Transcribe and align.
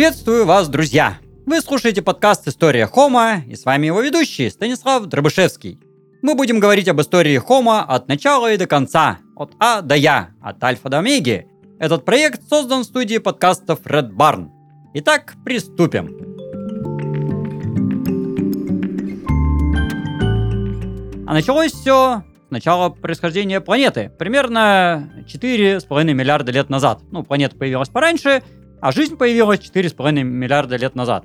Приветствую 0.00 0.46
вас, 0.46 0.66
друзья! 0.70 1.18
Вы 1.44 1.60
слушаете 1.60 2.00
подкаст 2.00 2.48
«История 2.48 2.86
Хома» 2.86 3.42
и 3.46 3.54
с 3.54 3.66
вами 3.66 3.88
его 3.88 4.00
ведущий 4.00 4.48
Станислав 4.48 5.04
Дробышевский. 5.04 5.78
Мы 6.22 6.34
будем 6.34 6.58
говорить 6.58 6.88
об 6.88 7.02
истории 7.02 7.36
Хома 7.36 7.84
от 7.84 8.08
начала 8.08 8.50
и 8.50 8.56
до 8.56 8.66
конца, 8.66 9.18
от 9.36 9.52
А 9.60 9.82
до 9.82 9.94
Я, 9.94 10.30
от 10.40 10.64
Альфа 10.64 10.88
до 10.88 11.00
Омеги. 11.00 11.48
Этот 11.78 12.06
проект 12.06 12.48
создан 12.48 12.80
в 12.80 12.84
студии 12.84 13.18
подкастов 13.18 13.80
Red 13.84 14.12
Barn. 14.12 14.48
Итак, 14.94 15.34
приступим. 15.44 16.16
А 21.26 21.34
началось 21.34 21.72
все 21.72 22.22
с 22.48 22.50
начала 22.50 22.88
происхождения 22.88 23.60
планеты, 23.60 24.10
примерно 24.18 25.12
4,5 25.30 26.04
миллиарда 26.04 26.52
лет 26.52 26.70
назад. 26.70 27.02
Ну, 27.10 27.22
планета 27.22 27.54
появилась 27.54 27.90
пораньше, 27.90 28.42
а 28.80 28.92
жизнь 28.92 29.16
появилась 29.16 29.60
4,5 29.60 30.22
миллиарда 30.22 30.76
лет 30.76 30.94
назад. 30.94 31.24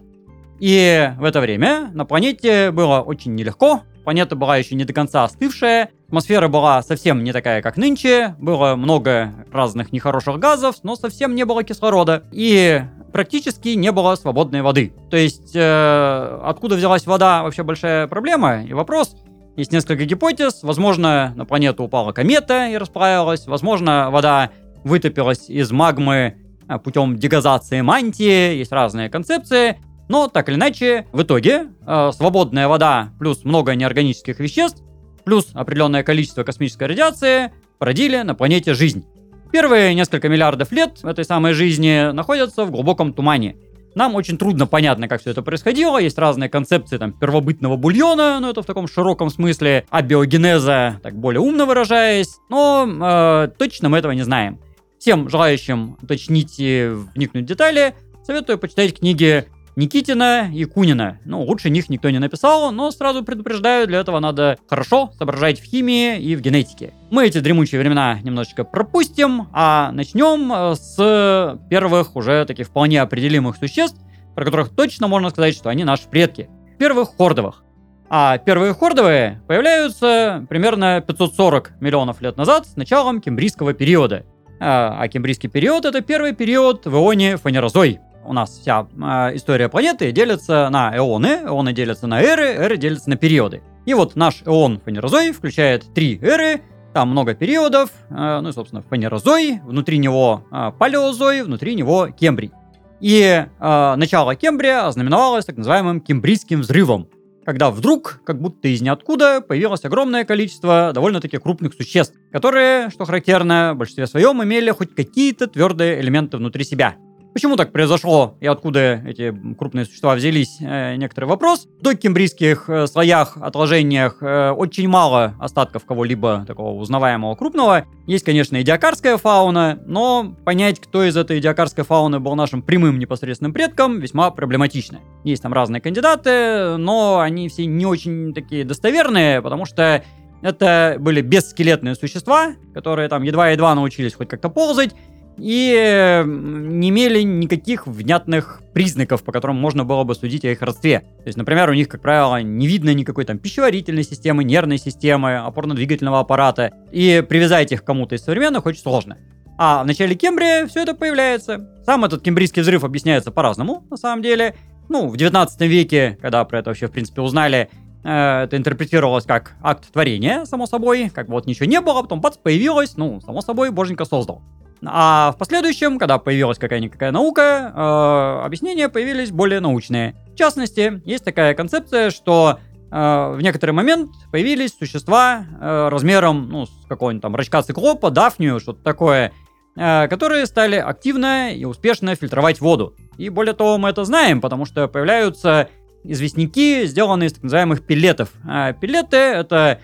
И 0.59 1.11
в 1.17 1.23
это 1.23 1.41
время 1.41 1.89
на 1.93 2.05
планете 2.05 2.71
было 2.71 3.01
очень 3.01 3.35
нелегко, 3.35 3.81
планета 4.05 4.35
была 4.35 4.55
еще 4.55 4.75
не 4.75 4.85
до 4.85 4.93
конца 4.93 5.23
остывшая, 5.25 5.89
атмосфера 6.07 6.47
была 6.47 6.81
совсем 6.81 7.23
не 7.23 7.33
такая, 7.33 7.61
как 7.61 7.75
нынче, 7.75 8.35
было 8.39 8.75
много 8.75 9.33
разных 9.51 9.91
нехороших 9.91 10.39
газов, 10.39 10.77
но 10.83 10.95
совсем 10.95 11.35
не 11.35 11.43
было 11.43 11.63
кислорода. 11.63 12.23
И 12.31 12.81
практически 13.11 13.69
не 13.69 13.91
было 13.91 14.15
свободной 14.15 14.61
воды. 14.61 14.93
То 15.09 15.17
есть, 15.17 15.55
э, 15.55 16.39
откуда 16.43 16.75
взялась 16.75 17.05
вода, 17.07 17.43
вообще 17.43 17.63
большая 17.63 18.07
проблема 18.07 18.63
и 18.63 18.73
вопрос. 18.73 19.15
Есть 19.55 19.71
несколько 19.71 20.05
гипотез. 20.05 20.63
Возможно, 20.63 21.33
на 21.35 21.45
планету 21.45 21.83
упала 21.83 22.11
комета 22.11 22.67
и 22.67 22.77
расплавилась. 22.77 23.47
Возможно, 23.47 24.09
вода 24.11 24.51
вытопилась 24.83 25.49
из 25.49 25.71
магмы 25.71 26.35
путем 26.83 27.17
дегазации 27.17 27.81
мантии, 27.81 28.55
есть 28.57 28.71
разные 28.71 29.09
концепции. 29.09 29.79
Но 30.07 30.27
так 30.27 30.49
или 30.49 30.55
иначе, 30.55 31.07
в 31.11 31.23
итоге 31.23 31.67
э, 31.85 32.11
свободная 32.13 32.67
вода 32.67 33.09
плюс 33.19 33.43
много 33.43 33.75
неорганических 33.75 34.39
веществ 34.39 34.83
плюс 35.25 35.49
определенное 35.53 36.03
количество 36.03 36.43
космической 36.43 36.87
радиации 36.87 37.51
породили 37.79 38.21
на 38.21 38.35
планете 38.35 38.73
жизнь. 38.73 39.05
Первые 39.51 39.93
несколько 39.95 40.29
миллиардов 40.29 40.71
лет 40.71 41.03
этой 41.03 41.25
самой 41.25 41.53
жизни 41.53 42.11
находятся 42.11 42.65
в 42.65 42.71
глубоком 42.71 43.13
тумане. 43.13 43.55
Нам 43.95 44.15
очень 44.15 44.37
трудно 44.37 44.67
понятно, 44.67 45.07
как 45.07 45.21
все 45.21 45.31
это 45.31 45.41
происходило. 45.41 45.97
Есть 45.97 46.17
разные 46.17 46.49
концепции 46.49 46.97
там 46.97 47.13
первобытного 47.13 47.77
бульона, 47.77 48.39
но 48.41 48.49
это 48.49 48.61
в 48.61 48.65
таком 48.65 48.87
широком 48.87 49.29
смысле, 49.29 49.85
а 49.89 50.01
биогенеза, 50.01 50.99
так 51.01 51.15
более 51.15 51.39
умно 51.39 51.65
выражаясь. 51.65 52.35
Но 52.49 52.85
э, 52.85 53.47
точно 53.57 53.87
мы 53.87 53.97
этого 53.97 54.11
не 54.11 54.23
знаем. 54.23 54.59
Всем 54.99 55.29
желающим 55.29 55.97
уточнить 56.01 56.55
и 56.57 56.91
вникнуть 57.15 57.43
в 57.43 57.47
детали, 57.47 57.95
советую 58.23 58.57
почитать 58.57 58.97
книги 58.99 59.45
Никитина 59.75 60.49
и 60.53 60.63
Кунина. 60.63 61.19
Ну, 61.25 61.41
лучше 61.41 61.69
них 61.69 61.89
никто 61.89 62.09
не 62.09 62.19
написал, 62.19 62.71
но 62.71 62.91
сразу 62.91 63.23
предупреждаю, 63.23 63.87
для 63.87 63.99
этого 63.99 64.19
надо 64.19 64.57
хорошо 64.69 65.11
соображать 65.17 65.59
в 65.59 65.63
химии 65.63 66.17
и 66.17 66.35
в 66.35 66.41
генетике. 66.41 66.93
Мы 67.11 67.27
эти 67.27 67.39
дремучие 67.39 67.79
времена 67.79 68.19
немножечко 68.23 68.63
пропустим, 68.63 69.49
а 69.51 69.91
начнем 69.91 70.51
э, 70.51 70.75
с 70.75 71.59
первых 71.69 72.15
уже 72.15 72.45
таких 72.45 72.67
вполне 72.67 73.01
определимых 73.01 73.57
существ, 73.57 73.99
про 74.33 74.45
которых 74.45 74.69
точно 74.69 75.07
можно 75.07 75.29
сказать, 75.29 75.55
что 75.55 75.69
они 75.69 75.83
наши 75.83 76.07
предки. 76.07 76.49
Первых 76.79 77.15
хордовых. 77.17 77.63
А 78.07 78.37
первые 78.37 78.73
хордовые 78.73 79.41
появляются 79.47 80.45
примерно 80.47 81.01
540 81.01 81.81
миллионов 81.81 82.21
лет 82.21 82.37
назад 82.37 82.67
с 82.67 82.75
началом 82.75 83.19
кембрийского 83.19 83.73
периода. 83.73 84.25
А, 84.59 84.97
а 84.99 85.07
кембрийский 85.07 85.49
период 85.49 85.85
это 85.85 86.01
первый 86.01 86.33
период 86.33 86.85
в 86.85 86.93
ионе 86.95 87.37
фанерозой. 87.37 87.99
У 88.23 88.33
нас 88.33 88.57
вся 88.57 88.87
э, 88.91 89.35
история 89.35 89.69
планеты 89.69 90.11
делится 90.11 90.69
на 90.69 90.95
эоны, 90.97 91.41
эоны 91.45 91.73
делятся 91.73 92.07
на 92.07 92.21
эры, 92.21 92.45
эры 92.45 92.77
делятся 92.77 93.09
на 93.09 93.17
периоды. 93.17 93.61
И 93.85 93.93
вот 93.93 94.15
наш 94.15 94.41
эон 94.45 94.79
фанерозой 94.79 95.31
включает 95.31 95.93
три 95.93 96.19
эры, 96.21 96.61
там 96.93 97.09
много 97.09 97.35
периодов, 97.35 97.89
э, 98.09 98.39
ну 98.41 98.49
и, 98.49 98.51
собственно, 98.53 98.81
фанерозой, 98.81 99.59
внутри 99.63 99.97
него 99.97 100.45
э, 100.51 100.71
палеозой, 100.79 101.43
внутри 101.43 101.75
него 101.75 102.07
кембрий. 102.07 102.51
И 102.99 103.21
э, 103.21 103.95
начало 103.97 104.35
Кембрия 104.35 104.87
ознаменовалось 104.87 105.45
так 105.45 105.57
называемым 105.57 105.99
кембрийским 105.99 106.61
взрывом, 106.61 107.09
когда 107.45 107.69
вдруг, 107.69 108.21
как 108.25 108.41
будто 108.41 108.67
из 108.67 108.81
ниоткуда, 108.81 109.39
появилось 109.39 109.85
огромное 109.85 110.25
количество 110.25 110.91
довольно-таки 110.93 111.37
крупных 111.37 111.73
существ, 111.73 112.15
которые, 112.31 112.89
что 112.89 113.05
характерно, 113.05 113.73
в 113.75 113.77
большинстве 113.77 114.07
своем 114.07 114.43
имели 114.43 114.71
хоть 114.71 114.95
какие-то 114.95 115.47
твердые 115.47 116.01
элементы 116.01 116.37
внутри 116.37 116.63
себя. 116.63 116.95
Почему 117.35 117.57
так 117.57 117.73
произошло 117.73 118.37
и 118.39 118.47
откуда 118.47 119.03
эти 119.05 119.37
крупные 119.57 119.83
существа 119.83 120.15
взялись, 120.15 120.55
э, 120.61 120.95
некоторый 120.95 121.25
вопрос. 121.25 121.67
В 121.81 121.83
докембрийских 121.83 122.69
э, 122.69 122.87
слоях, 122.87 123.35
отложениях 123.35 124.19
э, 124.21 124.51
очень 124.51 124.87
мало 124.87 125.35
остатков 125.37 125.83
кого-либо 125.83 126.45
такого 126.47 126.79
узнаваемого 126.79 127.35
крупного. 127.35 127.87
Есть, 128.07 128.23
конечно, 128.23 128.61
идиокарская 128.61 129.17
фауна, 129.17 129.77
но 129.85 130.33
понять, 130.45 130.79
кто 130.79 131.03
из 131.03 131.17
этой 131.17 131.39
идиокарской 131.39 131.83
фауны 131.83 132.21
был 132.21 132.35
нашим 132.35 132.61
прямым 132.61 132.99
непосредственным 132.99 133.51
предком, 133.51 133.99
весьма 133.99 134.31
проблематично. 134.31 135.01
Есть 135.25 135.43
там 135.43 135.51
разные 135.51 135.81
кандидаты, 135.81 136.77
но 136.77 137.19
они 137.19 137.49
все 137.49 137.65
не 137.65 137.85
очень 137.85 138.33
такие 138.33 138.63
достоверные, 138.63 139.41
потому 139.41 139.65
что 139.65 140.05
это 140.41 140.95
были 140.99 141.19
бесскелетные 141.19 141.95
существа, 141.95 142.53
которые 142.73 143.09
там 143.09 143.23
едва-едва 143.23 143.75
научились 143.75 144.13
хоть 144.13 144.29
как-то 144.29 144.47
ползать, 144.47 144.95
и 145.37 146.23
не 146.25 146.89
имели 146.89 147.21
никаких 147.21 147.87
внятных 147.87 148.61
признаков, 148.73 149.23
по 149.23 149.31
которым 149.31 149.57
можно 149.57 149.83
было 149.83 150.03
бы 150.03 150.15
судить 150.15 150.45
о 150.45 150.51
их 150.51 150.61
родстве. 150.61 150.99
То 150.99 151.27
есть, 151.27 151.37
например, 151.37 151.69
у 151.69 151.73
них, 151.73 151.87
как 151.87 152.01
правило, 152.01 152.41
не 152.41 152.67
видно 152.67 152.93
никакой 152.93 153.25
там 153.25 153.37
пищеварительной 153.37 154.03
системы, 154.03 154.43
нервной 154.43 154.77
системы, 154.77 155.37
опорно-двигательного 155.37 156.19
аппарата, 156.19 156.71
и 156.91 157.23
привязать 157.27 157.71
их 157.71 157.83
к 157.83 157.85
кому-то 157.85 158.15
из 158.15 158.23
современных 158.23 158.65
очень 158.65 158.81
сложно. 158.81 159.17
А 159.57 159.83
в 159.83 159.87
начале 159.87 160.15
Кембрия 160.15 160.67
все 160.67 160.83
это 160.83 160.93
появляется. 160.93 161.69
Сам 161.85 162.03
этот 162.03 162.21
кембрийский 162.21 162.61
взрыв 162.61 162.83
объясняется 162.83 163.31
по-разному, 163.31 163.85
на 163.89 163.97
самом 163.97 164.21
деле. 164.21 164.55
Ну, 164.89 165.07
в 165.07 165.17
19 165.17 165.61
веке, 165.61 166.17
когда 166.21 166.43
про 166.43 166.59
это 166.59 166.69
вообще, 166.69 166.87
в 166.87 166.91
принципе, 166.91 167.21
узнали, 167.21 167.69
э, 168.03 168.43
это 168.43 168.57
интерпретировалось 168.57 169.25
как 169.25 169.55
акт 169.63 169.91
творения, 169.91 170.45
само 170.45 170.67
собой, 170.67 171.09
как 171.09 171.29
вот 171.29 171.47
ничего 171.47 171.65
не 171.65 171.81
было, 171.81 172.01
потом 172.01 172.21
бац, 172.21 172.37
появилось, 172.37 172.97
ну, 172.97 173.21
само 173.21 173.41
собой, 173.41 173.71
боженька 173.71 174.05
создал. 174.05 174.43
А 174.83 175.31
в 175.31 175.37
последующем, 175.37 175.97
когда 175.97 176.17
появилась 176.17 176.57
какая-никакая 176.57 177.11
наука, 177.11 177.71
э, 177.75 178.45
объяснения 178.45 178.89
появились 178.89 179.31
более 179.31 179.59
научные. 179.59 180.15
В 180.33 180.37
частности, 180.37 181.01
есть 181.05 181.23
такая 181.23 181.53
концепция, 181.53 182.09
что 182.09 182.59
э, 182.91 182.95
в 183.35 183.39
некоторый 183.41 183.71
момент 183.71 184.11
появились 184.31 184.75
существа 184.77 185.45
э, 185.59 185.89
размером, 185.89 186.49
ну, 186.49 186.65
с 186.65 186.85
какого-нибудь 186.87 187.21
там 187.21 187.35
рачка 187.35 187.61
циклопа, 187.61 188.11
дафнию, 188.11 188.59
что-то 188.59 188.83
такое, 188.83 189.31
э, 189.75 190.07
которые 190.07 190.45
стали 190.45 190.75
активно 190.75 191.53
и 191.53 191.65
успешно 191.65 192.15
фильтровать 192.15 192.61
воду. 192.61 192.95
И 193.17 193.29
более 193.29 193.53
того, 193.53 193.77
мы 193.77 193.89
это 193.89 194.03
знаем, 194.03 194.41
потому 194.41 194.65
что 194.65 194.87
появляются 194.87 195.69
известняки, 196.03 196.85
сделанные 196.85 197.27
из 197.27 197.33
так 197.33 197.43
называемых 197.43 197.85
пилетов. 197.85 198.29
А 198.47 198.73
пилеты— 198.73 199.17
это 199.17 199.79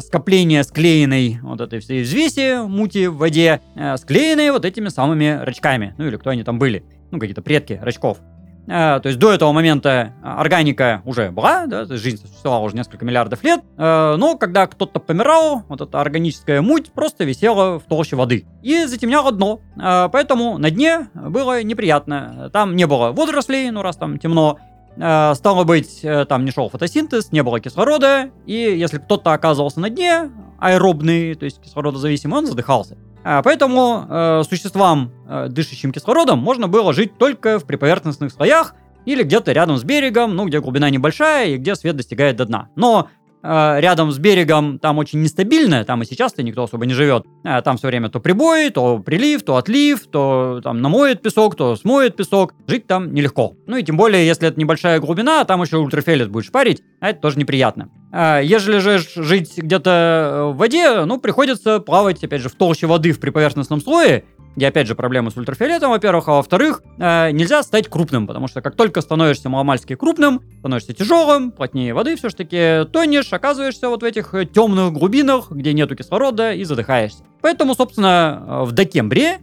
скопление 0.00 0.64
склеенной 0.64 1.38
вот 1.42 1.60
этой 1.60 1.78
всей 1.80 2.02
взвеси, 2.02 2.66
мути 2.66 3.06
в 3.06 3.16
воде, 3.16 3.60
э, 3.76 3.96
склеенные 3.96 4.52
вот 4.52 4.64
этими 4.64 4.88
самыми 4.88 5.38
рачками. 5.40 5.94
Ну 5.98 6.06
или 6.06 6.16
кто 6.16 6.30
они 6.30 6.42
там 6.42 6.58
были. 6.58 6.84
Ну, 7.10 7.18
какие-то 7.18 7.42
предки 7.42 7.78
рачков. 7.80 8.18
Э, 8.66 9.00
то 9.00 9.08
есть 9.08 9.18
до 9.18 9.32
этого 9.32 9.52
момента 9.52 10.12
органика 10.22 11.00
уже 11.04 11.30
была, 11.30 11.66
да, 11.66 11.84
жизнь 11.86 12.20
существовала 12.20 12.64
уже 12.64 12.76
несколько 12.76 13.04
миллиардов 13.04 13.42
лет, 13.42 13.60
но 13.78 14.36
когда 14.38 14.66
кто-то 14.66 15.00
помирал, 15.00 15.62
вот 15.68 15.80
эта 15.80 16.00
органическая 16.00 16.60
муть 16.60 16.92
просто 16.92 17.24
висела 17.24 17.78
в 17.78 17.84
толще 17.84 18.16
воды 18.16 18.44
и 18.62 18.84
затемняла 18.84 19.32
дно. 19.32 19.60
Поэтому 19.76 20.58
на 20.58 20.70
дне 20.70 21.08
было 21.14 21.62
неприятно. 21.62 22.50
Там 22.52 22.76
не 22.76 22.86
было 22.86 23.12
водорослей, 23.12 23.70
ну 23.70 23.80
раз 23.80 23.96
там 23.96 24.18
темно, 24.18 24.58
Э, 25.00 25.34
стало 25.34 25.64
быть, 25.64 26.00
э, 26.02 26.24
там 26.24 26.44
не 26.44 26.50
шел 26.50 26.68
фотосинтез, 26.68 27.32
не 27.32 27.42
было 27.42 27.60
кислорода, 27.60 28.30
и 28.46 28.54
если 28.54 28.98
кто-то 28.98 29.32
оказывался 29.32 29.80
на 29.80 29.90
дне, 29.90 30.30
аэробный, 30.58 31.34
то 31.34 31.44
есть 31.44 31.60
кислородозависимый, 31.60 32.38
он 32.38 32.46
задыхался. 32.46 32.98
А 33.24 33.42
поэтому 33.42 34.06
э, 34.08 34.42
существам, 34.48 35.12
э, 35.28 35.48
дышащим 35.48 35.92
кислородом, 35.92 36.38
можно 36.38 36.68
было 36.68 36.92
жить 36.92 37.18
только 37.18 37.58
в 37.58 37.64
приповерхностных 37.64 38.32
слоях 38.32 38.74
или 39.04 39.22
где-то 39.22 39.52
рядом 39.52 39.76
с 39.76 39.84
берегом, 39.84 40.34
ну, 40.34 40.46
где 40.46 40.60
глубина 40.60 40.90
небольшая 40.90 41.48
и 41.48 41.56
где 41.56 41.74
свет 41.74 41.96
достигает 41.96 42.36
до 42.36 42.46
дна. 42.46 42.68
Но 42.74 43.08
Э, 43.08 43.17
рядом 43.42 44.10
с 44.10 44.18
берегом 44.18 44.78
там 44.78 44.98
очень 44.98 45.22
нестабильно, 45.22 45.84
там 45.84 46.02
и 46.02 46.04
сейчас-то 46.04 46.42
никто 46.42 46.64
особо 46.64 46.86
не 46.86 46.94
живет. 46.94 47.24
Э, 47.44 47.62
там 47.62 47.76
все 47.76 47.88
время 47.88 48.08
то 48.08 48.20
прибой, 48.20 48.70
то 48.70 48.98
прилив, 48.98 49.42
то 49.42 49.56
отлив, 49.56 50.06
то 50.06 50.60
там 50.62 50.80
намоет 50.80 51.22
песок, 51.22 51.54
то 51.54 51.76
смоет 51.76 52.16
песок. 52.16 52.54
Жить 52.66 52.86
там 52.86 53.14
нелегко. 53.14 53.54
Ну 53.66 53.76
и 53.76 53.82
тем 53.82 53.96
более, 53.96 54.26
если 54.26 54.48
это 54.48 54.58
небольшая 54.58 55.00
глубина, 55.00 55.44
там 55.44 55.62
еще 55.62 55.78
ультрафиолет 55.78 56.30
будешь 56.30 56.50
парить, 56.50 56.82
а 57.00 57.10
это 57.10 57.20
тоже 57.20 57.38
неприятно. 57.38 57.90
Э, 58.12 58.40
ежели 58.42 58.78
же 58.78 58.98
жить 58.98 59.56
где-то 59.56 60.52
в 60.54 60.56
воде, 60.56 61.04
ну, 61.04 61.18
приходится 61.18 61.80
плавать, 61.80 62.22
опять 62.24 62.42
же, 62.42 62.48
в 62.48 62.54
толще 62.54 62.86
воды 62.86 63.12
в 63.12 63.20
приповерхностном 63.20 63.80
слое, 63.80 64.24
где 64.58 64.66
опять 64.66 64.88
же 64.88 64.96
проблемы 64.96 65.30
с 65.30 65.36
ультрафиолетом, 65.36 65.90
во-первых, 65.90 66.26
а 66.26 66.32
во-вторых, 66.32 66.82
э, 66.98 67.30
нельзя 67.30 67.62
стать 67.62 67.88
крупным, 67.88 68.26
потому 68.26 68.48
что 68.48 68.60
как 68.60 68.74
только 68.74 69.00
становишься 69.00 69.48
маломальски 69.48 69.94
крупным, 69.94 70.42
становишься 70.58 70.92
тяжелым, 70.92 71.52
плотнее 71.52 71.94
воды 71.94 72.16
все-таки 72.16 72.84
тонешь, 72.92 73.32
оказываешься 73.32 73.88
вот 73.88 74.02
в 74.02 74.04
этих 74.04 74.34
э, 74.34 74.46
темных 74.46 74.92
глубинах, 74.92 75.52
где 75.52 75.72
нету 75.72 75.94
кислорода 75.94 76.52
и 76.52 76.64
задыхаешься. 76.64 77.22
Поэтому, 77.40 77.74
собственно, 77.76 78.42
э, 78.46 78.64
в 78.64 78.72
Декембре 78.72 79.38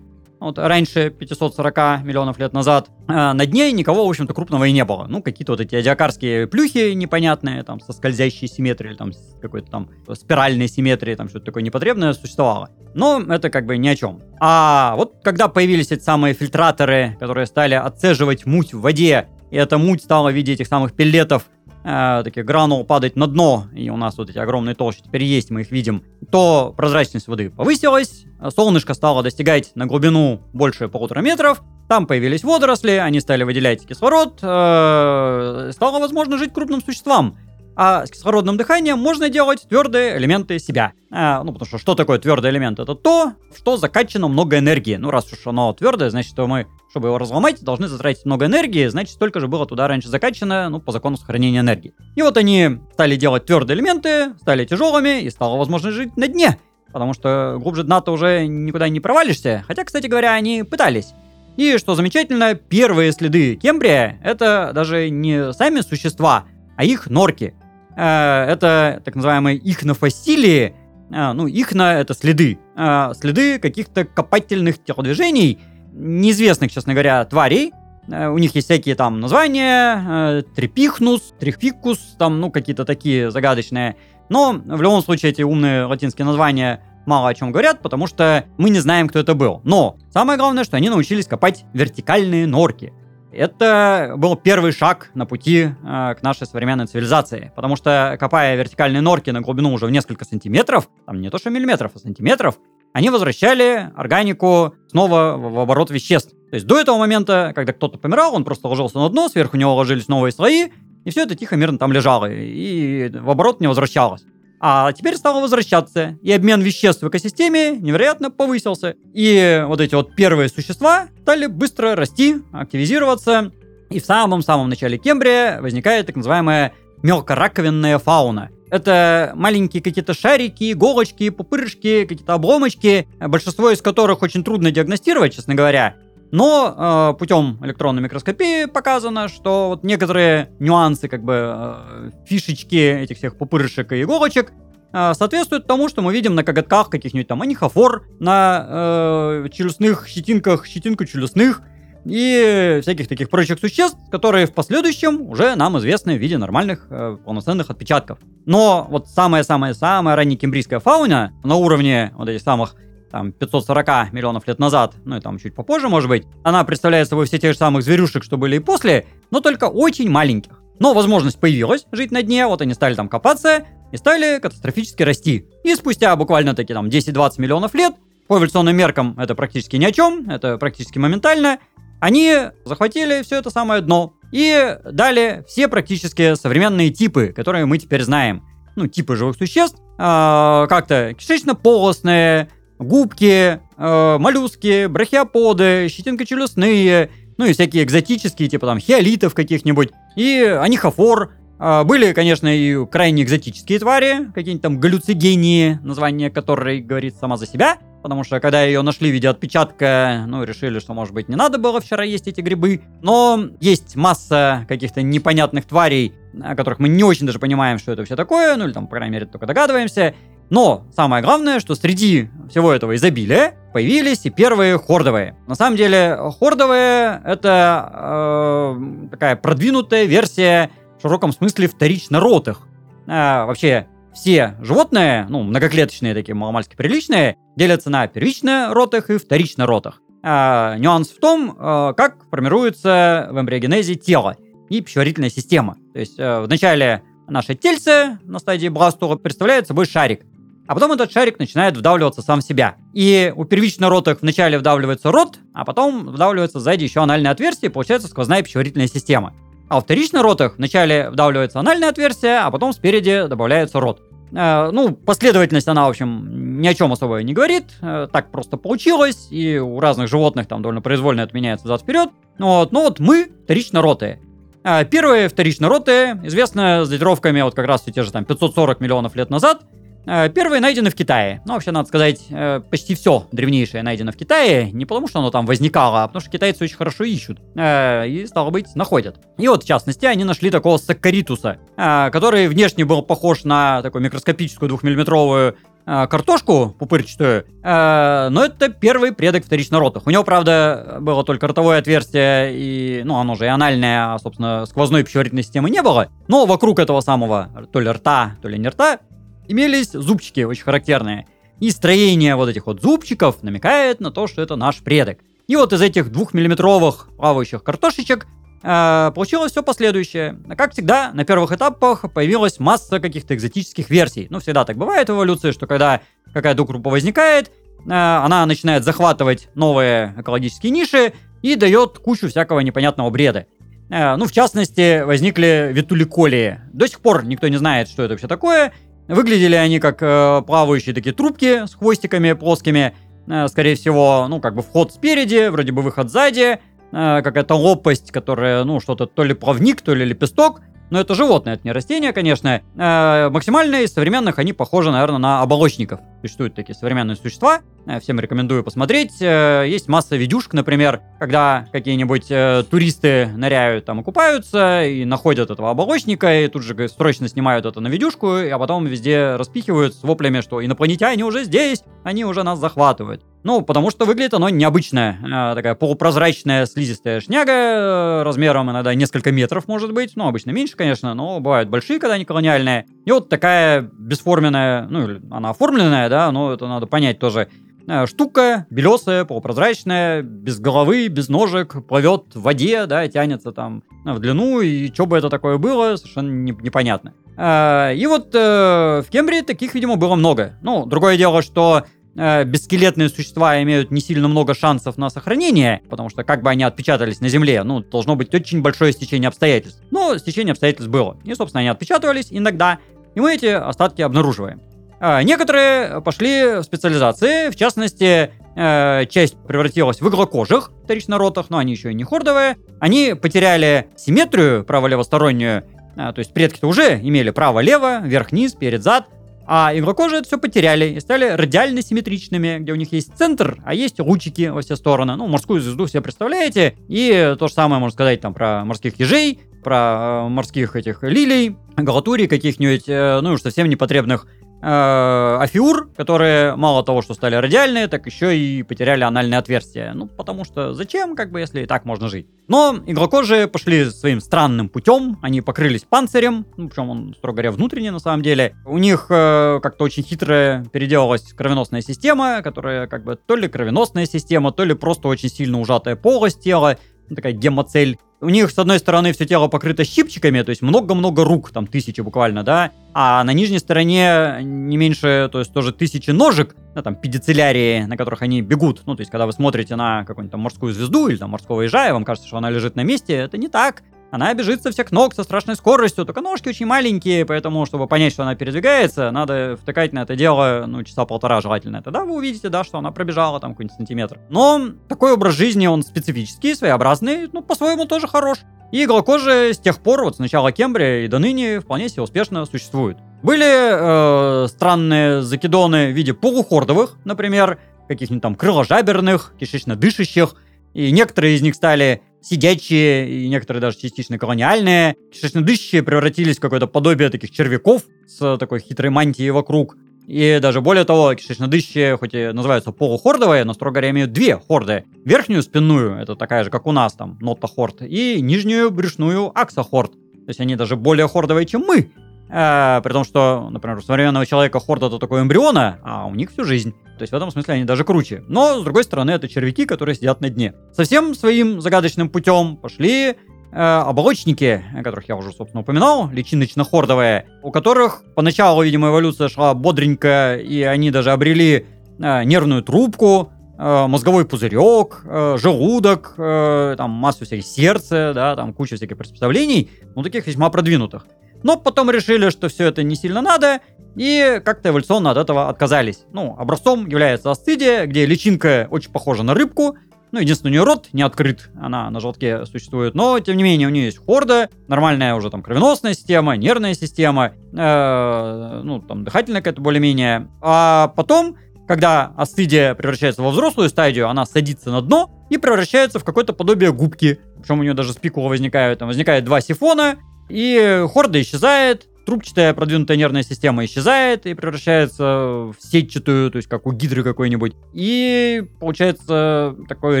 вот 0.44 0.58
раньше 0.58 1.10
540 1.10 2.04
миллионов 2.04 2.38
лет 2.38 2.52
назад, 2.52 2.88
э, 3.08 3.12
на 3.12 3.46
дне 3.46 3.72
никого, 3.72 4.06
в 4.06 4.08
общем-то, 4.08 4.34
крупного 4.34 4.64
и 4.64 4.72
не 4.72 4.84
было. 4.84 5.06
Ну, 5.08 5.22
какие-то 5.22 5.52
вот 5.52 5.60
эти 5.60 5.74
адиакарские 5.74 6.46
плюхи 6.46 6.92
непонятные, 6.92 7.62
там, 7.62 7.80
со 7.80 7.92
скользящей 7.92 8.48
симметрией, 8.48 8.96
там, 8.96 9.12
с 9.12 9.36
какой-то 9.40 9.70
там 9.70 9.90
спиральной 10.14 10.68
симметрией, 10.68 11.16
там, 11.16 11.28
что-то 11.28 11.46
такое 11.46 11.62
непотребное 11.62 12.12
существовало. 12.12 12.70
Но 12.94 13.20
это 13.20 13.50
как 13.50 13.66
бы 13.66 13.76
ни 13.76 13.88
о 13.88 13.96
чем. 13.96 14.22
А 14.40 14.94
вот 14.96 15.16
когда 15.22 15.48
появились 15.48 15.90
эти 15.90 16.02
самые 16.02 16.34
фильтраторы, 16.34 17.16
которые 17.18 17.46
стали 17.46 17.74
отцеживать 17.74 18.46
муть 18.46 18.72
в 18.72 18.80
воде, 18.80 19.28
и 19.50 19.56
эта 19.56 19.78
муть 19.78 20.02
стала 20.02 20.30
в 20.30 20.34
виде 20.34 20.52
этих 20.52 20.66
самых 20.66 20.94
пилетов 20.94 21.44
э, 21.84 22.22
таких 22.24 22.44
гранул 22.44 22.84
падать 22.84 23.14
на 23.16 23.26
дно, 23.26 23.66
и 23.74 23.90
у 23.90 23.96
нас 23.96 24.16
вот 24.18 24.30
эти 24.30 24.38
огромные 24.38 24.74
толщи 24.74 25.02
теперь 25.02 25.22
есть, 25.22 25.50
мы 25.50 25.60
их 25.60 25.70
видим, 25.70 26.02
то 26.30 26.74
прозрачность 26.76 27.28
воды 27.28 27.50
повысилась, 27.50 28.24
солнышко 28.54 28.94
стало 28.94 29.22
достигать 29.22 29.70
на 29.74 29.86
глубину 29.86 30.40
больше 30.52 30.88
полутора 30.88 31.20
метров, 31.20 31.62
там 31.88 32.06
появились 32.06 32.42
водоросли, 32.42 32.92
они 32.92 33.20
стали 33.20 33.44
выделять 33.44 33.86
кислород, 33.86 34.38
э, 34.42 35.70
стало 35.72 36.00
возможно 36.00 36.38
жить 36.38 36.52
крупным 36.52 36.82
существам. 36.82 37.36
А 37.76 38.06
с 38.06 38.10
кислородным 38.10 38.56
дыханием 38.56 38.98
можно 38.98 39.28
делать 39.28 39.66
твердые 39.68 40.16
элементы 40.16 40.58
себя. 40.58 40.92
А, 41.10 41.42
ну, 41.42 41.52
потому 41.52 41.66
что 41.66 41.78
что 41.78 41.94
такое 41.94 42.18
твердый 42.18 42.50
элемент? 42.50 42.78
Это 42.78 42.94
то, 42.94 43.32
что 43.56 43.76
закачано 43.76 44.28
много 44.28 44.58
энергии. 44.58 44.96
Ну, 44.96 45.10
раз 45.10 45.32
уж 45.32 45.46
оно 45.46 45.72
твердое, 45.72 46.10
значит, 46.10 46.30
что 46.30 46.46
мы, 46.46 46.66
чтобы 46.90 47.08
его 47.08 47.18
разломать, 47.18 47.62
должны 47.62 47.88
затратить 47.88 48.24
много 48.26 48.46
энергии, 48.46 48.86
значит, 48.86 49.14
столько 49.14 49.40
же 49.40 49.48
было 49.48 49.66
туда 49.66 49.88
раньше 49.88 50.08
закачано, 50.08 50.68
ну, 50.68 50.80
по 50.80 50.92
закону 50.92 51.16
сохранения 51.16 51.60
энергии. 51.60 51.94
И 52.14 52.22
вот 52.22 52.36
они 52.36 52.78
стали 52.92 53.16
делать 53.16 53.46
твердые 53.46 53.76
элементы, 53.76 54.34
стали 54.40 54.64
тяжелыми, 54.64 55.22
и 55.22 55.30
стало 55.30 55.56
возможно 55.56 55.90
жить 55.90 56.16
на 56.16 56.28
дне. 56.28 56.58
Потому 56.92 57.12
что 57.12 57.58
глубже 57.60 57.82
дна-то 57.82 58.12
уже 58.12 58.46
никуда 58.46 58.88
не 58.88 59.00
провалишься. 59.00 59.64
Хотя, 59.66 59.82
кстати 59.82 60.06
говоря, 60.06 60.32
они 60.34 60.62
пытались. 60.62 61.12
И 61.56 61.76
что 61.78 61.96
замечательно, 61.96 62.54
первые 62.54 63.10
следы 63.10 63.56
Кембрия— 63.56 64.20
это 64.24 64.70
даже 64.74 65.10
не 65.10 65.52
сами 65.52 65.80
существа, 65.80 66.44
а 66.76 66.84
их 66.84 67.08
норки. 67.08 67.54
Э, 67.96 68.46
это 68.48 69.02
так 69.04 69.14
называемые 69.14 69.56
ихнофасилии. 69.56 70.74
Э, 71.10 71.32
ну, 71.32 71.46
ихно— 71.46 71.82
это 72.00 72.14
следы. 72.14 72.58
Э, 72.76 73.12
следы 73.18 73.58
каких-то 73.58 74.04
копательных 74.04 74.82
телодвижений, 74.82 75.60
неизвестных, 75.92 76.72
честно 76.72 76.92
говоря, 76.92 77.24
тварей. 77.24 77.72
У 78.06 78.36
них 78.36 78.54
есть 78.54 78.66
всякие 78.66 78.96
там 78.96 79.20
названия, 79.20 80.44
трепихнус, 80.54 81.32
трихфикус, 81.40 82.16
там, 82.18 82.38
ну, 82.38 82.50
какие-то 82.50 82.84
такие 82.84 83.30
загадочные. 83.30 83.96
Но 84.28 84.60
в 84.62 84.82
любом 84.82 85.02
случае 85.02 85.32
эти 85.32 85.40
умные 85.40 85.86
латинские 85.86 86.26
названия 86.26 86.82
мало 87.06 87.30
о 87.30 87.34
чем 87.34 87.50
говорят, 87.50 87.80
потому 87.80 88.06
что 88.06 88.44
мы 88.58 88.68
не 88.68 88.80
знаем, 88.80 89.08
кто 89.08 89.20
это 89.20 89.34
был. 89.34 89.62
Но 89.64 89.96
самое 90.12 90.38
главное, 90.38 90.64
что 90.64 90.76
они 90.76 90.90
научились 90.90 91.26
копать 91.26 91.64
вертикальные 91.72 92.46
норки. 92.46 92.92
Это 93.36 94.14
был 94.16 94.36
первый 94.36 94.72
шаг 94.72 95.10
на 95.14 95.26
пути 95.26 95.64
э, 95.64 96.14
к 96.14 96.22
нашей 96.22 96.46
современной 96.46 96.86
цивилизации, 96.86 97.52
потому 97.56 97.76
что 97.76 98.16
копая 98.18 98.56
вертикальные 98.56 99.00
норки 99.00 99.30
на 99.30 99.40
глубину 99.40 99.72
уже 99.72 99.86
в 99.86 99.90
несколько 99.90 100.24
сантиметров, 100.24 100.88
там 101.06 101.20
не 101.20 101.30
то 101.30 101.38
что 101.38 101.50
миллиметров, 101.50 101.92
а 101.94 101.98
сантиметров, 101.98 102.58
они 102.92 103.10
возвращали 103.10 103.90
органику 103.96 104.74
снова 104.88 105.34
в 105.36 105.58
оборот 105.58 105.90
веществ. 105.90 106.30
То 106.50 106.54
есть 106.54 106.66
до 106.66 106.78
этого 106.78 106.96
момента, 106.96 107.52
когда 107.54 107.72
кто-то 107.72 107.98
помирал, 107.98 108.34
он 108.34 108.44
просто 108.44 108.68
ложился 108.68 108.98
на 108.98 109.08
дно, 109.08 109.28
сверху 109.28 109.56
него 109.56 109.74
ложились 109.74 110.06
новые 110.06 110.32
слои, 110.32 110.68
и 111.04 111.10
все 111.10 111.24
это 111.24 111.34
тихо, 111.34 111.56
мирно 111.56 111.76
там 111.76 111.92
лежало, 111.92 112.30
и 112.30 113.10
в 113.10 113.28
оборот 113.28 113.60
не 113.60 113.66
возвращалось. 113.66 114.24
А 114.66 114.90
теперь 114.94 115.16
стало 115.16 115.42
возвращаться, 115.42 116.18
и 116.22 116.32
обмен 116.32 116.62
веществ 116.62 117.02
в 117.02 117.08
экосистеме 117.08 117.72
невероятно 117.72 118.30
повысился. 118.30 118.94
И 119.12 119.62
вот 119.66 119.78
эти 119.82 119.94
вот 119.94 120.14
первые 120.14 120.48
существа 120.48 121.08
стали 121.20 121.44
быстро 121.44 121.94
расти, 121.94 122.36
активизироваться, 122.50 123.52
и 123.90 124.00
в 124.00 124.06
самом-самом 124.06 124.70
начале 124.70 124.96
Кембрия 124.96 125.60
возникает 125.60 126.06
так 126.06 126.16
называемая 126.16 126.72
мелкораковинная 127.02 127.98
фауна. 127.98 128.48
Это 128.70 129.32
маленькие 129.34 129.82
какие-то 129.82 130.14
шарики, 130.14 130.72
иголочки, 130.72 131.28
пупырышки, 131.28 132.06
какие-то 132.06 132.32
обломочки, 132.32 133.06
большинство 133.20 133.70
из 133.70 133.82
которых 133.82 134.22
очень 134.22 134.42
трудно 134.44 134.70
диагностировать, 134.70 135.34
честно 135.34 135.54
говоря. 135.54 135.96
Но 136.34 137.12
э, 137.14 137.16
путем 137.16 137.58
электронной 137.62 138.02
микроскопии 138.02 138.64
показано, 138.64 139.28
что 139.28 139.68
вот 139.68 139.84
некоторые 139.84 140.50
нюансы, 140.58 141.06
как 141.06 141.22
бы 141.22 141.32
э, 141.32 142.10
фишечки 142.26 142.74
этих 142.74 143.18
всех 143.18 143.38
пупырышек 143.38 143.92
и 143.92 144.02
иголочек 144.02 144.52
э, 144.92 145.12
соответствуют 145.14 145.68
тому, 145.68 145.88
что 145.88 146.02
мы 146.02 146.12
видим 146.12 146.34
на 146.34 146.42
коготках 146.42 146.90
каких-нибудь 146.90 147.28
там 147.28 147.40
анихофор, 147.42 148.08
на 148.18 148.66
э, 148.68 149.48
челюстных 149.52 150.08
щетинках, 150.08 150.66
щетинку 150.66 151.04
челюстных 151.04 151.62
и 152.04 152.80
всяких 152.82 153.06
таких 153.06 153.30
прочих 153.30 153.60
существ, 153.60 153.96
которые 154.10 154.48
в 154.48 154.54
последующем 154.54 155.30
уже 155.30 155.54
нам 155.54 155.78
известны 155.78 156.16
в 156.16 156.20
виде 156.20 156.36
нормальных 156.36 156.88
э, 156.90 157.16
полноценных 157.24 157.70
отпечатков. 157.70 158.18
Но 158.44 158.88
вот 158.90 159.06
самая-самая-самая 159.06 160.16
ранняя 160.16 160.36
кембрийская 160.36 160.80
фауна 160.80 161.32
на 161.44 161.54
уровне 161.54 162.12
вот 162.16 162.28
этих 162.28 162.42
самых 162.42 162.74
там 163.14 163.30
540 163.30 164.12
миллионов 164.12 164.44
лет 164.48 164.58
назад, 164.58 164.94
ну 165.04 165.16
и 165.16 165.20
там 165.20 165.38
чуть 165.38 165.54
попозже, 165.54 165.88
может 165.88 166.08
быть, 166.08 166.26
она 166.42 166.64
представляет 166.64 167.08
собой 167.08 167.26
все 167.26 167.38
те 167.38 167.52
же 167.52 167.58
самых 167.58 167.84
зверюшек, 167.84 168.24
что 168.24 168.36
были 168.36 168.56
и 168.56 168.58
после, 168.58 169.06
но 169.30 169.40
только 169.40 169.66
очень 169.66 170.10
маленьких. 170.10 170.60
Но 170.80 170.92
возможность 170.94 171.38
появилась 171.38 171.86
жить 171.92 172.10
на 172.10 172.22
дне, 172.22 172.44
вот 172.48 172.60
они 172.60 172.74
стали 172.74 172.96
там 172.96 173.08
копаться 173.08 173.66
и 173.92 173.96
стали 173.96 174.40
катастрофически 174.40 175.04
расти. 175.04 175.46
И 175.62 175.76
спустя 175.76 176.16
буквально 176.16 176.56
таки 176.56 176.74
там 176.74 176.88
10-20 176.88 177.34
миллионов 177.38 177.74
лет, 177.74 177.94
по 178.26 178.38
эволюционным 178.38 178.76
меркам 178.76 179.14
это 179.16 179.36
практически 179.36 179.76
ни 179.76 179.84
о 179.84 179.92
чем, 179.92 180.28
это 180.28 180.58
практически 180.58 180.98
моментально, 180.98 181.58
они 182.00 182.36
захватили 182.64 183.22
все 183.22 183.36
это 183.36 183.50
самое 183.50 183.80
дно 183.80 184.14
и 184.32 184.76
дали 184.90 185.44
все 185.46 185.68
практически 185.68 186.34
современные 186.34 186.90
типы, 186.90 187.28
которые 187.28 187.64
мы 187.66 187.78
теперь 187.78 188.02
знаем. 188.02 188.42
Ну, 188.74 188.88
типы 188.88 189.14
живых 189.14 189.36
существ, 189.36 189.78
э, 189.78 190.66
как-то 190.68 191.14
кишечно-полостные, 191.16 192.48
губки, 192.78 193.60
э, 193.76 194.18
моллюски, 194.18 194.86
брахиоподы, 194.86 195.88
щетинкочелюстные, 195.88 197.10
ну 197.36 197.46
и 197.46 197.52
всякие 197.52 197.84
экзотические, 197.84 198.48
типа 198.48 198.66
там 198.66 198.78
хиолитов 198.78 199.34
каких-нибудь, 199.34 199.90
и 200.16 200.42
анихофор. 200.42 201.32
Э, 201.58 201.84
были, 201.84 202.12
конечно, 202.12 202.48
и 202.48 202.84
крайне 202.86 203.22
экзотические 203.22 203.78
твари, 203.78 204.30
какие-нибудь 204.34 204.62
там 204.62 204.80
галлюцигении, 204.80 205.78
название 205.82 206.30
которой 206.30 206.80
говорит 206.80 207.14
сама 207.16 207.36
за 207.36 207.46
себя, 207.46 207.78
потому 208.04 208.22
что 208.22 208.38
когда 208.38 208.62
ее 208.62 208.82
нашли 208.82 209.08
в 209.08 209.14
виде 209.14 209.30
отпечатка, 209.30 210.24
ну, 210.26 210.44
решили, 210.44 210.78
что, 210.78 210.92
может 210.92 211.14
быть, 211.14 211.30
не 211.30 211.36
надо 211.36 211.56
было 211.56 211.80
вчера 211.80 212.04
есть 212.04 212.28
эти 212.28 212.42
грибы. 212.42 212.82
Но 213.00 213.46
есть 213.60 213.96
масса 213.96 214.66
каких-то 214.68 215.00
непонятных 215.00 215.64
тварей, 215.64 216.12
о 216.42 216.54
которых 216.54 216.80
мы 216.80 216.90
не 216.90 217.02
очень 217.02 217.24
даже 217.24 217.38
понимаем, 217.38 217.78
что 217.78 217.92
это 217.92 218.02
вообще 218.02 218.14
такое, 218.14 218.56
ну, 218.56 218.66
или 218.66 218.74
там, 218.74 218.88
по 218.88 218.96
крайней 218.96 219.14
мере, 219.14 219.24
только 219.24 219.46
догадываемся. 219.46 220.14
Но 220.54 220.86
самое 220.94 221.20
главное, 221.20 221.58
что 221.58 221.74
среди 221.74 222.30
всего 222.48 222.72
этого 222.72 222.94
изобилия 222.94 223.56
появились 223.72 224.24
и 224.24 224.30
первые 224.30 224.78
хордовые. 224.78 225.36
На 225.48 225.56
самом 225.56 225.76
деле, 225.76 226.16
хордовые 226.38 227.20
это 227.24 227.90
э, 227.92 229.08
такая 229.10 229.34
продвинутая 229.34 230.04
версия 230.04 230.70
в 230.96 231.02
широком 231.02 231.32
смысле 231.32 231.66
вторично-ротых. 231.66 232.68
Э, 233.08 233.46
вообще, 233.46 233.88
все 234.14 234.54
животные, 234.60 235.26
ну, 235.28 235.42
многоклеточные 235.42 236.14
такие, 236.14 236.36
маломальски 236.36 236.76
приличные, 236.76 237.36
делятся 237.56 237.90
на 237.90 238.06
первично-ротых 238.06 239.10
и 239.10 239.18
вторично-ротых. 239.18 240.02
Э, 240.22 240.76
нюанс 240.78 241.08
в 241.08 241.18
том, 241.18 241.56
э, 241.58 241.94
как 241.96 242.30
формируется 242.30 243.26
в 243.32 243.40
эмбриогенезе 243.40 243.96
тело 243.96 244.36
и 244.70 244.80
пищеварительная 244.80 245.30
система. 245.30 245.78
То 245.94 245.98
есть 245.98 246.14
э, 246.16 246.42
вначале 246.42 247.02
наше 247.26 247.56
тельце 247.56 248.20
на 248.22 248.38
стадии 248.38 248.68
бластура 248.68 249.16
представляет 249.16 249.66
собой 249.66 249.86
шарик, 249.86 250.24
а 250.66 250.74
потом 250.74 250.92
этот 250.92 251.12
шарик 251.12 251.38
начинает 251.38 251.76
вдавливаться 251.76 252.22
сам 252.22 252.40
в 252.40 252.44
себя. 252.44 252.76
И 252.92 253.32
у 253.36 253.44
первичных 253.44 253.88
роток 253.90 254.22
вначале 254.22 254.58
вдавливается 254.58 255.12
рот, 255.12 255.38
а 255.52 255.64
потом 255.64 256.06
вдавливается 256.06 256.60
сзади 256.60 256.84
еще 256.84 257.00
анальное 257.00 257.32
отверстие, 257.32 257.70
и 257.70 257.72
получается 257.72 258.08
сквозная 258.08 258.42
пищеварительная 258.42 258.86
система. 258.86 259.34
А 259.68 259.78
у 259.78 259.80
вторичных 259.80 260.22
ротах 260.22 260.56
вначале 260.56 261.10
вдавливается 261.10 261.60
анальное 261.60 261.88
отверстие, 261.88 262.38
а 262.38 262.50
потом 262.50 262.72
спереди 262.72 263.26
добавляется 263.28 263.80
рот. 263.80 264.02
Э, 264.32 264.70
ну, 264.72 264.92
последовательность 264.92 265.68
она, 265.68 265.86
в 265.86 265.90
общем, 265.90 266.60
ни 266.60 266.66
о 266.66 266.74
чем 266.74 266.92
особо 266.92 267.22
не 267.22 267.32
говорит. 267.32 267.64
Э, 267.80 268.08
так 268.10 268.30
просто 268.30 268.56
получилось, 268.56 269.28
и 269.30 269.58
у 269.58 269.80
разных 269.80 270.08
животных 270.08 270.46
там 270.46 270.62
довольно 270.62 270.80
произвольно 270.80 271.22
отменяется 271.22 271.68
зад-вперед. 271.68 272.10
Вот, 272.38 272.72
но 272.72 272.82
вот 272.82 273.00
мы 273.00 273.30
вторично 273.44 273.80
ротые. 273.80 274.20
Э, 274.64 274.84
первые 274.84 275.28
вторично 275.28 275.68
ротые 275.68 276.20
известны 276.24 276.84
с 276.84 276.88
датировками 276.88 277.42
вот 277.42 277.54
как 277.54 277.66
раз 277.66 277.82
те 277.82 278.02
же 278.02 278.10
там 278.10 278.24
540 278.24 278.80
миллионов 278.80 279.14
лет 279.14 279.30
назад, 279.30 279.62
первые 280.04 280.60
найдены 280.60 280.90
в 280.90 280.94
Китае. 280.94 281.42
Ну, 281.46 281.54
вообще, 281.54 281.70
надо 281.70 281.88
сказать, 281.88 282.26
э, 282.30 282.60
почти 282.70 282.94
все 282.94 283.26
древнейшее 283.32 283.82
найдено 283.82 284.12
в 284.12 284.16
Китае. 284.16 284.70
Не 284.72 284.86
потому, 284.86 285.08
что 285.08 285.20
оно 285.20 285.30
там 285.30 285.46
возникало, 285.46 286.04
а 286.04 286.06
потому 286.06 286.20
что 286.20 286.30
китайцы 286.30 286.64
очень 286.64 286.76
хорошо 286.76 287.04
ищут. 287.04 287.40
Э, 287.56 288.06
и, 288.08 288.26
стало 288.26 288.50
быть, 288.50 288.74
находят. 288.74 289.16
И 289.38 289.48
вот, 289.48 289.64
в 289.64 289.66
частности, 289.66 290.06
они 290.06 290.24
нашли 290.24 290.50
такого 290.50 290.76
саккаритуса, 290.76 291.58
который 291.76 292.48
внешне 292.48 292.84
был 292.84 293.02
похож 293.02 293.44
на 293.44 293.82
такую 293.82 294.02
микроскопическую 294.02 294.68
двухмиллиметровую 294.68 295.56
картошку 295.84 296.74
пупырчатую, 296.78 297.44
но 297.62 298.42
это 298.42 298.70
первый 298.70 299.12
предок 299.12 299.44
вторичнородных. 299.44 300.06
У 300.06 300.10
него, 300.10 300.24
правда, 300.24 300.96
было 301.00 301.24
только 301.24 301.46
ротовое 301.46 301.78
отверстие, 301.78 302.54
и, 302.54 303.02
ну, 303.04 303.16
оно 303.16 303.34
же 303.34 303.44
и 303.44 303.48
анальное, 303.48 304.14
а, 304.14 304.18
собственно, 304.18 304.64
сквозной 304.64 305.04
пищеварительной 305.04 305.42
системы 305.42 305.68
не 305.68 305.82
было. 305.82 306.08
Но 306.26 306.46
вокруг 306.46 306.78
этого 306.78 307.02
самого 307.02 307.50
то 307.70 307.80
ли 307.80 307.90
рта, 307.90 308.36
то 308.40 308.48
ли 308.48 308.58
не 308.58 308.68
рта, 308.68 308.98
имелись 309.48 309.90
зубчики 309.92 310.40
очень 310.40 310.64
характерные. 310.64 311.26
И 311.60 311.70
строение 311.70 312.36
вот 312.36 312.48
этих 312.48 312.66
вот 312.66 312.82
зубчиков 312.82 313.42
намекает 313.42 314.00
на 314.00 314.10
то, 314.10 314.26
что 314.26 314.42
это 314.42 314.56
наш 314.56 314.78
предок. 314.78 315.18
И 315.46 315.56
вот 315.56 315.72
из 315.72 315.80
этих 315.80 316.10
двухмиллиметровых 316.10 317.08
плавающих 317.16 317.62
картошечек 317.62 318.26
э, 318.62 319.12
получилось 319.14 319.52
все 319.52 319.62
последующее. 319.62 320.38
Как 320.56 320.72
всегда, 320.72 321.12
на 321.12 321.24
первых 321.24 321.52
этапах 321.52 322.12
появилась 322.12 322.58
масса 322.58 322.98
каких-то 322.98 323.34
экзотических 323.34 323.90
версий. 323.90 324.26
Ну, 324.30 324.40
всегда 324.40 324.64
так 324.64 324.76
бывает 324.76 325.08
в 325.08 325.12
эволюции, 325.12 325.52
что 325.52 325.66
когда 325.66 326.00
какая-то 326.32 326.64
группа 326.64 326.90
возникает, 326.90 327.48
э, 327.48 327.90
она 327.90 328.44
начинает 328.46 328.84
захватывать 328.84 329.48
новые 329.54 330.14
экологические 330.18 330.72
ниши 330.72 331.12
и 331.42 331.56
дает 331.56 331.98
кучу 331.98 332.28
всякого 332.28 332.60
непонятного 332.60 333.10
бреда. 333.10 333.46
Э, 333.90 334.16
ну, 334.16 334.26
в 334.26 334.32
частности, 334.32 335.02
возникли 335.02 335.70
ветуликолии. 335.72 336.60
До 336.72 336.88
сих 336.88 337.00
пор 337.00 337.24
никто 337.24 337.48
не 337.48 337.58
знает, 337.58 337.88
что 337.88 338.02
это 338.02 338.14
вообще 338.14 338.28
такое, 338.28 338.72
Выглядели 339.08 339.54
они 339.54 339.80
как 339.80 340.02
э, 340.02 340.42
плавающие 340.46 340.94
такие 340.94 341.14
трубки 341.14 341.66
с 341.66 341.74
хвостиками 341.74 342.32
плоскими. 342.32 342.94
Э, 343.26 343.48
скорее 343.48 343.74
всего, 343.76 344.26
ну, 344.28 344.40
как 344.40 344.54
бы 344.54 344.62
вход 344.62 344.92
спереди, 344.92 345.48
вроде 345.48 345.72
бы 345.72 345.82
выход 345.82 346.10
сзади. 346.10 346.58
Э, 346.92 347.22
какая-то 347.22 347.54
лопасть, 347.54 348.12
которая, 348.12 348.64
ну, 348.64 348.80
что-то 348.80 349.06
то 349.06 349.24
ли 349.24 349.34
плавник, 349.34 349.82
то 349.82 349.94
ли 349.94 350.04
лепесток. 350.04 350.62
Но 350.90 351.00
это 351.00 351.14
животное, 351.14 351.54
это 351.54 351.62
не 351.64 351.72
растение, 351.72 352.12
конечно. 352.12 352.62
Э, 352.76 353.28
максимально 353.30 353.82
из 353.82 353.92
современных 353.92 354.38
они 354.38 354.52
похожи, 354.52 354.90
наверное, 354.90 355.18
на 355.18 355.42
оболочников. 355.42 356.00
Существуют 356.22 356.54
такие 356.54 356.74
современные 356.74 357.16
существа. 357.16 357.60
Э, 357.86 358.00
всем 358.00 358.18
рекомендую 358.18 358.64
посмотреть. 358.64 359.20
Э, 359.20 359.64
есть 359.66 359.88
масса 359.88 360.16
видюшек, 360.16 360.54
например, 360.54 361.02
когда 361.18 361.66
какие-нибудь 361.72 362.26
э, 362.30 362.64
туристы 362.70 363.28
ныряют 363.36 363.84
там 363.84 364.00
и 364.00 364.04
купаются, 364.04 364.84
и 364.84 365.04
находят 365.04 365.50
этого 365.50 365.70
оболочника, 365.70 366.44
и 366.44 366.48
тут 366.48 366.62
же 366.62 366.88
срочно 366.88 367.28
снимают 367.28 367.66
это 367.66 367.80
на 367.80 367.88
видюшку, 367.88 368.28
а 368.28 368.58
потом 368.58 368.86
везде 368.86 369.36
распихивают 369.36 369.94
с 369.94 370.02
воплями, 370.02 370.40
что 370.40 370.64
инопланетяне 370.64 371.24
уже 371.24 371.44
здесь, 371.44 371.82
они 372.04 372.24
уже 372.24 372.42
нас 372.42 372.58
захватывают. 372.58 373.22
Ну, 373.42 373.60
потому 373.60 373.90
что 373.90 374.06
выглядит 374.06 374.32
оно 374.32 374.48
необычное. 374.48 375.18
Такая 375.54 375.74
полупрозрачная 375.74 376.64
слизистая 376.64 377.20
шняга, 377.20 378.24
размером 378.24 378.70
иногда 378.70 378.94
несколько 378.94 379.32
метров 379.32 379.68
может 379.68 379.92
быть. 379.92 380.12
Ну, 380.16 380.26
обычно 380.26 380.50
меньше, 380.50 380.76
конечно, 380.76 381.12
но 381.12 381.40
бывают 381.40 381.68
большие, 381.68 382.00
когда 382.00 382.14
они 382.14 382.24
колониальные. 382.24 382.86
И 383.04 383.12
вот 383.12 383.28
такая 383.28 383.82
бесформенная, 383.82 384.86
ну, 384.88 385.20
она 385.30 385.50
оформленная, 385.50 386.08
да, 386.08 386.32
но 386.32 386.54
это 386.54 386.66
надо 386.66 386.86
понять 386.86 387.18
тоже. 387.18 387.48
Э, 387.86 388.06
штука 388.06 388.66
белесая, 388.70 389.24
полупрозрачная, 389.24 390.22
без 390.22 390.58
головы, 390.58 391.08
без 391.08 391.28
ножек, 391.28 391.86
плывет 391.86 392.34
в 392.34 392.42
воде, 392.42 392.86
да, 392.86 393.06
тянется 393.08 393.52
там 393.52 393.82
в 394.04 394.18
длину, 394.18 394.60
и 394.60 394.92
что 394.92 395.06
бы 395.06 395.18
это 395.18 395.28
такое 395.28 395.58
было, 395.58 395.96
совершенно 395.96 396.30
не, 396.30 396.52
непонятно. 396.52 397.14
И 397.36 398.04
вот 398.06 398.32
в 398.32 399.06
Кембрии 399.10 399.40
таких, 399.40 399.74
видимо, 399.74 399.96
было 399.96 400.14
много. 400.14 400.56
Ну, 400.62 400.86
другое 400.86 401.16
дело, 401.16 401.42
что 401.42 401.84
э, 402.16 402.44
бесскелетные 402.44 403.08
существа 403.08 403.62
имеют 403.62 403.90
не 403.90 404.00
сильно 404.00 404.28
много 404.28 404.54
шансов 404.54 404.96
на 404.96 405.10
сохранение, 405.10 405.82
потому 405.88 406.10
что 406.10 406.24
как 406.24 406.42
бы 406.42 406.50
они 406.50 406.64
отпечатались 406.64 407.20
на 407.20 407.28
Земле, 407.28 407.62
ну, 407.62 407.80
должно 407.80 408.16
быть 408.16 408.34
очень 408.34 408.62
большое 408.62 408.92
стечение 408.92 409.28
обстоятельств. 409.28 409.82
Но 409.90 410.16
стечение 410.18 410.52
обстоятельств 410.52 410.90
было. 410.90 411.16
И, 411.24 411.34
собственно, 411.34 411.60
они 411.60 411.68
отпечатывались 411.68 412.28
иногда, 412.30 412.78
и 413.14 413.20
мы 413.20 413.34
эти 413.34 413.46
остатки 413.46 414.02
обнаруживаем. 414.02 414.60
Э, 415.00 415.22
некоторые 415.22 416.00
пошли 416.00 416.58
в 416.58 416.62
специализации, 416.62 417.50
в 417.50 417.56
частности, 417.56 418.30
э, 418.56 419.06
часть 419.08 419.36
превратилась 419.46 420.00
в 420.00 420.08
иглокожих 420.08 420.72
вторичнородных, 420.84 421.50
но 421.50 421.58
они 421.58 421.72
еще 421.72 421.90
и 421.90 421.94
не 421.94 422.04
хордовые. 422.04 422.56
Они 422.80 423.14
потеряли 423.14 423.88
симметрию 423.96 424.64
право-левостороннюю, 424.64 425.64
э, 425.96 426.12
то 426.12 426.18
есть 426.18 426.32
предки-то 426.32 426.66
уже 426.66 427.00
имели 427.00 427.30
право-лево, 427.30 428.00
вверх-вниз, 428.02 428.54
перед-зад, 428.54 429.06
а 429.46 429.72
игрокожи 429.74 430.16
это 430.16 430.26
все 430.26 430.38
потеряли 430.38 430.86
и 430.86 431.00
стали 431.00 431.28
радиально 431.28 431.82
симметричными, 431.82 432.58
где 432.60 432.72
у 432.72 432.76
них 432.76 432.92
есть 432.92 433.14
центр, 433.16 433.58
а 433.64 433.74
есть 433.74 434.00
лучики 434.00 434.48
во 434.48 434.62
все 434.62 434.74
стороны. 434.76 435.16
Ну, 435.16 435.26
морскую 435.26 435.60
звезду 435.60 435.86
все 435.86 436.00
представляете. 436.00 436.76
И 436.88 437.34
то 437.38 437.48
же 437.48 437.52
самое 437.52 437.78
можно 437.80 437.94
сказать 437.94 438.20
там 438.20 438.32
про 438.32 438.64
морских 438.64 438.98
ежей, 438.98 439.40
про 439.62 440.26
э, 440.26 440.28
морских 440.28 440.76
этих 440.76 441.02
лилий, 441.02 441.56
галатурий 441.76 442.26
каких-нибудь, 442.26 442.84
э, 442.86 443.20
ну 443.20 443.32
уж 443.32 443.42
совсем 443.42 443.68
непотребных 443.68 444.26
афиур, 444.64 445.90
которые 445.96 446.56
мало 446.56 446.82
того, 446.84 447.02
что 447.02 447.14
стали 447.14 447.34
радиальные, 447.34 447.88
так 447.88 448.06
еще 448.06 448.36
и 448.36 448.62
потеряли 448.62 449.04
анальные 449.04 449.38
отверстия. 449.38 449.92
Ну, 449.94 450.06
потому 450.06 450.44
что 450.44 450.72
зачем, 450.74 451.16
как 451.16 451.30
бы, 451.30 451.40
если 451.40 451.62
и 451.62 451.66
так 451.66 451.84
можно 451.84 452.08
жить. 452.08 452.26
Но 452.48 452.76
игрокожи 452.86 453.48
пошли 453.48 453.84
своим 453.86 454.20
странным 454.20 454.68
путем, 454.68 455.18
они 455.22 455.40
покрылись 455.40 455.84
панцирем, 455.84 456.46
ну, 456.56 456.68
причем 456.68 456.90
он, 456.90 457.14
строго 457.14 457.36
говоря, 457.36 457.52
внутренний 457.52 457.90
на 457.90 457.98
самом 457.98 458.22
деле. 458.22 458.54
У 458.64 458.78
них 458.78 459.06
э, 459.10 459.60
как-то 459.62 459.84
очень 459.84 460.02
хитро 460.02 460.64
переделалась 460.72 461.32
кровеносная 461.32 461.82
система, 461.82 462.42
которая 462.42 462.86
как 462.86 463.04
бы 463.04 463.16
то 463.16 463.36
ли 463.36 463.48
кровеносная 463.48 464.06
система, 464.06 464.52
то 464.52 464.64
ли 464.64 464.74
просто 464.74 465.08
очень 465.08 465.28
сильно 465.28 465.60
ужатая 465.60 465.96
полость 465.96 466.40
тела, 466.40 466.78
такая 467.14 467.32
гемоцель. 467.32 467.98
У 468.24 468.30
них, 468.30 468.50
с 468.50 468.58
одной 468.58 468.78
стороны, 468.78 469.12
все 469.12 469.26
тело 469.26 469.48
покрыто 469.48 469.84
щипчиками, 469.84 470.40
то 470.40 470.48
есть 470.48 470.62
много-много 470.62 471.24
рук, 471.24 471.50
там 471.50 471.66
тысячи 471.66 472.00
буквально, 472.00 472.42
да, 472.42 472.70
а 472.94 473.22
на 473.22 473.34
нижней 473.34 473.58
стороне 473.58 474.38
не 474.40 474.78
меньше, 474.78 475.28
то 475.30 475.40
есть 475.40 475.52
тоже 475.52 475.74
тысячи 475.74 476.10
ножек, 476.10 476.56
да, 476.74 476.80
там, 476.80 476.94
педицелярии, 476.96 477.84
на 477.84 477.98
которых 477.98 478.22
они 478.22 478.40
бегут. 478.40 478.80
Ну, 478.86 478.94
то 478.96 479.02
есть, 479.02 479.10
когда 479.10 479.26
вы 479.26 479.32
смотрите 479.32 479.76
на 479.76 480.04
какую-нибудь 480.06 480.32
там 480.32 480.40
морскую 480.40 480.72
звезду 480.72 481.08
или 481.08 481.16
там 481.18 481.30
морского 481.30 481.60
ежа, 481.60 481.86
и 481.86 481.92
вам 481.92 482.04
кажется, 482.04 482.26
что 482.26 482.38
она 482.38 482.48
лежит 482.48 482.76
на 482.76 482.82
месте, 482.82 483.12
это 483.12 483.36
не 483.36 483.48
так. 483.48 483.82
Она 484.14 484.32
бежит 484.32 484.62
со 484.62 484.70
всех 484.70 484.92
ног 484.92 485.12
со 485.12 485.24
страшной 485.24 485.56
скоростью, 485.56 486.04
только 486.04 486.20
ножки 486.20 486.48
очень 486.48 486.66
маленькие, 486.66 487.26
поэтому, 487.26 487.66
чтобы 487.66 487.88
понять, 487.88 488.12
что 488.12 488.22
она 488.22 488.36
передвигается, 488.36 489.10
надо 489.10 489.58
втыкать 489.60 489.92
на 489.92 490.02
это 490.02 490.14
дело, 490.14 490.66
ну, 490.68 490.84
часа 490.84 491.04
полтора 491.04 491.40
желательно. 491.40 491.82
Тогда 491.82 492.04
вы 492.04 492.14
увидите, 492.14 492.48
да, 492.48 492.62
что 492.62 492.78
она 492.78 492.92
пробежала 492.92 493.40
там 493.40 493.54
какой-нибудь 493.54 493.76
сантиметр. 493.76 494.20
Но 494.30 494.68
такой 494.86 495.14
образ 495.14 495.34
жизни, 495.34 495.66
он 495.66 495.82
специфический, 495.82 496.54
своеобразный, 496.54 497.28
ну, 497.32 497.42
по-своему 497.42 497.86
тоже 497.86 498.06
хорош. 498.06 498.38
И 498.70 498.84
иглокожие 498.84 499.52
с 499.52 499.58
тех 499.58 499.80
пор, 499.80 500.04
вот 500.04 500.14
с 500.14 500.18
начала 500.20 500.52
Кембрия 500.52 501.06
и 501.06 501.08
до 501.08 501.18
ныне, 501.18 501.58
вполне 501.58 501.88
себе 501.88 502.02
успешно 502.02 502.46
существуют. 502.46 502.98
Были 503.24 504.44
э, 504.44 504.46
странные 504.46 505.22
закидоны 505.22 505.88
в 505.88 505.90
виде 505.90 506.14
полухордовых, 506.14 506.98
например, 507.04 507.58
каких-нибудь 507.88 508.22
там 508.22 508.36
крыложаберных, 508.36 509.34
кишечно 509.40 509.74
дышащих, 509.74 510.36
и 510.74 510.90
некоторые 510.90 511.36
из 511.36 511.42
них 511.42 511.54
стали 511.54 512.02
сидячие, 512.20 513.08
и 513.08 513.28
некоторые 513.28 513.60
даже 513.60 513.78
частично 513.78 514.18
колониальные. 514.18 514.96
Кишечно-дышащие 515.12 515.82
превратились 515.82 516.38
в 516.38 516.40
какое-то 516.40 516.66
подобие 516.66 517.10
таких 517.10 517.30
червяков 517.30 517.82
с 518.06 518.36
такой 518.38 518.60
хитрой 518.60 518.90
мантией 518.90 519.30
вокруг. 519.30 519.76
И 520.06 520.38
даже 520.42 520.60
более 520.60 520.84
того, 520.84 521.14
кишечно-дышащие, 521.14 521.96
хоть 521.96 522.14
и 522.14 522.32
называются 522.32 522.72
полухордовые, 522.72 523.44
но, 523.44 523.54
строго 523.54 523.74
говоря, 523.74 523.90
имеют 523.90 524.12
две 524.12 524.36
хорды. 524.36 524.84
Верхнюю 525.04 525.42
спинную, 525.42 525.96
это 525.96 526.14
такая 526.14 526.44
же, 526.44 526.50
как 526.50 526.66
у 526.66 526.72
нас 526.72 526.92
там, 526.94 527.18
нота-хорд, 527.20 527.82
и 527.82 528.20
нижнюю 528.20 528.70
брюшную 528.70 529.30
аксохорд. 529.34 529.92
То 529.92 530.28
есть 530.28 530.40
они 530.40 530.56
даже 530.56 530.76
более 530.76 531.08
хордовые, 531.08 531.46
чем 531.46 531.62
мы. 531.62 531.90
Э, 532.36 532.80
при 532.82 532.92
том, 532.92 533.04
что, 533.04 533.48
например, 533.48 533.78
у 533.78 533.82
современного 533.82 534.26
человека 534.26 534.58
хорда 534.58 534.86
это 534.86 534.98
такой 534.98 535.22
эмбриона, 535.22 535.78
а 535.84 536.06
у 536.06 536.16
них 536.16 536.32
всю 536.32 536.44
жизнь. 536.44 536.72
То 536.98 537.02
есть 537.02 537.12
в 537.12 537.16
этом 537.16 537.30
смысле 537.30 537.54
они 537.54 537.64
даже 537.64 537.84
круче. 537.84 538.24
Но, 538.26 538.60
с 538.60 538.64
другой 538.64 538.82
стороны, 538.82 539.12
это 539.12 539.28
червяки, 539.28 539.66
которые 539.66 539.94
сидят 539.94 540.20
на 540.20 540.30
дне. 540.30 540.52
Совсем 540.72 541.14
своим 541.14 541.60
загадочным 541.60 542.08
путем 542.08 542.56
пошли 542.56 543.10
э, 543.10 543.14
оболочники, 543.52 544.64
о 544.76 544.82
которых 544.82 545.08
я 545.08 545.14
уже, 545.14 545.30
собственно, 545.30 545.60
упоминал, 545.60 546.10
личиночно-хордовые, 546.10 547.26
у 547.44 547.52
которых 547.52 548.02
поначалу, 548.16 548.64
видимо, 548.64 548.88
эволюция 548.88 549.28
шла 549.28 549.54
бодренько, 549.54 550.36
и 550.36 550.60
они 550.62 550.90
даже 550.90 551.12
обрели 551.12 551.66
э, 552.00 552.24
нервную 552.24 552.64
трубку, 552.64 553.30
мозговой 553.56 554.24
пузырек, 554.24 555.04
желудок, 555.38 556.14
там 556.16 556.90
массу 556.90 557.24
всяких 557.24 557.46
сердца, 557.46 558.10
да, 558.12 558.34
там 558.34 558.52
куча 558.52 558.74
всяких 558.74 558.98
приспособлений, 558.98 559.70
ну, 559.94 560.02
таких 560.02 560.26
весьма 560.26 560.50
продвинутых. 560.50 561.06
Но 561.44 561.56
потом 561.56 561.90
решили, 561.90 562.30
что 562.30 562.48
все 562.48 562.64
это 562.64 562.82
не 562.82 562.96
сильно 562.96 563.22
надо, 563.22 563.60
и 563.94 564.40
как-то 564.44 564.70
эволюционно 564.70 565.12
от 565.12 565.18
этого 565.18 565.48
отказались. 565.48 566.04
Ну, 566.12 566.34
образцом 566.36 566.88
является 566.88 567.30
астидия, 567.30 567.86
где 567.86 568.06
личинка 568.06 568.66
очень 568.70 568.90
похожа 568.90 569.22
на 569.22 569.34
рыбку, 569.34 569.76
ну, 570.14 570.20
единственное, 570.20 570.50
у 570.50 570.52
нее 570.52 570.62
рот 570.62 570.90
не 570.92 571.02
открыт, 571.02 571.50
она 571.60 571.90
на 571.90 571.98
желтке 571.98 572.46
существует, 572.46 572.94
но, 572.94 573.18
тем 573.18 573.36
не 573.36 573.42
менее, 573.42 573.66
у 573.66 573.72
нее 573.72 573.86
есть 573.86 573.98
хорда, 573.98 574.48
нормальная 574.68 575.16
уже 575.16 575.28
там 575.28 575.42
кровеносная 575.42 575.94
система, 575.94 576.36
нервная 576.36 576.74
система, 576.74 577.32
э, 577.52 578.60
ну, 578.62 578.78
там, 578.78 579.02
дыхательная 579.02 579.40
какая-то 579.40 579.60
более-менее. 579.60 580.28
А 580.40 580.92
потом, 580.94 581.36
когда 581.66 582.12
астидия 582.16 582.76
превращается 582.76 583.22
во 583.22 583.30
взрослую 583.30 583.68
стадию, 583.68 584.08
она 584.08 584.24
садится 584.24 584.70
на 584.70 584.82
дно 584.82 585.10
и 585.30 585.36
превращается 585.36 585.98
в 585.98 586.04
какое-то 586.04 586.32
подобие 586.32 586.72
губки. 586.72 587.18
Причем 587.40 587.58
у 587.58 587.62
нее 587.64 587.74
даже 587.74 587.92
спикула 587.92 588.28
возникают, 588.28 588.78
там 588.78 588.86
возникает 588.86 589.24
два 589.24 589.40
сифона, 589.40 589.96
и 590.28 590.84
хорда 590.92 591.20
исчезает, 591.20 591.86
трубчатая 592.04 592.54
продвинутая 592.54 592.96
нервная 592.96 593.22
система 593.22 593.64
исчезает 593.64 594.26
и 594.26 594.34
превращается 594.34 595.04
в 595.04 595.56
сетчатую, 595.58 596.30
то 596.30 596.36
есть 596.36 596.48
как 596.48 596.66
у 596.66 596.72
гидры 596.72 597.02
какой-нибудь. 597.02 597.54
И 597.72 598.44
получается 598.60 599.56
такой 599.68 600.00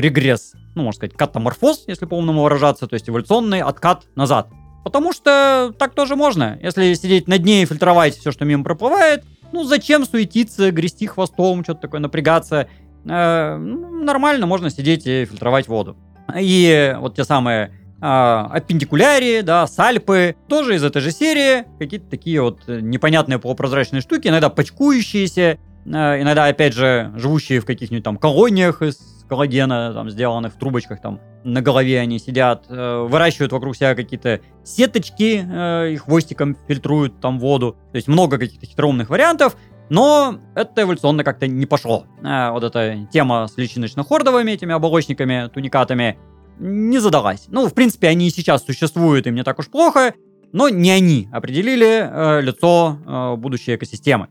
регресс, 0.00 0.52
ну, 0.74 0.82
можно 0.82 0.98
сказать, 0.98 1.16
катаморфоз, 1.16 1.84
если 1.86 2.06
по-умному 2.06 2.42
выражаться, 2.42 2.86
то 2.86 2.94
есть 2.94 3.08
эволюционный 3.08 3.60
откат 3.60 4.04
назад. 4.14 4.48
Потому 4.84 5.12
что 5.12 5.74
так 5.78 5.94
тоже 5.94 6.14
можно. 6.14 6.58
Если 6.62 6.92
сидеть 6.94 7.26
на 7.26 7.38
дне 7.38 7.62
и 7.62 7.66
фильтровать 7.66 8.16
все, 8.18 8.32
что 8.32 8.44
мимо 8.44 8.64
проплывает, 8.64 9.24
ну 9.52 9.64
зачем 9.64 10.04
суетиться, 10.04 10.70
грести 10.70 11.06
хвостом, 11.06 11.64
что-то 11.64 11.82
такое, 11.82 12.00
напрягаться. 12.00 12.68
Э, 13.06 13.56
ну, 13.56 14.02
нормально 14.02 14.46
можно 14.46 14.68
сидеть 14.68 15.06
и 15.06 15.24
фильтровать 15.24 15.68
воду. 15.68 15.96
И 16.38 16.94
вот 16.98 17.16
те 17.16 17.24
самые 17.24 17.72
аппендикулярии, 18.06 19.40
да, 19.40 19.66
сальпы, 19.66 20.36
тоже 20.46 20.74
из 20.74 20.84
этой 20.84 21.00
же 21.00 21.10
серии, 21.10 21.64
какие-то 21.78 22.06
такие 22.10 22.42
вот 22.42 22.60
э, 22.66 22.80
непонятные 22.80 23.38
полупрозрачные 23.38 24.02
штуки, 24.02 24.28
иногда 24.28 24.50
почкующиеся, 24.50 25.58
а, 25.90 26.20
иногда, 26.20 26.44
опять 26.44 26.74
же, 26.74 27.12
живущие 27.16 27.60
в 27.60 27.64
каких-нибудь 27.64 28.04
там 28.04 28.18
колониях 28.18 28.82
из 28.82 28.98
коллагена, 29.26 29.94
там, 29.94 30.10
сделанных 30.10 30.52
в 30.52 30.58
трубочках, 30.58 31.00
там, 31.00 31.18
на 31.44 31.62
голове 31.62 31.98
они 31.98 32.18
сидят, 32.18 32.66
э, 32.68 33.06
выращивают 33.08 33.52
вокруг 33.52 33.74
себя 33.74 33.94
какие-то 33.94 34.40
сеточки, 34.64 35.42
э, 35.42 35.92
и 35.92 35.96
хвостиком 35.96 36.58
фильтруют 36.68 37.20
там 37.20 37.38
воду, 37.38 37.78
то 37.90 37.96
есть 37.96 38.06
много 38.06 38.36
каких-то 38.36 38.66
хитроумных 38.66 39.08
вариантов, 39.08 39.56
но 39.88 40.40
это 40.54 40.82
эволюционно 40.82 41.24
как-то 41.24 41.46
не 41.46 41.64
пошло. 41.64 42.06
Вот 42.22 42.64
эта 42.64 43.06
тема 43.12 43.46
с 43.46 43.58
личиночно-хордовыми, 43.58 44.50
этими 44.50 44.74
оболочниками, 44.74 45.50
туникатами, 45.52 46.18
не 46.58 46.98
задалась. 46.98 47.46
Ну, 47.48 47.68
в 47.68 47.74
принципе, 47.74 48.08
они 48.08 48.28
и 48.28 48.30
сейчас 48.30 48.64
существуют, 48.64 49.26
и 49.26 49.30
мне 49.30 49.44
так 49.44 49.58
уж 49.58 49.68
плохо, 49.68 50.14
но 50.52 50.68
не 50.68 50.90
они 50.90 51.28
определили 51.32 52.08
э, 52.08 52.40
лицо 52.40 52.98
э, 53.04 53.36
будущей 53.36 53.74
экосистемы. 53.74 54.28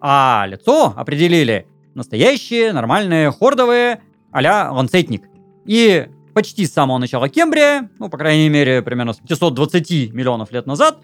А 0.00 0.46
лицо 0.48 0.94
определили 0.96 1.66
настоящие, 1.94 2.72
нормальные, 2.72 3.30
хордовые, 3.32 4.00
а-ля 4.32 4.70
ланцетник. 4.72 5.24
И 5.66 6.06
почти 6.34 6.66
с 6.66 6.72
самого 6.72 6.98
начала 6.98 7.28
Кембрия, 7.28 7.90
ну, 7.98 8.08
по 8.08 8.16
крайней 8.16 8.48
мере, 8.48 8.80
примерно 8.80 9.12
с 9.12 9.16
520 9.18 10.14
миллионов 10.14 10.52
лет 10.52 10.66
назад, 10.66 10.98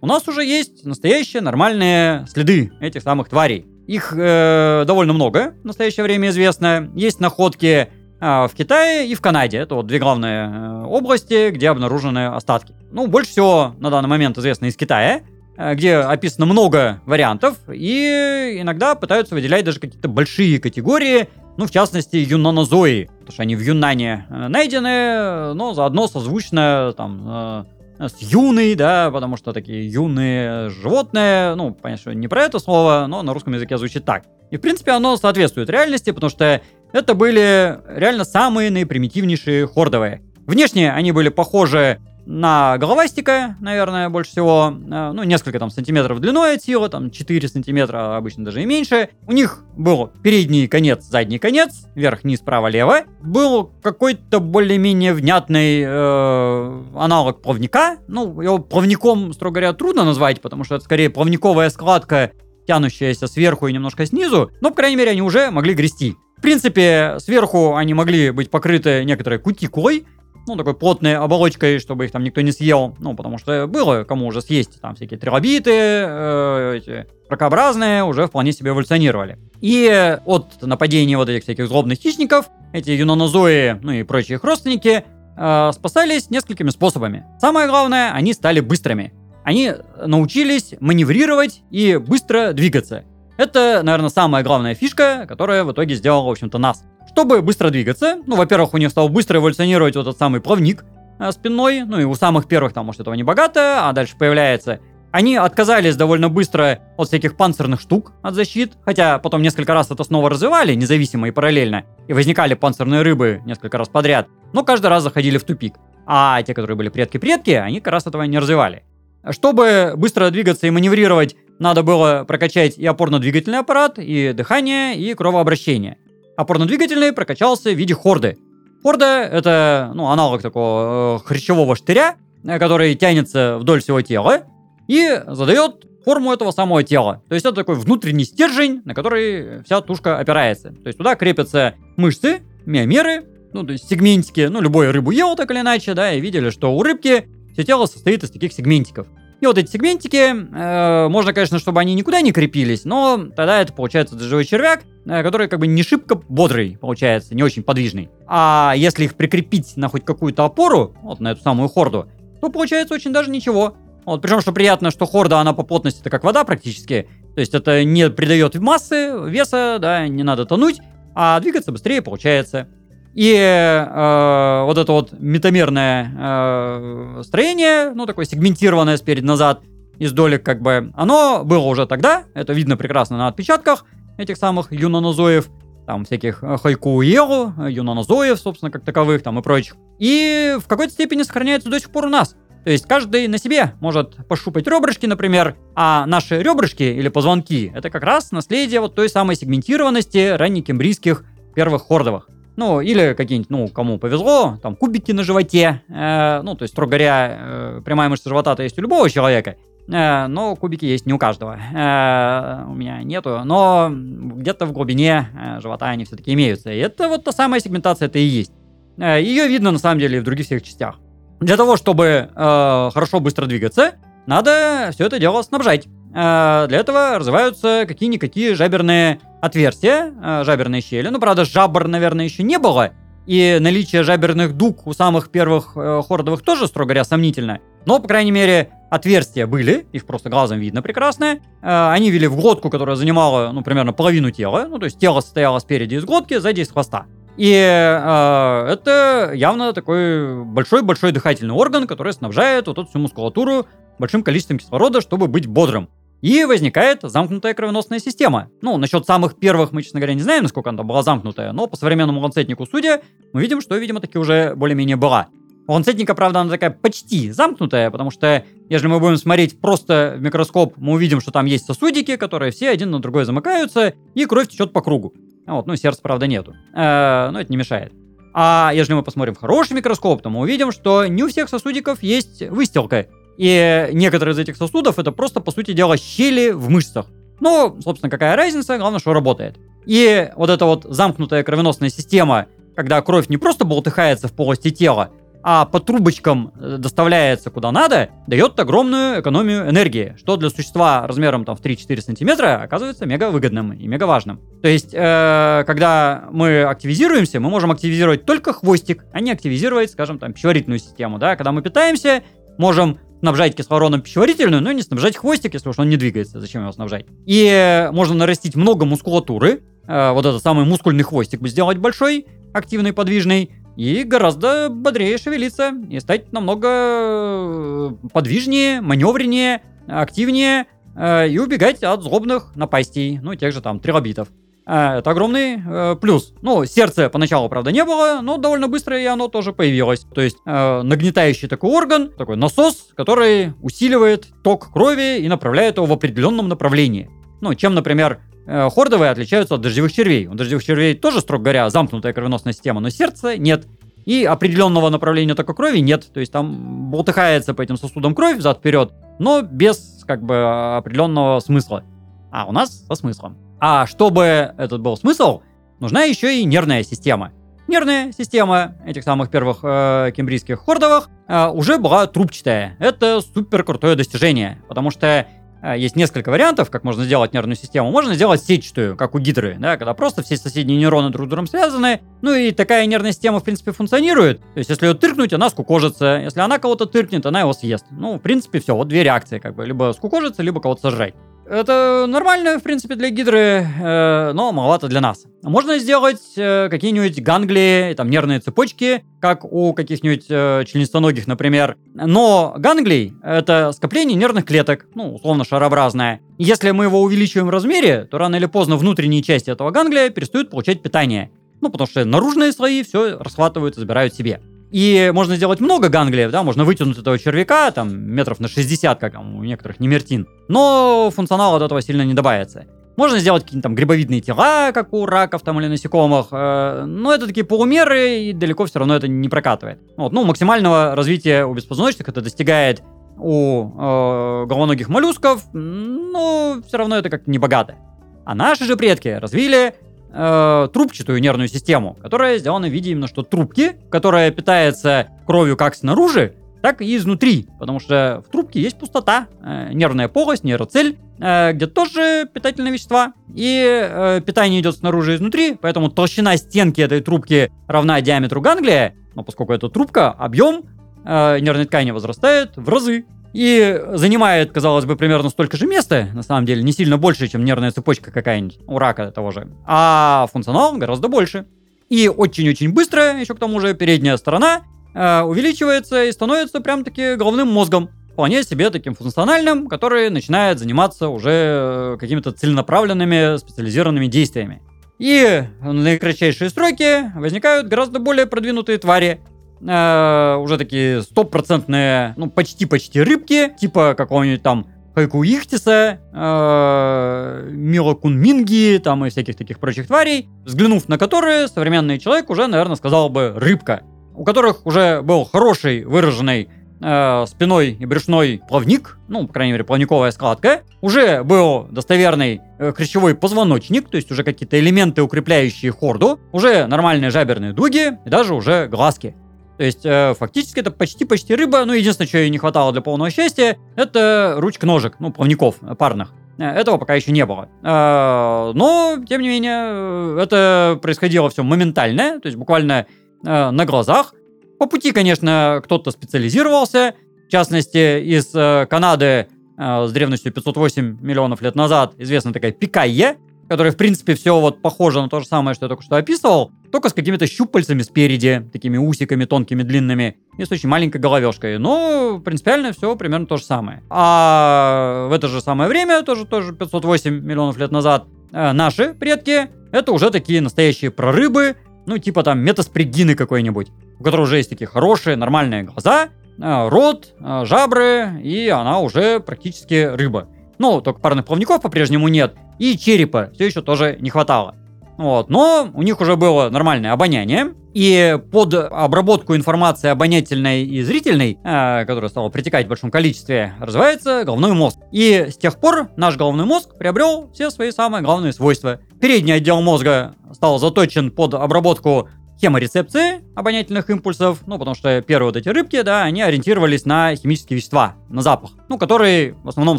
у 0.00 0.06
нас 0.06 0.28
уже 0.28 0.44
есть 0.44 0.84
настоящие 0.84 1.40
нормальные 1.40 2.26
следы 2.28 2.70
этих 2.80 3.02
самых 3.02 3.30
тварей. 3.30 3.66
Их 3.86 4.12
э, 4.16 4.84
довольно 4.86 5.14
много 5.14 5.54
в 5.62 5.64
настоящее 5.64 6.04
время 6.04 6.28
известно. 6.28 6.90
Есть 6.94 7.20
находки 7.20 7.88
в 8.24 8.52
Китае 8.56 9.06
и 9.06 9.14
в 9.14 9.20
Канаде. 9.20 9.58
Это 9.58 9.74
вот 9.74 9.86
две 9.86 9.98
главные 9.98 10.48
э, 10.48 10.84
области, 10.86 11.50
где 11.50 11.68
обнаружены 11.68 12.28
остатки. 12.28 12.74
Ну, 12.90 13.06
больше 13.06 13.30
всего 13.32 13.74
на 13.78 13.90
данный 13.90 14.08
момент 14.08 14.38
известно 14.38 14.64
из 14.64 14.76
Китая, 14.76 15.20
э, 15.58 15.74
где 15.74 15.96
описано 15.96 16.46
много 16.46 17.02
вариантов, 17.04 17.58
и 17.70 18.56
иногда 18.58 18.94
пытаются 18.94 19.34
выделять 19.34 19.64
даже 19.64 19.78
какие-то 19.78 20.08
большие 20.08 20.58
категории, 20.58 21.28
ну, 21.58 21.66
в 21.66 21.70
частности, 21.70 22.16
юнонозои, 22.16 23.10
потому 23.20 23.32
что 23.32 23.42
они 23.42 23.56
в 23.56 23.60
Юнане 23.60 24.26
э, 24.30 24.48
найдены, 24.48 25.52
но 25.52 25.74
заодно 25.74 26.08
созвучно 26.08 26.94
там 26.96 27.66
с 27.98 28.16
юной, 28.20 28.74
да, 28.74 29.10
потому 29.12 29.36
что 29.36 29.52
такие 29.52 29.88
юные 29.88 30.70
животные, 30.70 31.54
ну, 31.54 31.74
понятно, 31.74 32.00
что 32.00 32.14
не 32.14 32.26
про 32.26 32.42
это 32.42 32.58
слово, 32.58 33.06
но 33.06 33.22
на 33.22 33.34
русском 33.34 33.52
языке 33.52 33.76
звучит 33.78 34.04
так. 34.04 34.24
И, 34.50 34.56
в 34.56 34.60
принципе, 34.60 34.92
оно 34.92 35.16
соответствует 35.16 35.70
реальности, 35.70 36.10
потому 36.10 36.30
что 36.30 36.60
это 36.94 37.14
были 37.14 37.80
реально 37.88 38.24
самые 38.24 38.70
наипримитивнейшие 38.70 39.66
хордовые. 39.66 40.22
Внешне 40.46 40.92
они 40.92 41.10
были 41.10 41.28
похожи 41.28 41.98
на 42.24 42.78
головастика, 42.78 43.56
наверное, 43.60 44.08
больше 44.08 44.30
всего, 44.30 44.72
э, 44.72 45.10
ну, 45.12 45.24
несколько 45.24 45.58
там 45.58 45.70
сантиметров 45.70 46.20
длиной 46.20 46.54
от 46.54 46.62
тела, 46.62 46.88
там 46.88 47.10
4 47.10 47.48
сантиметра, 47.48 48.16
обычно 48.16 48.44
даже 48.44 48.62
и 48.62 48.64
меньше. 48.64 49.10
У 49.26 49.32
них 49.32 49.64
был 49.76 50.10
передний 50.22 50.68
конец, 50.68 51.04
задний 51.04 51.38
конец, 51.38 51.86
вверх, 51.94 52.24
низ, 52.24 52.40
право, 52.40 52.68
лево. 52.68 53.02
Был 53.20 53.72
какой-то 53.82 54.40
более-менее 54.40 55.12
внятный 55.12 55.82
э, 55.84 56.82
аналог 56.94 57.42
плавника. 57.42 57.98
Ну, 58.06 58.40
его 58.40 58.58
плавником, 58.58 59.32
строго 59.32 59.54
говоря, 59.54 59.72
трудно 59.74 60.04
назвать, 60.04 60.40
потому 60.40 60.64
что 60.64 60.76
это 60.76 60.84
скорее 60.84 61.10
плавниковая 61.10 61.68
складка, 61.68 62.30
тянущаяся 62.66 63.26
сверху 63.26 63.66
и 63.66 63.72
немножко 63.72 64.06
снизу, 64.06 64.50
но, 64.62 64.70
по 64.70 64.76
крайней 64.76 64.96
мере, 64.96 65.10
они 65.10 65.20
уже 65.20 65.50
могли 65.50 65.74
грести 65.74 66.16
принципе, 66.44 67.16
сверху 67.20 67.74
они 67.74 67.94
могли 67.94 68.30
быть 68.30 68.50
покрыты 68.50 69.02
некоторой 69.06 69.38
кутикулой, 69.38 70.04
ну, 70.46 70.56
такой 70.56 70.74
плотной 70.74 71.16
оболочкой, 71.16 71.78
чтобы 71.78 72.04
их 72.04 72.12
там 72.12 72.22
никто 72.22 72.42
не 72.42 72.52
съел, 72.52 72.94
ну, 72.98 73.16
потому 73.16 73.38
что 73.38 73.66
было 73.66 74.04
кому 74.04 74.26
уже 74.26 74.42
съесть, 74.42 74.78
там 74.78 74.94
всякие 74.94 75.18
трилобиты, 75.18 75.70
э, 75.72 76.74
эти 76.76 77.06
ракообразные 77.30 78.04
уже 78.04 78.26
вполне 78.26 78.52
себе 78.52 78.72
эволюционировали. 78.72 79.38
И 79.62 80.18
от 80.26 80.60
нападения 80.60 81.16
вот 81.16 81.30
этих 81.30 81.44
всяких 81.44 81.66
злобных 81.66 81.98
хищников, 81.98 82.50
эти 82.74 82.90
юнонозои, 82.90 83.78
ну 83.82 83.92
и 83.92 84.02
прочие 84.02 84.36
их 84.36 84.44
родственники, 84.44 85.02
э, 85.38 85.70
спасались 85.72 86.28
несколькими 86.28 86.68
способами. 86.68 87.24
Самое 87.40 87.66
главное, 87.68 88.12
они 88.12 88.34
стали 88.34 88.60
быстрыми. 88.60 89.14
Они 89.44 89.72
научились 90.04 90.74
маневрировать 90.78 91.62
и 91.70 91.96
быстро 91.96 92.52
двигаться. 92.52 93.04
Это, 93.36 93.80
наверное, 93.82 94.10
самая 94.10 94.44
главная 94.44 94.74
фишка, 94.74 95.26
которая 95.28 95.64
в 95.64 95.72
итоге 95.72 95.94
сделала, 95.96 96.28
в 96.28 96.30
общем-то, 96.30 96.58
нас. 96.58 96.84
Чтобы 97.08 97.42
быстро 97.42 97.70
двигаться, 97.70 98.18
ну, 98.26 98.36
во-первых, 98.36 98.74
у 98.74 98.78
них 98.78 98.90
стал 98.90 99.08
быстро 99.08 99.38
эволюционировать 99.38 99.96
вот 99.96 100.02
этот 100.02 100.18
самый 100.18 100.40
плавник 100.40 100.84
э, 101.18 101.32
спинной, 101.32 101.82
ну 101.82 101.98
и 101.98 102.04
у 102.04 102.14
самых 102.14 102.46
первых 102.46 102.72
там, 102.72 102.86
может, 102.86 103.00
этого 103.00 103.14
не 103.14 103.22
богато, 103.22 103.88
а 103.88 103.92
дальше 103.92 104.16
появляется. 104.16 104.80
Они 105.10 105.36
отказались 105.36 105.94
довольно 105.94 106.28
быстро 106.28 106.80
от 106.96 107.06
всяких 107.06 107.36
панцирных 107.36 107.80
штук, 107.80 108.12
от 108.22 108.34
защит, 108.34 108.72
хотя 108.84 109.18
потом 109.20 109.42
несколько 109.42 109.72
раз 109.72 109.90
это 109.90 110.02
снова 110.02 110.28
развивали, 110.28 110.74
независимо 110.74 111.28
и 111.28 111.30
параллельно, 111.30 111.84
и 112.08 112.12
возникали 112.12 112.54
панцирные 112.54 113.02
рыбы 113.02 113.40
несколько 113.44 113.78
раз 113.78 113.88
подряд, 113.88 114.26
но 114.52 114.64
каждый 114.64 114.86
раз 114.86 115.04
заходили 115.04 115.38
в 115.38 115.44
тупик. 115.44 115.74
А 116.06 116.42
те, 116.42 116.52
которые 116.52 116.76
были 116.76 116.88
предки-предки, 116.88 117.52
они 117.52 117.80
как 117.80 117.92
раз 117.92 118.06
этого 118.06 118.22
не 118.22 118.38
развивали. 118.38 118.82
Чтобы 119.30 119.94
быстро 119.96 120.30
двигаться 120.30 120.66
и 120.66 120.70
маневрировать, 120.70 121.36
надо 121.58 121.82
было 121.82 122.24
прокачать 122.26 122.78
и 122.78 122.86
опорно-двигательный 122.86 123.58
аппарат, 123.58 123.98
и 123.98 124.32
дыхание, 124.32 124.96
и 124.96 125.14
кровообращение. 125.14 125.98
Опорно-двигательный 126.36 127.12
прокачался 127.12 127.70
в 127.70 127.74
виде 127.74 127.94
хорды. 127.94 128.36
Хорда— 128.82 129.22
это 129.32 129.92
ну, 129.94 130.08
аналог 130.08 130.42
такого 130.42 131.16
э, 131.16 131.26
хрящевого 131.26 131.76
штыря, 131.76 132.16
э, 132.44 132.58
который 132.58 132.94
тянется 132.96 133.58
вдоль 133.58 133.80
всего 133.80 134.02
тела 134.02 134.42
и 134.88 135.22
задает 135.26 135.86
форму 136.04 136.32
этого 136.32 136.50
самого 136.50 136.82
тела. 136.82 137.22
То 137.28 137.34
есть 137.34 137.46
это 137.46 137.54
такой 137.54 137.76
внутренний 137.76 138.24
стержень, 138.24 138.82
на 138.84 138.94
который 138.94 139.62
вся 139.64 139.80
тушка 139.80 140.18
опирается. 140.18 140.70
То 140.70 140.88
есть 140.88 140.98
туда 140.98 141.14
крепятся 141.14 141.74
мышцы, 141.96 142.42
миомеры, 142.66 143.24
ну, 143.54 143.62
то 143.62 143.72
есть 143.72 143.88
сегментики. 143.88 144.48
Ну, 144.50 144.60
любой 144.60 144.90
рыбу 144.90 145.12
ел 145.12 145.36
так 145.36 145.50
или 145.50 145.60
иначе, 145.60 145.94
да, 145.94 146.12
и 146.12 146.20
видели, 146.20 146.50
что 146.50 146.74
у 146.76 146.82
рыбки 146.82 147.28
все 147.52 147.62
тело 147.62 147.86
состоит 147.86 148.22
из 148.22 148.30
таких 148.30 148.52
сегментиков. 148.52 149.06
И 149.40 149.46
вот 149.46 149.58
эти 149.58 149.70
сегментики, 149.70 150.16
э, 150.16 151.08
можно, 151.08 151.32
конечно, 151.32 151.58
чтобы 151.58 151.80
они 151.80 151.94
никуда 151.94 152.20
не 152.20 152.32
крепились, 152.32 152.84
но 152.84 153.26
тогда 153.36 153.60
это 153.60 153.72
получается 153.72 154.18
живой 154.18 154.44
червяк, 154.44 154.84
э, 155.04 155.22
который 155.22 155.48
как 155.48 155.60
бы 155.60 155.66
не 155.66 155.82
шибко 155.82 156.14
бодрый, 156.14 156.78
получается, 156.80 157.34
не 157.34 157.42
очень 157.42 157.62
подвижный. 157.62 158.10
А 158.26 158.72
если 158.76 159.04
их 159.04 159.16
прикрепить 159.16 159.76
на 159.76 159.88
хоть 159.88 160.04
какую-то 160.04 160.44
опору, 160.44 160.94
вот 161.02 161.20
на 161.20 161.32
эту 161.32 161.42
самую 161.42 161.68
хорду, 161.68 162.06
то 162.40 162.48
получается 162.48 162.94
очень 162.94 163.12
даже 163.12 163.30
ничего. 163.30 163.76
Вот, 164.04 164.20
причем, 164.22 164.40
что 164.40 164.52
приятно, 164.52 164.90
что 164.90 165.06
хорда, 165.06 165.38
она 165.40 165.52
по 165.52 165.62
плотности 165.62 166.00
это 166.00 166.10
как 166.10 166.24
вода 166.24 166.44
практически. 166.44 167.08
То 167.34 167.40
есть 167.40 167.54
это 167.54 167.84
не 167.84 168.10
придает 168.10 168.54
массы, 168.56 169.12
веса, 169.26 169.78
да, 169.80 170.06
не 170.08 170.22
надо 170.22 170.44
тонуть, 170.44 170.80
а 171.14 171.40
двигаться 171.40 171.72
быстрее 171.72 172.02
получается. 172.02 172.68
И 173.14 173.32
э, 173.32 174.64
вот 174.64 174.76
это 174.76 174.92
вот 174.92 175.12
метамерное 175.12 176.10
э, 176.18 177.22
строение, 177.24 177.90
ну, 177.94 178.06
такое 178.06 178.24
сегментированное 178.24 178.96
спереди-назад, 178.96 179.60
из 179.98 180.12
долек 180.12 180.44
как 180.44 180.60
бы, 180.60 180.90
оно 180.94 181.44
было 181.44 181.64
уже 181.66 181.86
тогда, 181.86 182.24
это 182.34 182.52
видно 182.52 182.76
прекрасно 182.76 183.16
на 183.16 183.28
отпечатках 183.28 183.84
этих 184.18 184.36
самых 184.36 184.72
юнонозоев, 184.72 185.48
там 185.86 186.04
всяких 186.04 186.42
э, 186.42 186.56
хайкуелу, 186.60 187.52
юнонозоев, 187.68 188.38
собственно, 188.38 188.72
как 188.72 188.84
таковых, 188.84 189.22
там 189.22 189.38
и 189.38 189.42
прочих. 189.42 189.76
И 190.00 190.56
в 190.58 190.66
какой-то 190.66 190.92
степени 190.92 191.22
сохраняется 191.22 191.70
до 191.70 191.78
сих 191.78 191.90
пор 191.90 192.06
у 192.06 192.08
нас. 192.08 192.34
То 192.64 192.70
есть 192.70 192.86
каждый 192.86 193.28
на 193.28 193.38
себе 193.38 193.74
может 193.80 194.26
пощупать 194.26 194.66
ребрышки, 194.66 195.06
например, 195.06 195.54
а 195.76 196.06
наши 196.06 196.42
ребрышки 196.42 196.82
или 196.82 197.08
позвонки— 197.08 197.70
это 197.74 197.90
как 197.90 198.02
раз 198.02 198.32
наследие 198.32 198.80
вот 198.80 198.94
той 198.94 199.08
самой 199.08 199.36
сегментированности 199.36 200.30
раннекембрийских 200.30 201.24
первых 201.54 201.82
хордовых. 201.82 202.28
Ну, 202.56 202.80
или 202.80 203.14
какие-нибудь, 203.14 203.50
ну, 203.50 203.68
кому 203.68 203.98
повезло, 203.98 204.58
там, 204.62 204.76
кубики 204.76 205.12
на 205.12 205.24
животе. 205.24 205.82
Э, 205.88 206.40
ну, 206.42 206.54
то 206.54 206.62
есть, 206.62 206.72
строго 206.72 206.90
говоря, 206.90 207.38
э, 207.38 207.82
прямая 207.84 208.08
мышца 208.08 208.28
живота-то 208.28 208.62
есть 208.62 208.78
у 208.78 208.82
любого 208.82 209.10
человека. 209.10 209.56
Э, 209.88 210.26
но 210.28 210.54
кубики 210.56 210.84
есть 210.84 211.06
не 211.06 211.12
у 211.12 211.18
каждого. 211.18 211.58
Э, 211.58 212.64
у 212.68 212.74
меня 212.74 213.02
нету. 213.02 213.40
Но 213.44 213.90
где-то 213.90 214.66
в 214.66 214.72
глубине 214.72 215.28
э, 215.34 215.60
живота 215.60 215.86
они 215.86 216.04
все-таки 216.04 216.32
имеются. 216.32 216.70
И 216.70 216.78
это 216.78 217.08
вот 217.08 217.24
та 217.24 217.32
самая 217.32 217.60
сегментация, 217.60 218.06
это 218.06 218.18
и 218.18 218.24
есть. 218.24 218.52
Э, 218.98 219.20
ее 219.20 219.48
видно, 219.48 219.70
на 219.70 219.78
самом 219.78 219.98
деле, 219.98 220.18
и 220.18 220.20
в 220.20 220.24
других 220.24 220.46
всех 220.46 220.62
частях. 220.62 220.96
Для 221.40 221.56
того, 221.56 221.76
чтобы 221.76 222.30
э, 222.34 222.90
хорошо 222.94 223.20
быстро 223.20 223.46
двигаться, 223.46 223.94
надо 224.26 224.90
все 224.92 225.06
это 225.06 225.18
дело 225.18 225.42
снабжать. 225.42 225.86
Э, 226.14 226.66
для 226.68 226.78
этого 226.78 227.18
развиваются 227.18 227.84
какие-никакие 227.86 228.54
жаберные 228.54 229.20
отверстия, 229.44 230.12
э, 230.22 230.44
жаберные 230.44 230.80
щели. 230.80 231.08
Ну, 231.08 231.18
правда, 231.20 231.44
жабр, 231.44 231.86
наверное, 231.86 232.24
еще 232.24 232.42
не 232.42 232.58
было. 232.58 232.92
И 233.26 233.58
наличие 233.60 234.02
жаберных 234.02 234.54
дуг 234.54 234.86
у 234.86 234.92
самых 234.92 235.30
первых 235.30 235.72
э, 235.76 236.02
хордовых 236.06 236.42
тоже, 236.42 236.66
строго 236.66 236.88
говоря, 236.88 237.04
сомнительно. 237.04 237.60
Но, 237.86 237.98
по 237.98 238.08
крайней 238.08 238.30
мере, 238.30 238.70
отверстия 238.90 239.46
были, 239.46 239.86
их 239.92 240.06
просто 240.06 240.28
глазом 240.28 240.58
видно 240.58 240.82
прекрасно. 240.82 241.38
Э, 241.62 241.90
они 241.90 242.10
вели 242.10 242.26
в 242.26 242.36
глотку, 242.36 242.70
которая 242.70 242.96
занимала, 242.96 243.50
ну, 243.52 243.62
примерно 243.62 243.92
половину 243.92 244.30
тела. 244.30 244.66
Ну, 244.68 244.78
то 244.78 244.84
есть 244.84 244.98
тело 244.98 245.20
состояло 245.20 245.58
спереди 245.58 245.94
из 245.94 246.04
глотки, 246.04 246.38
сзади 246.38 246.60
из 246.60 246.70
хвоста. 246.70 247.06
И 247.36 247.52
э, 247.52 248.66
это 248.70 249.32
явно 249.34 249.72
такой 249.72 250.44
большой-большой 250.44 251.12
дыхательный 251.12 251.54
орган, 251.54 251.86
который 251.86 252.12
снабжает 252.12 252.66
вот 252.66 252.78
эту 252.78 252.88
всю 252.88 252.98
мускулатуру 252.98 253.66
большим 253.98 254.22
количеством 254.22 254.58
кислорода, 254.58 255.00
чтобы 255.00 255.28
быть 255.28 255.46
бодрым. 255.46 255.88
И 256.24 256.42
возникает 256.46 257.00
замкнутая 257.02 257.52
кровеносная 257.52 257.98
система. 257.98 258.48
Ну, 258.62 258.78
насчет 258.78 259.04
самых 259.04 259.38
первых 259.38 259.72
мы, 259.72 259.82
честно 259.82 260.00
говоря, 260.00 260.14
не 260.14 260.22
знаем, 260.22 260.44
насколько 260.44 260.70
она 260.70 260.82
была 260.82 261.02
замкнутая, 261.02 261.52
но 261.52 261.66
по 261.66 261.76
современному 261.76 262.18
ланцетнику 262.18 262.64
судя, 262.64 263.02
мы 263.34 263.42
видим, 263.42 263.60
что, 263.60 263.76
видимо, 263.76 264.00
таки 264.00 264.16
уже 264.16 264.54
более-менее 264.54 264.96
была. 264.96 265.26
У 265.66 265.72
ланцетника, 265.74 266.14
правда, 266.14 266.40
она 266.40 266.50
такая 266.50 266.70
почти 266.70 267.30
замкнутая, 267.30 267.90
потому 267.90 268.10
что, 268.10 268.42
если 268.70 268.86
мы 268.86 269.00
будем 269.00 269.18
смотреть 269.18 269.60
просто 269.60 270.14
в 270.16 270.22
микроскоп, 270.22 270.78
мы 270.78 270.94
увидим, 270.94 271.20
что 271.20 271.30
там 271.30 271.44
есть 271.44 271.66
сосудики, 271.66 272.16
которые 272.16 272.52
все 272.52 272.70
один 272.70 272.90
на 272.90 273.00
другой 273.00 273.26
замыкаются, 273.26 273.92
и 274.14 274.24
кровь 274.24 274.48
течет 274.48 274.72
по 274.72 274.80
кругу. 274.80 275.12
Вот, 275.46 275.66
ну, 275.66 275.76
сердца, 275.76 276.00
правда, 276.02 276.26
нету. 276.26 276.54
Э, 276.74 277.28
но 277.32 277.38
это 277.38 277.52
не 277.52 277.58
мешает. 277.58 277.92
А 278.32 278.72
если 278.74 278.94
мы 278.94 279.02
посмотрим 279.02 279.34
в 279.34 279.40
хороший 279.40 279.74
микроскоп, 279.74 280.22
то 280.22 280.30
мы 280.30 280.40
увидим, 280.40 280.72
что 280.72 281.04
не 281.04 281.22
у 281.22 281.28
всех 281.28 281.50
сосудиков 281.50 282.02
есть 282.02 282.40
выстилка. 282.48 283.08
И 283.36 283.88
некоторые 283.92 284.34
из 284.34 284.38
этих 284.38 284.56
сосудов 284.56 284.98
это 284.98 285.12
просто, 285.12 285.40
по 285.40 285.50
сути 285.50 285.72
дела, 285.72 285.96
щели 285.96 286.50
в 286.50 286.68
мышцах. 286.70 287.06
Ну, 287.40 287.76
собственно, 287.82 288.10
какая 288.10 288.36
разница, 288.36 288.78
главное, 288.78 289.00
что 289.00 289.12
работает. 289.12 289.56
И 289.86 290.30
вот 290.36 290.50
эта 290.50 290.64
вот 290.64 290.84
замкнутая 290.88 291.42
кровеносная 291.42 291.90
система, 291.90 292.46
когда 292.74 293.00
кровь 293.02 293.28
не 293.28 293.36
просто 293.36 293.64
болтыхается 293.64 294.28
в 294.28 294.32
полости 294.32 294.70
тела, 294.70 295.10
а 295.46 295.66
по 295.66 295.78
трубочкам 295.78 296.52
э, 296.58 296.76
доставляется 296.78 297.50
куда 297.50 297.70
надо, 297.70 298.08
дает 298.26 298.58
огромную 298.58 299.20
экономию 299.20 299.68
энергии, 299.68 300.14
что 300.16 300.38
для 300.38 300.48
существа 300.48 301.06
размером 301.06 301.44
там 301.44 301.54
в 301.54 301.60
3-4 301.60 302.00
сантиметра 302.00 302.62
оказывается 302.62 303.04
мега 303.04 303.30
выгодным 303.30 303.74
и 303.74 303.86
мега 303.86 304.04
важным. 304.04 304.40
То 304.62 304.68
есть, 304.68 304.94
э, 304.94 305.64
когда 305.66 306.24
мы 306.30 306.62
активизируемся, 306.62 307.40
мы 307.40 307.50
можем 307.50 307.72
активизировать 307.72 308.24
только 308.24 308.54
хвостик, 308.54 309.04
а 309.12 309.20
не 309.20 309.32
активизировать, 309.32 309.90
скажем, 309.90 310.18
там, 310.18 310.32
пищеварительную 310.32 310.78
систему, 310.78 311.18
да, 311.18 311.36
когда 311.36 311.52
мы 311.52 311.60
питаемся, 311.60 312.22
можем 312.56 312.98
снабжать 313.24 313.56
кислородом 313.56 314.02
пищеварительную, 314.02 314.62
но 314.62 314.70
не 314.72 314.82
снабжать 314.82 315.16
хвостик, 315.16 315.54
если 315.54 315.70
уж 315.70 315.78
он 315.78 315.88
не 315.88 315.96
двигается. 315.96 316.40
Зачем 316.40 316.60
его 316.60 316.72
снабжать? 316.72 317.06
И 317.24 317.88
можно 317.90 318.14
нарастить 318.14 318.54
много 318.54 318.84
мускулатуры. 318.84 319.62
Э, 319.88 320.12
вот 320.12 320.26
этот 320.26 320.42
самый 320.42 320.66
мускульный 320.66 321.04
хвостик 321.04 321.40
бы 321.40 321.48
сделать 321.48 321.78
большой, 321.78 322.26
активный, 322.52 322.92
подвижный 322.92 323.50
и 323.78 324.02
гораздо 324.02 324.68
бодрее 324.68 325.16
шевелиться, 325.16 325.72
и 325.88 325.98
стать 326.00 326.32
намного 326.34 326.68
э, 326.68 327.90
подвижнее, 328.12 328.82
маневреннее, 328.82 329.62
активнее, 329.88 330.66
э, 330.94 331.28
и 331.30 331.38
убегать 331.38 331.82
от 331.82 332.02
злобных 332.02 332.54
напастей, 332.56 333.20
ну, 333.22 333.34
тех 333.36 333.54
же 333.54 333.62
там 333.62 333.80
трилобитов. 333.80 334.28
Э, 334.66 334.98
это 334.98 335.10
огромный 335.10 335.62
э, 335.66 335.96
плюс. 336.00 336.34
Ну, 336.42 336.64
сердце 336.64 337.08
поначалу, 337.08 337.48
правда, 337.48 337.72
не 337.72 337.84
было, 337.84 338.20
но 338.22 338.36
довольно 338.36 338.68
быстро 338.68 339.00
и 339.00 339.04
оно 339.04 339.28
тоже 339.28 339.52
появилось. 339.52 340.06
То 340.14 340.20
есть 340.20 340.38
э, 340.46 340.82
нагнетающий 340.82 341.48
такой 341.48 341.70
орган, 341.70 342.10
такой 342.10 342.36
насос, 342.36 342.88
который 342.96 343.54
усиливает 343.62 344.28
ток 344.42 344.72
крови 344.72 345.18
и 345.20 345.28
направляет 345.28 345.76
его 345.76 345.86
в 345.86 345.92
определенном 345.92 346.48
направлении. 346.48 347.10
Ну, 347.40 347.54
чем, 347.54 347.74
например, 347.74 348.20
Э, 348.46 348.68
хордовые 348.70 349.10
отличаются 349.10 349.54
от 349.54 349.62
дождевых 349.62 349.92
червей. 349.92 350.26
У 350.26 350.34
дождевых 350.34 350.64
червей 350.64 350.94
тоже, 350.94 351.20
строго 351.20 351.44
говоря, 351.44 351.70
замкнутая 351.70 352.12
кровеносная 352.12 352.52
система, 352.52 352.80
но 352.80 352.90
сердце 352.90 353.38
нет. 353.38 353.66
И 354.04 354.24
определенного 354.24 354.90
направления 354.90 355.34
тока 355.34 355.54
крови 355.54 355.78
нет. 355.78 356.12
То 356.12 356.20
есть 356.20 356.30
там 356.30 356.90
болтыхается 356.90 357.54
по 357.54 357.62
этим 357.62 357.76
сосудам 357.76 358.14
кровь 358.14 358.36
взад-вперед, 358.36 358.92
но 359.18 359.40
без 359.40 360.04
как 360.06 360.22
бы 360.22 360.76
определенного 360.76 361.40
смысла. 361.40 361.84
А 362.30 362.44
у 362.46 362.52
нас 362.52 362.84
со 362.86 362.94
смыслом. 362.94 363.38
А 363.66 363.86
чтобы 363.86 364.52
этот 364.58 364.82
был 364.82 364.94
смысл, 364.98 365.40
нужна 365.80 366.02
еще 366.02 366.38
и 366.38 366.44
нервная 366.44 366.82
система. 366.82 367.32
Нервная 367.66 368.12
система 368.12 368.74
этих 368.84 369.04
самых 369.04 369.30
первых 369.30 369.60
э, 369.62 370.12
кембрийских 370.14 370.60
хордовых 370.60 371.08
э, 371.28 371.46
уже 371.46 371.78
была 371.78 372.06
трубчатая. 372.06 372.76
Это 372.78 373.22
супер 373.22 373.64
крутое 373.64 373.96
достижение, 373.96 374.62
потому 374.68 374.90
что 374.90 375.26
а, 375.62 375.78
есть 375.78 375.96
несколько 375.96 376.30
вариантов, 376.30 376.68
как 376.68 376.84
можно 376.84 377.04
сделать 377.04 377.32
нервную 377.32 377.56
систему. 377.56 377.90
Можно 377.90 378.14
сделать 378.14 378.44
сетчатую, 378.44 378.98
как 378.98 379.14
у 379.14 379.18
гидры, 379.18 379.56
да, 379.58 379.78
когда 379.78 379.94
просто 379.94 380.22
все 380.22 380.36
соседние 380.36 380.76
нейроны 380.76 381.08
друг 381.08 381.26
с 381.26 381.30
другом 381.30 381.46
связаны. 381.46 382.02
Ну 382.20 382.34
и 382.34 382.50
такая 382.50 382.84
нервная 382.84 383.12
система, 383.12 383.40
в 383.40 383.44
принципе, 383.44 383.72
функционирует. 383.72 384.40
То 384.40 384.58
есть, 384.58 384.68
если 384.68 384.88
ее 384.88 384.92
тыркнуть, 384.92 385.32
она 385.32 385.48
скукожится. 385.48 386.20
Если 386.22 386.40
она 386.40 386.58
кого-то 386.58 386.84
тыркнет, 386.84 387.24
она 387.24 387.40
его 387.40 387.54
съест. 387.54 387.86
Ну, 387.92 388.16
в 388.16 388.20
принципе, 388.20 388.60
все. 388.60 388.76
Вот 388.76 388.88
две 388.88 389.04
реакции, 389.04 389.38
как 389.38 389.54
бы. 389.54 389.64
Либо 389.64 389.94
скукожится, 389.96 390.42
либо 390.42 390.60
кого-то 390.60 390.82
сожрать. 390.82 391.14
Это 391.46 392.06
нормально, 392.08 392.58
в 392.58 392.62
принципе, 392.62 392.94
для 392.94 393.10
гидры, 393.10 393.38
э, 393.38 394.32
но 394.32 394.52
маловато 394.52 394.88
для 394.88 395.00
нас. 395.00 395.24
Можно 395.42 395.78
сделать 395.78 396.22
э, 396.36 396.68
какие-нибудь 396.70 397.22
ганглии, 397.22 397.92
там, 397.94 398.08
нервные 398.08 398.40
цепочки, 398.40 399.04
как 399.20 399.44
у 399.44 399.74
каких-нибудь 399.74 400.24
э, 400.30 400.64
членистоногих, 400.66 401.26
например. 401.26 401.76
Но 401.92 402.54
ганглий— 402.56 403.12
это 403.22 403.72
скопление 403.72 404.16
нервных 404.16 404.46
клеток, 404.46 404.86
ну, 404.94 405.14
условно, 405.14 405.44
шарообразное. 405.44 406.20
Если 406.38 406.70
мы 406.70 406.84
его 406.84 407.02
увеличиваем 407.02 407.48
в 407.48 407.50
размере, 407.50 408.04
то 408.10 408.16
рано 408.16 408.36
или 408.36 408.46
поздно 408.46 408.76
внутренние 408.76 409.22
части 409.22 409.50
этого 409.50 409.70
ганглия 409.70 410.08
перестают 410.08 410.48
получать 410.50 410.82
питание. 410.82 411.30
Ну, 411.60 411.68
потому 411.68 411.88
что 411.88 412.04
наружные 412.04 412.52
слои 412.52 412.82
все 412.82 413.18
расхватывают 413.18 413.76
и 413.76 413.80
забирают 413.80 414.14
себе. 414.14 414.40
И 414.74 415.12
можно 415.14 415.36
сделать 415.36 415.60
много 415.60 415.88
ганглиев, 415.88 416.32
да, 416.32 416.42
можно 416.42 416.64
вытянуть 416.64 416.98
этого 416.98 417.16
червяка, 417.16 417.70
там, 417.70 417.96
метров 417.96 418.40
на 418.40 418.48
60, 418.48 418.98
как 418.98 419.12
там, 419.12 419.36
у 419.36 419.44
некоторых 419.44 419.78
немертин. 419.78 420.26
Но 420.48 421.12
функционал 421.14 421.54
от 421.54 421.62
этого 421.62 421.80
сильно 421.80 422.02
не 422.02 422.12
добавится. 422.12 422.64
Можно 422.96 423.20
сделать 423.20 423.44
какие-то 423.44 423.62
там 423.62 423.76
грибовидные 423.76 424.20
тела, 424.20 424.72
как 424.72 424.92
у 424.92 425.06
раков 425.06 425.42
там 425.42 425.60
или 425.60 425.68
насекомых, 425.68 426.26
э, 426.32 426.86
но 426.88 427.14
это 427.14 427.28
такие 427.28 427.46
полумеры, 427.46 428.18
и 428.24 428.32
далеко 428.32 428.66
все 428.66 428.80
равно 428.80 428.96
это 428.96 429.06
не 429.06 429.28
прокатывает. 429.28 429.78
Вот, 429.96 430.12
ну, 430.12 430.24
максимального 430.24 430.96
развития 430.96 431.44
у 431.44 431.54
беспозвоночных 431.54 432.08
это 432.08 432.20
достигает 432.20 432.82
у 433.16 433.68
э, 433.68 434.46
головоногих 434.46 434.88
моллюсков, 434.88 435.44
но 435.52 436.56
все 436.66 436.78
равно 436.78 436.96
это 436.96 437.10
как-то 437.10 437.30
не 437.30 437.38
богато. 437.38 437.76
А 438.24 438.34
наши 438.34 438.64
же 438.64 438.76
предки 438.76 439.06
развили 439.06 439.76
э, 440.14 440.68
трубчатую 440.72 441.20
нервную 441.20 441.48
систему, 441.48 441.96
которая 442.00 442.38
сделана 442.38 442.68
в 442.68 442.70
виде 442.70 442.92
именно 442.92 443.08
что 443.08 443.22
трубки, 443.22 443.76
которая 443.90 444.30
питается 444.30 445.08
кровью 445.26 445.56
как 445.56 445.74
снаружи, 445.74 446.36
так 446.62 446.80
и 446.80 446.96
изнутри, 446.96 447.46
потому 447.58 447.78
что 447.78 448.22
в 448.26 448.30
трубке 448.30 448.62
есть 448.62 448.78
пустота, 448.78 449.26
э, 449.42 449.72
нервная 449.74 450.08
полость, 450.08 450.44
нейроцель, 450.44 450.96
э, 451.18 451.52
где 451.52 451.66
тоже 451.66 452.26
питательные 452.32 452.72
вещества, 452.72 453.12
и 453.34 453.62
э, 453.66 454.22
питание 454.24 454.60
идет 454.60 454.76
снаружи 454.76 455.12
и 455.12 455.16
изнутри, 455.16 455.56
поэтому 455.60 455.90
толщина 455.90 456.36
стенки 456.38 456.80
этой 456.80 457.00
трубки 457.00 457.52
равна 457.66 458.00
диаметру 458.00 458.40
ганглия, 458.40 458.94
но 459.14 459.22
поскольку 459.22 459.52
это 459.52 459.68
трубка, 459.68 460.10
объем 460.10 460.64
э, 461.04 461.38
нервной 461.40 461.66
ткани 461.66 461.90
возрастает 461.90 462.56
в 462.56 462.66
разы 462.68 463.04
и 463.34 463.82
занимает, 463.94 464.52
казалось 464.52 464.84
бы, 464.84 464.94
примерно 464.94 465.28
столько 465.28 465.56
же 465.56 465.66
места, 465.66 466.08
на 466.14 466.22
самом 466.22 466.46
деле, 466.46 466.62
не 466.62 466.72
сильно 466.72 466.96
больше, 466.98 467.26
чем 467.26 467.44
нервная 467.44 467.72
цепочка 467.72 468.12
какая-нибудь 468.12 468.60
у 468.66 468.78
рака 468.78 469.10
того 469.10 469.32
же, 469.32 469.48
а 469.66 470.28
функционал 470.32 470.76
гораздо 470.78 471.08
больше. 471.08 471.46
И 471.90 472.08
очень-очень 472.08 472.72
быстро, 472.72 473.18
еще 473.18 473.34
к 473.34 473.38
тому 473.40 473.60
же, 473.60 473.74
передняя 473.74 474.16
сторона 474.16 474.62
э, 474.94 475.22
увеличивается 475.22 476.04
и 476.04 476.12
становится 476.12 476.60
прям-таки 476.60 477.16
головным 477.16 477.48
мозгом, 477.48 477.90
вполне 478.12 478.44
себе 478.44 478.70
таким 478.70 478.94
функциональным, 478.94 479.66
который 479.66 480.10
начинает 480.10 480.60
заниматься 480.60 481.08
уже 481.08 481.96
какими-то 481.98 482.30
целенаправленными 482.30 483.36
специализированными 483.36 484.06
действиями. 484.06 484.62
И 485.00 485.42
на 485.60 485.98
кратчайшие 485.98 486.50
сроки 486.50 487.10
возникают 487.18 487.66
гораздо 487.66 487.98
более 487.98 488.26
продвинутые 488.26 488.78
твари, 488.78 489.20
э, 489.66 490.36
уже 490.36 490.58
такие 490.58 491.02
стопроцентные, 491.02 492.14
ну, 492.16 492.30
почти-почти 492.30 493.02
рыбки, 493.02 493.52
типа 493.58 493.94
какого-нибудь 493.96 494.42
там 494.42 494.66
Хайку 494.94 495.24
Ихтиса, 495.24 495.98
э, 496.12 497.48
Мила 497.50 497.94
Кунминги, 497.94 498.80
там 498.82 499.04
и 499.04 499.10
всяких 499.10 499.34
таких 499.34 499.58
прочих 499.58 499.88
тварей, 499.88 500.28
взглянув 500.44 500.88
на 500.88 500.98
которые, 500.98 501.48
современный 501.48 501.98
человек 501.98 502.30
уже, 502.30 502.46
наверное, 502.46 502.76
сказал 502.76 503.08
бы 503.08 503.32
рыбка, 503.36 503.82
у 504.14 504.24
которых 504.24 504.64
уже 504.66 505.02
был 505.02 505.24
хороший 505.24 505.84
выраженный 505.84 506.48
э, 506.80 507.24
спиной 507.26 507.72
и 507.72 507.86
брюшной 507.86 508.40
плавник, 508.48 508.98
ну, 509.08 509.26
по 509.26 509.32
крайней 509.32 509.52
мере, 509.52 509.64
плавниковая 509.64 510.12
складка, 510.12 510.62
уже 510.80 511.24
был 511.24 511.66
достоверный 511.70 512.40
э, 512.58 513.14
позвоночник, 513.20 513.88
то 513.88 513.96
есть 513.96 514.12
уже 514.12 514.22
какие-то 514.22 514.60
элементы, 514.60 515.02
укрепляющие 515.02 515.72
хорду, 515.72 516.20
уже 516.30 516.66
нормальные 516.66 517.10
жаберные 517.10 517.52
дуги 517.52 517.98
и 518.04 518.08
даже 518.08 518.34
уже 518.34 518.68
глазки. 518.68 519.16
То 519.56 519.64
есть, 519.64 519.84
э, 519.84 520.14
фактически, 520.18 520.60
это 520.60 520.70
почти-почти 520.70 521.34
рыба. 521.34 521.64
Ну, 521.64 521.72
единственное, 521.72 522.08
что 522.08 522.18
ей 522.18 522.30
не 522.30 522.38
хватало 522.38 522.72
для 522.72 522.80
полного 522.80 523.10
счастья, 523.10 523.56
это 523.76 524.34
ручек-ножек, 524.38 524.96
ну, 524.98 525.12
плавников 525.12 525.56
парных. 525.78 526.12
Э, 526.38 526.50
этого 526.50 526.76
пока 526.78 526.94
еще 526.94 527.12
не 527.12 527.24
было. 527.24 527.48
Э, 527.62 528.52
но, 528.54 528.96
тем 529.08 529.22
не 529.22 529.28
менее, 529.28 529.58
э, 529.58 530.18
это 530.22 530.78
происходило 530.82 531.30
все 531.30 531.42
моментально, 531.42 532.20
то 532.20 532.26
есть 532.26 532.36
буквально 532.36 532.86
э, 533.24 533.50
на 533.50 533.64
глазах. 533.64 534.14
По 534.58 534.66
пути, 534.66 534.92
конечно, 534.92 535.60
кто-то 535.64 535.90
специализировался. 535.90 536.94
В 537.28 537.30
частности, 537.30 538.00
из 538.00 538.34
э, 538.34 538.66
Канады 538.68 539.28
э, 539.56 539.86
с 539.86 539.92
древностью 539.92 540.32
508 540.32 540.98
миллионов 541.00 541.42
лет 541.42 541.54
назад 541.54 541.94
известна 541.98 542.32
такая 542.32 542.52
пикайя, 542.52 543.16
который, 543.48 543.72
в 543.72 543.76
принципе, 543.76 544.14
все 544.14 544.38
вот 544.38 544.62
похоже 544.62 545.00
на 545.02 545.08
то 545.08 545.20
же 545.20 545.26
самое, 545.26 545.54
что 545.54 545.66
я 545.66 545.68
только 545.68 545.82
что 545.82 545.96
описывал, 545.96 546.52
только 546.70 546.88
с 546.88 546.92
какими-то 546.92 547.26
щупальцами 547.26 547.82
спереди, 547.82 548.48
такими 548.52 548.76
усиками 548.76 549.24
тонкими, 549.24 549.62
длинными, 549.62 550.16
и 550.38 550.44
с 550.44 550.50
очень 550.50 550.68
маленькой 550.68 551.00
головешкой. 551.00 551.58
Но 551.58 552.20
принципиально 552.24 552.72
все 552.72 552.94
примерно 552.96 553.26
то 553.26 553.36
же 553.36 553.44
самое. 553.44 553.82
А 553.90 555.08
в 555.08 555.12
это 555.12 555.28
же 555.28 555.40
самое 555.40 555.68
время, 555.68 556.02
тоже, 556.02 556.24
тоже 556.26 556.52
508 556.52 557.20
миллионов 557.20 557.56
лет 557.58 557.70
назад, 557.70 558.06
э, 558.32 558.52
наши 558.52 558.94
предки, 558.94 559.48
это 559.72 559.92
уже 559.92 560.10
такие 560.10 560.40
настоящие 560.40 560.90
прорыбы, 560.90 561.56
ну, 561.86 561.98
типа 561.98 562.22
там 562.22 562.40
метаспригины 562.40 563.14
какой-нибудь, 563.14 563.68
у 563.98 564.04
которой 564.04 564.22
уже 564.22 564.38
есть 564.38 564.50
такие 564.50 564.66
хорошие, 564.66 565.16
нормальные 565.16 565.64
глаза, 565.64 566.08
э, 566.38 566.68
рот, 566.68 567.14
э, 567.20 567.44
жабры, 567.44 568.20
и 568.22 568.48
она 568.48 568.80
уже 568.80 569.20
практически 569.20 569.84
рыба. 569.84 570.28
Ну, 570.58 570.80
только 570.80 571.00
парных 571.00 571.24
плавников 571.24 571.62
по-прежнему 571.62 572.08
нет. 572.08 572.34
И 572.58 572.76
черепа 572.78 573.30
все 573.34 573.46
еще 573.46 573.62
тоже 573.62 573.96
не 574.00 574.10
хватало. 574.10 574.54
Вот. 574.96 575.28
Но 575.28 575.70
у 575.74 575.82
них 575.82 576.00
уже 576.00 576.16
было 576.16 576.50
нормальное 576.50 576.92
обоняние. 576.92 577.54
И 577.72 578.16
под 578.30 578.54
обработку 578.54 579.34
информации 579.34 579.88
обонятельной 579.88 580.62
и 580.64 580.82
зрительной, 580.82 581.38
э, 581.42 581.84
которая 581.86 582.08
стала 582.08 582.28
притекать 582.28 582.66
в 582.66 582.68
большом 582.68 582.92
количестве, 582.92 583.54
развивается 583.58 584.22
головной 584.24 584.52
мозг. 584.52 584.78
И 584.92 585.26
с 585.28 585.36
тех 585.36 585.58
пор 585.58 585.88
наш 585.96 586.16
головной 586.16 586.46
мозг 586.46 586.78
приобрел 586.78 587.30
все 587.32 587.50
свои 587.50 587.72
самые 587.72 588.02
главные 588.02 588.32
свойства. 588.32 588.78
Передний 589.00 589.34
отдел 589.34 589.60
мозга 589.60 590.14
стал 590.32 590.60
заточен 590.60 591.10
под 591.10 591.34
обработку 591.34 592.08
хеморецепции 592.44 593.22
обонятельных 593.34 593.88
импульсов, 593.88 594.40
ну, 594.46 594.58
потому 594.58 594.74
что 594.74 595.00
первые 595.00 595.28
вот 595.28 595.36
эти 595.36 595.48
рыбки, 595.48 595.80
да, 595.80 596.02
они 596.02 596.20
ориентировались 596.20 596.84
на 596.84 597.16
химические 597.16 597.56
вещества, 597.56 597.94
на 598.10 598.20
запах, 598.20 598.50
ну, 598.68 598.76
который 598.76 599.32
в 599.32 599.48
основном 599.48 599.78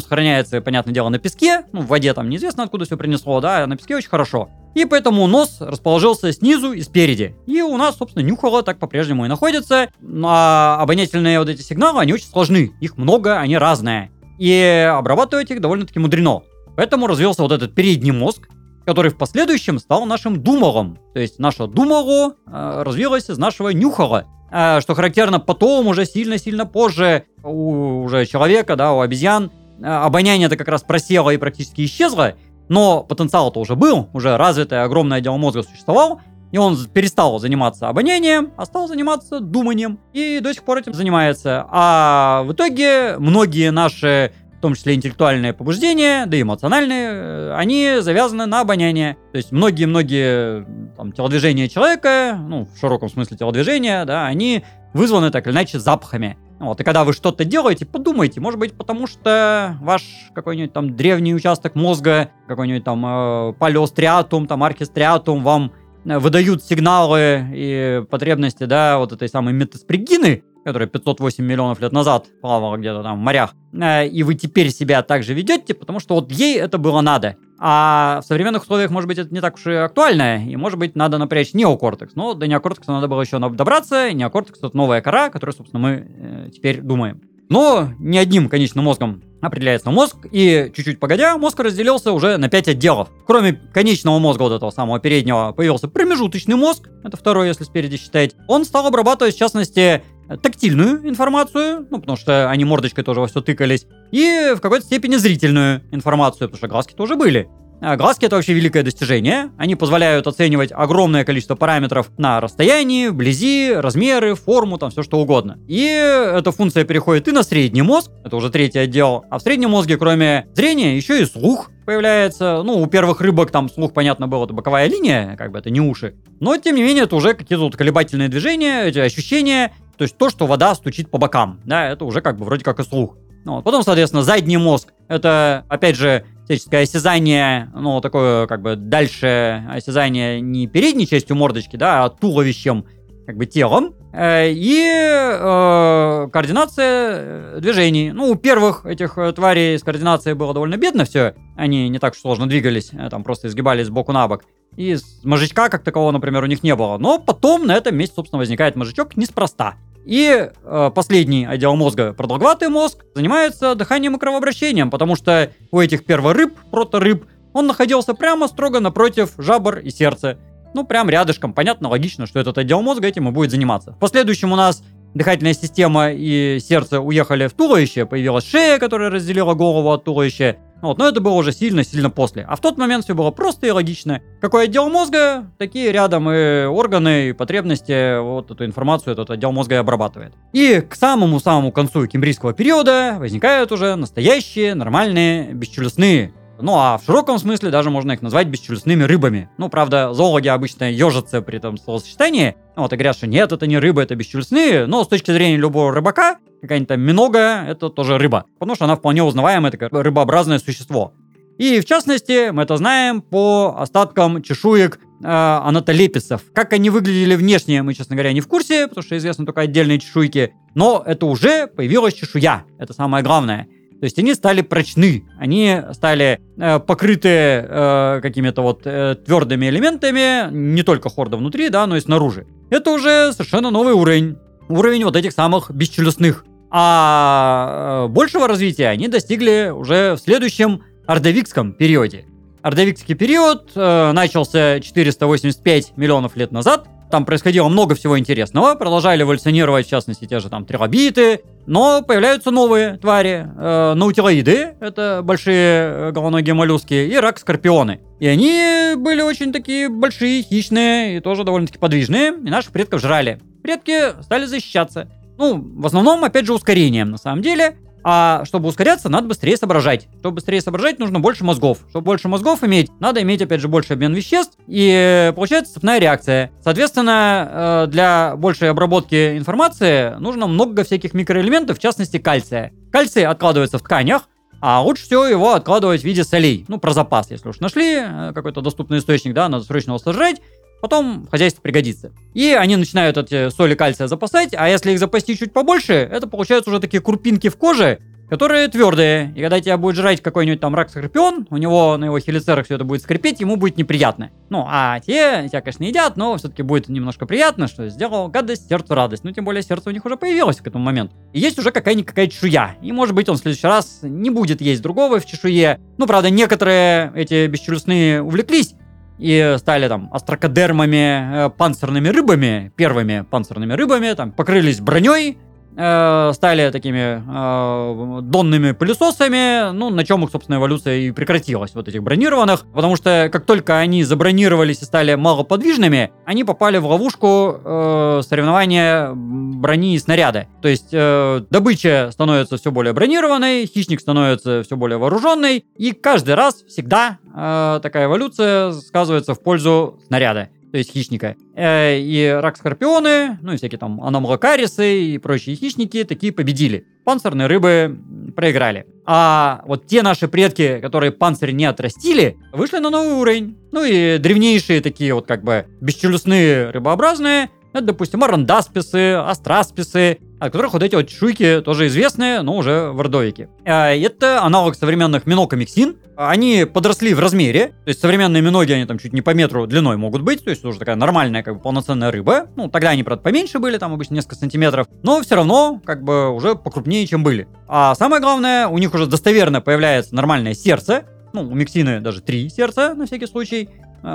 сохраняется, 0.00 0.60
понятное 0.60 0.92
дело, 0.92 1.08
на 1.08 1.20
песке, 1.20 1.62
ну, 1.72 1.82
в 1.82 1.86
воде 1.86 2.12
там 2.12 2.28
неизвестно, 2.28 2.64
откуда 2.64 2.84
все 2.84 2.96
принесло, 2.96 3.40
да, 3.40 3.62
а 3.62 3.66
на 3.68 3.76
песке 3.76 3.94
очень 3.94 4.08
хорошо. 4.08 4.48
И 4.74 4.84
поэтому 4.84 5.28
нос 5.28 5.58
расположился 5.60 6.32
снизу 6.32 6.72
и 6.72 6.82
спереди. 6.82 7.36
И 7.46 7.62
у 7.62 7.76
нас, 7.76 7.96
собственно, 7.96 8.22
нюхало 8.22 8.62
так 8.62 8.78
по-прежнему 8.78 9.24
и 9.24 9.28
находится. 9.28 9.88
А 10.24 10.78
обонятельные 10.82 11.38
вот 11.38 11.48
эти 11.48 11.62
сигналы, 11.62 12.00
они 12.00 12.12
очень 12.12 12.26
сложны. 12.26 12.72
Их 12.80 12.98
много, 12.98 13.38
они 13.38 13.56
разные. 13.56 14.10
И 14.38 14.92
обрабатывать 14.92 15.50
их 15.50 15.62
довольно-таки 15.62 15.98
мудрено. 15.98 16.42
Поэтому 16.76 17.06
развился 17.06 17.42
вот 17.42 17.52
этот 17.52 17.74
передний 17.74 18.10
мозг, 18.10 18.48
который 18.86 19.10
в 19.10 19.18
последующем 19.18 19.78
стал 19.78 20.06
нашим 20.06 20.42
думалом. 20.42 20.98
То 21.12 21.18
есть 21.18 21.38
наше 21.40 21.66
думало 21.66 22.36
э, 22.46 22.82
развилось 22.82 23.28
из 23.28 23.36
нашего 23.36 23.70
нюхала. 23.70 24.26
Э, 24.50 24.80
что 24.80 24.94
характерно 24.94 25.40
потом, 25.40 25.88
уже 25.88 26.06
сильно-сильно 26.06 26.64
позже, 26.64 27.24
у 27.42 28.04
уже 28.04 28.24
человека, 28.26 28.76
да, 28.76 28.92
у 28.92 29.00
обезьян, 29.00 29.50
э, 29.80 29.84
обоняние-то 29.84 30.56
как 30.56 30.68
раз 30.68 30.82
просело 30.82 31.30
и 31.30 31.36
практически 31.36 31.84
исчезло, 31.84 32.34
но 32.68 33.02
потенциал-то 33.02 33.58
уже 33.58 33.74
был, 33.74 34.08
уже 34.12 34.36
развитый 34.36 34.82
огромный 34.82 35.16
отдел 35.16 35.36
мозга 35.36 35.64
существовал, 35.64 36.20
и 36.52 36.58
он 36.58 36.78
перестал 36.86 37.40
заниматься 37.40 37.88
обонянием, 37.88 38.52
а 38.56 38.66
стал 38.66 38.86
заниматься 38.86 39.40
думанием. 39.40 39.98
И 40.12 40.38
до 40.40 40.54
сих 40.54 40.62
пор 40.62 40.78
этим 40.78 40.94
занимается. 40.94 41.66
А 41.70 42.44
в 42.44 42.52
итоге 42.52 43.16
многие 43.18 43.72
наши 43.72 44.32
том 44.66 44.74
числе 44.74 44.94
интеллектуальные 44.94 45.52
побуждения, 45.52 46.26
да 46.26 46.36
и 46.36 46.42
эмоциональные, 46.42 47.08
э, 47.08 47.54
они 47.54 47.98
завязаны 48.00 48.46
на 48.46 48.62
обоняние. 48.62 49.16
То 49.30 49.36
есть 49.36 49.52
многие-многие 49.52 50.66
телодвижения 51.12 51.68
человека, 51.68 52.36
ну, 52.36 52.66
в 52.66 52.76
широком 52.80 53.08
смысле 53.08 53.36
телодвижения, 53.36 54.04
да, 54.04 54.26
они 54.26 54.64
вызваны 54.92 55.30
так 55.30 55.46
или 55.46 55.54
иначе 55.54 55.78
запахами. 55.78 56.36
Вот, 56.58 56.80
и 56.80 56.84
когда 56.84 57.04
вы 57.04 57.12
что-то 57.12 57.44
делаете, 57.44 57.86
подумайте, 57.86 58.40
может 58.40 58.58
быть, 58.58 58.72
потому 58.72 59.06
что 59.06 59.76
ваш 59.80 60.02
какой-нибудь 60.34 60.72
там 60.72 60.96
древний 60.96 61.32
участок 61.32 61.76
мозга, 61.76 62.30
какой-нибудь 62.48 62.82
там 62.82 63.06
э, 63.06 63.52
палеостриатум, 63.52 64.48
там 64.48 64.64
архистриатум 64.64 65.44
вам 65.44 65.70
э, 66.04 66.18
выдают 66.18 66.64
сигналы 66.64 67.46
и 67.54 68.02
потребности, 68.10 68.64
да, 68.64 68.98
вот 68.98 69.12
этой 69.12 69.28
самой 69.28 69.54
метаспригины, 69.54 70.42
которая 70.66 70.88
508 70.88 71.44
миллионов 71.44 71.80
лет 71.80 71.92
назад 71.92 72.26
плавала 72.40 72.76
где-то 72.76 73.04
там 73.04 73.20
в 73.20 73.22
морях, 73.22 73.54
э, 73.72 74.08
и 74.08 74.24
вы 74.24 74.34
теперь 74.34 74.70
себя 74.70 75.00
так 75.04 75.22
же 75.22 75.32
ведете, 75.32 75.74
потому 75.74 76.00
что 76.00 76.16
вот 76.16 76.32
ей 76.32 76.58
это 76.58 76.76
было 76.76 77.02
надо. 77.02 77.36
А 77.60 78.20
в 78.20 78.26
современных 78.26 78.64
условиях, 78.64 78.90
может 78.90 79.06
быть, 79.06 79.16
это 79.16 79.32
не 79.32 79.40
так 79.40 79.54
уж 79.54 79.66
и 79.68 79.74
актуально, 79.74 80.44
и, 80.44 80.56
может 80.56 80.80
быть, 80.80 80.96
надо 80.96 81.18
напрячь 81.18 81.54
неокортекс. 81.54 82.16
Но 82.16 82.34
до 82.34 82.48
неокортекса 82.48 82.90
надо 82.90 83.06
было 83.06 83.20
еще 83.20 83.38
добраться, 83.38 84.12
неокортекс— 84.12 84.58
это 84.62 84.76
новая 84.76 85.00
кора, 85.00 85.30
которую, 85.30 85.54
собственно, 85.54 85.80
мы 85.80 86.08
э, 86.08 86.50
теперь 86.52 86.80
думаем. 86.80 87.22
Но 87.48 87.90
не 88.00 88.18
одним 88.18 88.48
конечным 88.48 88.86
мозгом 88.86 89.22
определяется 89.40 89.90
мозг, 89.90 90.26
и 90.32 90.72
чуть-чуть 90.74 90.98
погодя, 90.98 91.36
мозг 91.38 91.60
разделился 91.60 92.12
уже 92.12 92.36
на 92.38 92.48
5 92.48 92.68
отделов. 92.68 93.08
Кроме 93.26 93.52
конечного 93.52 94.18
мозга, 94.18 94.42
вот 94.42 94.52
этого 94.52 94.70
самого 94.70 94.98
переднего, 94.98 95.52
появился 95.52 95.88
промежуточный 95.88 96.56
мозг, 96.56 96.88
это 97.04 97.16
второй, 97.16 97.48
если 97.48 97.64
спереди 97.64 97.96
считать. 97.96 98.34
Он 98.48 98.64
стал 98.64 98.86
обрабатывать, 98.86 99.36
в 99.36 99.38
частности, 99.38 100.02
тактильную 100.42 101.08
информацию, 101.08 101.86
ну, 101.90 102.00
потому 102.00 102.16
что 102.16 102.50
они 102.50 102.64
мордочкой 102.64 103.04
тоже 103.04 103.20
во 103.20 103.26
все 103.26 103.40
тыкались, 103.40 103.86
и 104.10 104.54
в 104.56 104.60
какой-то 104.60 104.86
степени 104.86 105.16
зрительную 105.16 105.82
информацию, 105.92 106.48
потому 106.48 106.58
что 106.58 106.68
глазки 106.68 106.94
тоже 106.94 107.16
были. 107.16 107.48
А 107.80 107.96
глазки 107.96 108.24
это 108.24 108.36
вообще 108.36 108.54
великое 108.54 108.82
достижение. 108.82 109.50
Они 109.58 109.74
позволяют 109.76 110.26
оценивать 110.26 110.72
огромное 110.72 111.24
количество 111.24 111.56
параметров 111.56 112.10
на 112.16 112.40
расстоянии, 112.40 113.08
вблизи, 113.08 113.72
размеры, 113.74 114.34
форму, 114.34 114.78
там 114.78 114.90
все 114.90 115.02
что 115.02 115.18
угодно. 115.18 115.58
И 115.68 115.84
эта 115.84 116.52
функция 116.52 116.84
переходит 116.84 117.28
и 117.28 117.32
на 117.32 117.42
средний 117.42 117.82
мозг, 117.82 118.10
это 118.24 118.36
уже 118.36 118.50
третий 118.50 118.78
отдел. 118.78 119.24
А 119.30 119.38
в 119.38 119.42
среднем 119.42 119.70
мозге, 119.70 119.98
кроме 119.98 120.46
зрения, 120.54 120.96
еще 120.96 121.20
и 121.20 121.26
слух 121.26 121.70
появляется. 121.84 122.62
Ну, 122.64 122.80
у 122.80 122.86
первых 122.86 123.20
рыбок 123.20 123.50
там 123.50 123.68
слух, 123.68 123.92
понятно, 123.92 124.26
было, 124.26 124.44
это 124.46 124.54
боковая 124.54 124.88
линия, 124.88 125.36
как 125.36 125.52
бы 125.52 125.58
это 125.58 125.70
не 125.70 125.80
уши. 125.80 126.14
Но, 126.40 126.56
тем 126.56 126.76
не 126.76 126.82
менее, 126.82 127.04
это 127.04 127.14
уже 127.14 127.34
какие-то 127.34 127.64
вот 127.64 127.76
колебательные 127.76 128.28
движения, 128.28 128.84
эти 128.84 128.98
ощущения. 128.98 129.72
То 129.96 130.02
есть 130.04 130.16
то, 130.16 130.30
что 130.30 130.46
вода 130.46 130.74
стучит 130.74 131.10
по 131.10 131.18
бокам, 131.18 131.60
да, 131.64 131.88
это 131.88 132.04
уже 132.04 132.20
как 132.20 132.36
бы 132.36 132.44
вроде 132.44 132.64
как 132.64 132.80
и 132.80 132.84
слух. 132.84 133.16
Ну, 133.44 133.54
вот. 133.54 133.64
Потом, 133.64 133.82
соответственно, 133.84 134.24
задний 134.24 134.56
мозг. 134.56 134.92
Это, 135.06 135.64
опять 135.68 135.96
же, 135.96 136.24
всяческое 136.46 136.82
осязание, 136.82 137.70
ну, 137.74 138.00
такое, 138.00 138.48
как 138.48 138.60
бы, 138.60 138.74
дальше 138.74 139.64
осязание 139.70 140.40
не 140.40 140.66
передней 140.66 141.06
частью 141.06 141.36
мордочки, 141.36 141.76
да, 141.76 142.04
а 142.04 142.10
туловищем, 142.10 142.86
как 143.24 143.36
бы, 143.36 143.46
телом. 143.46 143.94
Э, 144.12 144.50
и 144.50 144.82
э, 144.84 146.28
координация 146.32 147.60
движений. 147.60 148.10
Ну, 148.10 148.30
у 148.30 148.34
первых 148.34 148.84
этих 148.84 149.16
э, 149.16 149.32
тварей 149.32 149.78
с 149.78 149.82
координацией 149.82 150.34
было 150.34 150.52
довольно 150.52 150.76
бедно 150.76 151.04
все. 151.04 151.34
Они 151.56 151.88
не 151.88 152.00
так 152.00 152.16
сложно 152.16 152.48
двигались, 152.48 152.90
э, 152.92 153.08
там 153.10 153.22
просто 153.22 153.46
изгибались 153.46 153.86
сбоку 153.86 154.10
на 154.10 154.26
бок. 154.26 154.42
И 154.76 154.96
мозжечка 155.22 155.68
как 155.68 155.84
такового, 155.84 156.10
например, 156.10 156.42
у 156.42 156.46
них 156.46 156.62
не 156.62 156.74
было. 156.74 156.98
Но 156.98 157.18
потом 157.18 157.66
на 157.66 157.74
этом 157.74 157.96
месте, 157.96 158.14
собственно, 158.16 158.38
возникает 158.38 158.76
мозжечок 158.76 159.16
неспроста. 159.16 159.76
И 160.04 160.50
э, 160.62 160.90
последний 160.94 161.46
отдел 161.46 161.74
мозга, 161.74 162.12
продолговатый 162.12 162.68
мозг, 162.68 163.04
занимается 163.14 163.74
дыханием 163.74 164.14
и 164.14 164.18
кровообращением, 164.20 164.90
потому 164.90 165.16
что 165.16 165.50
у 165.72 165.80
этих 165.80 166.04
перворыб, 166.04 166.54
проторыб, 166.70 167.24
он 167.52 167.66
находился 167.66 168.14
прямо 168.14 168.46
строго 168.48 168.78
напротив 168.78 169.32
жабр 169.38 169.78
и 169.78 169.90
сердца. 169.90 170.38
Ну, 170.74 170.84
прям 170.84 171.08
рядышком. 171.08 171.54
Понятно, 171.54 171.88
логично, 171.88 172.26
что 172.26 172.38
этот 172.38 172.58
отдел 172.58 172.82
мозга 172.82 173.08
этим 173.08 173.28
и 173.28 173.32
будет 173.32 173.50
заниматься. 173.50 173.92
В 173.92 173.98
последующем 173.98 174.52
у 174.52 174.56
нас 174.56 174.84
дыхательная 175.14 175.54
система 175.54 176.12
и 176.12 176.58
сердце 176.60 177.00
уехали 177.00 177.46
в 177.46 177.54
туловище, 177.54 178.04
появилась 178.04 178.44
шея, 178.46 178.78
которая 178.78 179.10
разделила 179.10 179.54
голову 179.54 179.90
от 179.90 180.04
туловища, 180.04 180.58
Вот, 180.82 180.98
но 180.98 181.08
это 181.08 181.20
было 181.20 181.34
уже 181.34 181.52
сильно-сильно 181.52 182.10
после. 182.10 182.44
А 182.44 182.56
в 182.56 182.60
тот 182.60 182.76
момент 182.76 183.04
все 183.04 183.14
было 183.14 183.30
просто 183.30 183.66
и 183.66 183.70
логично. 183.70 184.20
Какой 184.40 184.64
отдел 184.64 184.90
мозга, 184.90 185.50
такие 185.58 185.90
рядом 185.90 186.30
и 186.30 186.64
органы, 186.64 187.30
и 187.30 187.32
потребности, 187.32 188.20
вот 188.20 188.50
эту 188.50 188.64
информацию 188.64 189.12
этот 189.12 189.30
отдел 189.30 189.52
мозга 189.52 189.76
и 189.76 189.78
обрабатывает. 189.78 190.34
И 190.52 190.80
к 190.80 190.94
самому-самому 190.94 191.72
концу 191.72 192.06
кембрийского 192.06 192.52
периода 192.52 193.16
возникают 193.18 193.72
уже 193.72 193.96
настоящие, 193.96 194.74
нормальные, 194.74 195.54
бесчелюстные 195.54 196.32
ну 196.60 196.74
а 196.76 196.98
в 196.98 197.04
широком 197.04 197.38
смысле 197.38 197.70
даже 197.70 197.90
можно 197.90 198.12
их 198.12 198.22
назвать 198.22 198.46
бесчелюстными 198.48 199.04
рыбами. 199.04 199.48
Ну, 199.58 199.68
правда, 199.68 200.12
зоологи 200.14 200.48
обычно 200.48 200.90
ежатся 200.90 201.42
при 201.42 201.58
этом 201.58 201.76
словосочетании. 201.76 202.56
Вот 202.76 202.92
и 202.92 202.96
говорят, 202.96 203.16
что 203.16 203.26
нет, 203.26 203.52
это 203.52 203.66
не 203.66 203.78
рыбы, 203.78 204.02
это 204.02 204.14
бесчелюстные. 204.14 204.86
Но 204.86 205.04
с 205.04 205.08
точки 205.08 205.30
зрения 205.30 205.56
любого 205.56 205.92
рыбака, 205.92 206.38
какая-нибудь 206.62 206.88
там 206.88 207.00
минога, 207.00 207.64
это 207.66 207.88
тоже 207.88 208.18
рыба. 208.18 208.46
Потому 208.58 208.74
что 208.76 208.84
она 208.84 208.96
вполне 208.96 209.22
узнаваемое 209.22 209.70
такое 209.70 210.02
рыбообразное 210.02 210.58
существо. 210.58 211.12
И 211.58 211.80
в 211.80 211.84
частности, 211.86 212.50
мы 212.50 212.62
это 212.62 212.76
знаем 212.76 213.22
по 213.22 213.76
остаткам 213.78 214.42
чешуек 214.42 214.98
э, 214.98 215.26
анатолеписов. 215.26 216.42
Как 216.52 216.72
они 216.72 216.90
выглядели 216.90 217.34
внешне, 217.34 217.82
мы, 217.82 217.94
честно 217.94 218.14
говоря, 218.14 218.32
не 218.32 218.40
в 218.40 218.48
курсе, 218.48 218.88
потому 218.88 219.02
что 219.02 219.16
известны 219.16 219.46
только 219.46 219.62
отдельные 219.62 219.98
чешуйки. 219.98 220.52
Но 220.74 221.02
это 221.06 221.26
уже 221.26 221.66
появилась 221.66 222.14
чешуя. 222.14 222.64
Это 222.78 222.92
самое 222.92 223.24
главное. 223.24 223.68
То 223.98 224.04
есть 224.04 224.18
они 224.18 224.34
стали 224.34 224.60
прочны, 224.60 225.24
они 225.38 225.80
стали 225.92 226.38
э, 226.58 226.78
покрыты 226.80 227.28
э, 227.30 228.20
какими-то 228.20 228.60
вот 228.60 228.82
э, 228.84 229.14
твердыми 229.24 229.66
элементами, 229.66 230.52
не 230.52 230.82
только 230.82 231.08
хорда 231.08 231.38
внутри, 231.38 231.70
да, 231.70 231.86
но 231.86 231.96
и 231.96 232.00
снаружи. 232.00 232.46
Это 232.68 232.90
уже 232.90 233.32
совершенно 233.32 233.70
новый 233.70 233.94
уровень. 233.94 234.36
Уровень 234.68 235.04
вот 235.04 235.16
этих 235.16 235.32
самых 235.32 235.70
бесчелюстных. 235.70 236.44
А 236.70 238.06
э, 238.06 238.08
большего 238.08 238.48
развития 238.48 238.88
они 238.88 239.08
достигли 239.08 239.72
уже 239.74 240.14
в 240.14 240.18
следующем 240.18 240.82
ордовикском 241.06 241.72
периоде. 241.72 242.26
Ордовикский 242.62 243.14
период 243.14 243.70
э, 243.76 244.12
начался 244.12 244.80
485 244.80 245.96
миллионов 245.96 246.36
лет 246.36 246.50
назад 246.50 246.88
там 247.10 247.24
происходило 247.24 247.68
много 247.68 247.94
всего 247.94 248.18
интересного, 248.18 248.74
продолжали 248.74 249.22
эволюционировать, 249.22 249.86
в 249.86 249.90
частности, 249.90 250.24
те 250.24 250.40
же 250.40 250.50
там 250.50 250.64
трилобиты, 250.64 251.40
но 251.66 252.02
появляются 252.02 252.50
новые 252.50 252.98
твари, 252.98 253.46
э, 253.56 253.94
наутилоиды, 253.94 254.74
это 254.80 255.20
большие 255.22 256.08
э, 256.08 256.12
головоногие 256.12 256.54
моллюски, 256.54 256.94
и 256.94 257.14
рак-скорпионы. 257.16 258.00
И 258.18 258.26
они 258.26 258.94
были 258.96 259.22
очень 259.22 259.52
такие 259.52 259.88
большие, 259.88 260.42
хищные 260.42 261.18
и 261.18 261.20
тоже 261.20 261.44
довольно-таки 261.44 261.78
подвижные, 261.78 262.32
и 262.32 262.50
наших 262.50 262.72
предков 262.72 263.00
жрали. 263.00 263.40
Предки 263.66 264.22
стали 264.22 264.46
защищаться. 264.46 265.08
Ну, 265.38 265.60
в 265.60 265.86
основном, 265.86 266.22
опять 266.22 266.46
же, 266.46 266.54
ускорением, 266.54 267.10
на 267.10 267.16
самом 267.16 267.42
деле. 267.42 267.76
А 268.04 268.44
чтобы 268.44 268.68
ускоряться, 268.68 269.08
надо 269.08 269.26
быстрее 269.26 269.56
соображать. 269.56 270.06
Чтобы 270.20 270.36
быстрее 270.36 270.60
соображать, 270.60 271.00
нужно 271.00 271.18
больше 271.18 271.42
мозгов. 271.42 271.78
Чтобы 271.90 272.04
больше 272.04 272.28
мозгов 272.28 272.62
иметь, 272.62 272.92
надо 273.00 273.22
иметь, 273.22 273.42
опять 273.42 273.60
же, 273.60 273.66
больше 273.66 273.94
обмен 273.94 274.14
веществ. 274.14 274.56
И 274.68 275.32
получается 275.34 275.74
цепная 275.74 275.98
реакция. 275.98 276.52
Соответственно, 276.62 277.48
э, 277.50 277.86
для 277.90 278.36
большей 278.36 278.70
обработки 278.70 279.36
информации 279.36 280.14
нужно 280.20 280.46
много 280.46 280.84
всяких 280.84 281.12
микроэлементов, 281.12 281.78
в 281.78 281.80
частности, 281.80 282.18
кальция. 282.18 282.72
Кальций 282.92 283.24
откладывается 283.24 283.78
в 283.78 283.82
тканях, 283.82 284.28
а 284.60 284.80
лучше 284.80 285.04
всего 285.04 285.26
его 285.26 285.54
откладывать 285.54 286.02
в 286.02 286.04
виде 286.04 286.22
солей. 286.22 286.64
Ну, 286.68 286.78
про 286.78 286.92
запас, 286.92 287.32
если 287.32 287.48
уж 287.48 287.58
нашли 287.58 287.96
э, 287.96 288.32
какой-то 288.32 288.60
доступный 288.60 288.98
источник, 288.98 289.34
да, 289.34 289.48
надо 289.48 289.64
срочно 289.64 289.90
его 289.90 289.98
сожрать 289.98 290.40
потом 290.80 291.26
хозяйство 291.30 291.62
пригодится. 291.62 292.12
И 292.34 292.50
они 292.50 292.76
начинают 292.76 293.16
эти 293.16 293.50
соли 293.50 293.74
кальция 293.74 294.08
запасать, 294.08 294.54
а 294.56 294.68
если 294.68 294.92
их 294.92 294.98
запасти 294.98 295.36
чуть 295.36 295.52
побольше, 295.52 295.94
это 295.94 296.26
получаются 296.26 296.70
уже 296.70 296.80
такие 296.80 297.02
крупинки 297.02 297.48
в 297.48 297.56
коже, 297.56 298.00
которые 298.28 298.68
твердые. 298.68 299.32
И 299.36 299.40
когда 299.40 299.60
тебя 299.60 299.78
будет 299.78 299.96
жрать 299.96 300.20
какой-нибудь 300.20 300.60
там 300.60 300.74
рак 300.74 300.90
скорпион, 300.90 301.46
у 301.50 301.56
него 301.56 301.96
на 301.96 302.06
его 302.06 302.18
хелицерах 302.18 302.66
все 302.66 302.74
это 302.74 302.84
будет 302.84 303.02
скрипеть, 303.02 303.40
ему 303.40 303.56
будет 303.56 303.76
неприятно. 303.76 304.30
Ну, 304.48 304.64
а 304.68 305.00
те 305.00 305.46
тебя, 305.48 305.60
конечно, 305.60 305.84
едят, 305.84 306.16
но 306.16 306.36
все-таки 306.36 306.62
будет 306.62 306.88
немножко 306.88 307.26
приятно, 307.26 307.68
что 307.68 307.88
сделал 307.88 308.28
гадость, 308.28 308.68
сердцу 308.68 308.94
радость. 308.94 309.24
Ну, 309.24 309.30
тем 309.30 309.44
более 309.44 309.62
сердце 309.62 309.90
у 309.90 309.92
них 309.92 310.04
уже 310.04 310.16
появилось 310.16 310.56
к 310.56 310.66
этому 310.66 310.84
моменту. 310.84 311.14
И 311.32 311.40
есть 311.40 311.58
уже 311.58 311.70
какая-никакая 311.70 312.26
чешуя. 312.26 312.76
И, 312.82 312.92
может 312.92 313.14
быть, 313.14 313.28
он 313.28 313.36
в 313.36 313.40
следующий 313.40 313.66
раз 313.66 314.00
не 314.02 314.30
будет 314.30 314.60
есть 314.60 314.82
другого 314.82 315.20
в 315.20 315.26
чешуе. 315.26 315.80
Ну, 315.98 316.06
правда, 316.06 316.30
некоторые 316.30 317.12
эти 317.14 317.46
бесчелюстные 317.46 318.22
увлеклись 318.22 318.74
и 319.18 319.56
стали 319.58 319.88
там 319.88 320.10
астрокодермами, 320.12 321.46
э, 321.46 321.50
панцирными 321.50 322.08
рыбами, 322.08 322.72
первыми 322.76 323.24
панцирными 323.30 323.72
рыбами, 323.72 324.12
там 324.14 324.32
покрылись 324.32 324.80
броней, 324.80 325.38
э, 325.76 326.32
стали 326.34 326.70
такими 326.70 327.22
э, 327.26 328.20
донными 328.22 328.72
пылесосами, 328.72 329.72
ну, 329.72 329.90
на 329.90 330.04
чем 330.04 330.24
их, 330.24 330.30
собственно, 330.30 330.56
эволюция 330.56 330.96
и 330.98 331.10
прекратилась, 331.10 331.74
вот 331.74 331.88
этих 331.88 332.02
бронированных, 332.02 332.66
потому 332.72 332.96
что 332.96 333.28
как 333.32 333.44
только 333.44 333.78
они 333.78 334.04
забронировались 334.04 334.82
и 334.82 334.84
стали 334.84 335.14
малоподвижными, 335.14 336.10
они 336.24 336.44
попали 336.44 336.78
в 336.78 336.86
ловушку 336.86 337.60
э, 337.64 338.22
соревнования 338.26 339.12
брони 339.14 339.94
и 339.94 339.98
снаряда. 339.98 340.46
То 340.62 340.68
есть 340.68 340.88
э, 340.92 341.42
добыча 341.50 342.08
становится 342.12 342.56
все 342.56 342.70
более 342.70 342.92
бронированной, 342.92 343.66
хищник 343.66 344.00
становится 344.00 344.62
все 344.62 344.76
более 344.76 344.98
вооруженный, 344.98 345.64
и 345.76 345.92
каждый 345.92 346.34
раз 346.34 346.64
всегда 346.68 347.18
э, 347.34 347.80
такая 347.82 348.06
эволюция 348.06 348.72
сказывается 348.72 349.34
в 349.34 349.42
пользу 349.42 350.00
снаряда 350.06 350.48
то 350.76 350.78
есть 350.78 350.92
хищника. 350.92 351.36
Э, 351.54 351.98
и 351.98 352.28
рак-скорпионы, 352.28 353.38
ну 353.40 353.54
и 353.54 353.56
всякие 353.56 353.78
там 353.78 353.98
аномалокарисы 354.02 355.04
и 355.04 355.16
прочие 355.16 355.56
хищники 355.56 356.04
такие 356.04 356.34
победили. 356.34 356.84
Панцирные 357.02 357.46
рыбы 357.46 357.98
проиграли. 358.36 358.84
А 359.06 359.62
вот 359.64 359.86
те 359.86 360.02
наши 360.02 360.28
предки, 360.28 360.78
которые 360.82 361.12
панцирь 361.12 361.52
не 361.52 361.64
отрастили, 361.64 362.36
вышли 362.52 362.76
на 362.76 362.90
новый 362.90 363.14
уровень. 363.14 363.56
Ну 363.72 363.84
и 363.84 364.18
древнейшие 364.18 364.82
такие 364.82 365.14
вот 365.14 365.26
как 365.26 365.44
бы 365.44 365.64
бесчелюстные 365.80 366.68
рыбообразные, 366.68 367.48
это, 367.76 367.86
допустим, 367.86 368.24
арандасписы, 368.24 369.14
астрасписы, 369.14 370.18
от 370.38 370.52
которых 370.52 370.74
вот 370.74 370.82
эти 370.82 370.94
вот 370.94 371.08
чешуйки 371.08 371.62
тоже 371.64 371.86
известные, 371.86 372.42
но 372.42 372.56
уже 372.56 372.90
в 372.90 373.00
ордовике. 373.00 373.48
А, 373.64 373.92
это 373.92 374.42
аналог 374.42 374.74
современных 374.74 375.26
минокомиксин. 375.26 375.96
Они 376.16 376.64
подросли 376.64 377.14
в 377.14 377.20
размере, 377.20 377.68
то 377.84 377.88
есть 377.88 378.00
современные 378.00 378.42
миноги, 378.42 378.72
они 378.72 378.86
там 378.86 378.98
чуть 378.98 379.12
не 379.12 379.22
по 379.22 379.30
метру 379.34 379.66
длиной 379.66 379.96
могут 379.96 380.22
быть, 380.22 380.44
то 380.44 380.50
есть 380.50 380.64
уже 380.64 380.78
такая 380.78 380.96
нормальная, 380.96 381.42
как 381.42 381.56
бы 381.56 381.60
полноценная 381.60 382.10
рыба. 382.10 382.48
Ну, 382.56 382.68
тогда 382.68 382.90
они, 382.90 383.02
правда, 383.02 383.22
поменьше 383.22 383.58
были, 383.58 383.78
там 383.78 383.92
обычно 383.92 384.14
несколько 384.14 384.36
сантиметров, 384.36 384.86
но 385.02 385.20
все 385.22 385.36
равно, 385.36 385.80
как 385.84 386.02
бы, 386.02 386.30
уже 386.30 386.54
покрупнее, 386.54 387.06
чем 387.06 387.22
были. 387.22 387.48
А 387.68 387.94
самое 387.94 388.20
главное, 388.22 388.68
у 388.68 388.78
них 388.78 388.94
уже 388.94 389.06
достоверно 389.06 389.60
появляется 389.60 390.14
нормальное 390.14 390.54
сердце, 390.54 391.04
ну, 391.32 391.42
у 391.42 391.54
миксины 391.54 392.00
даже 392.00 392.22
три 392.22 392.48
сердца, 392.48 392.94
на 392.94 393.04
всякий 393.04 393.26
случай, 393.26 393.68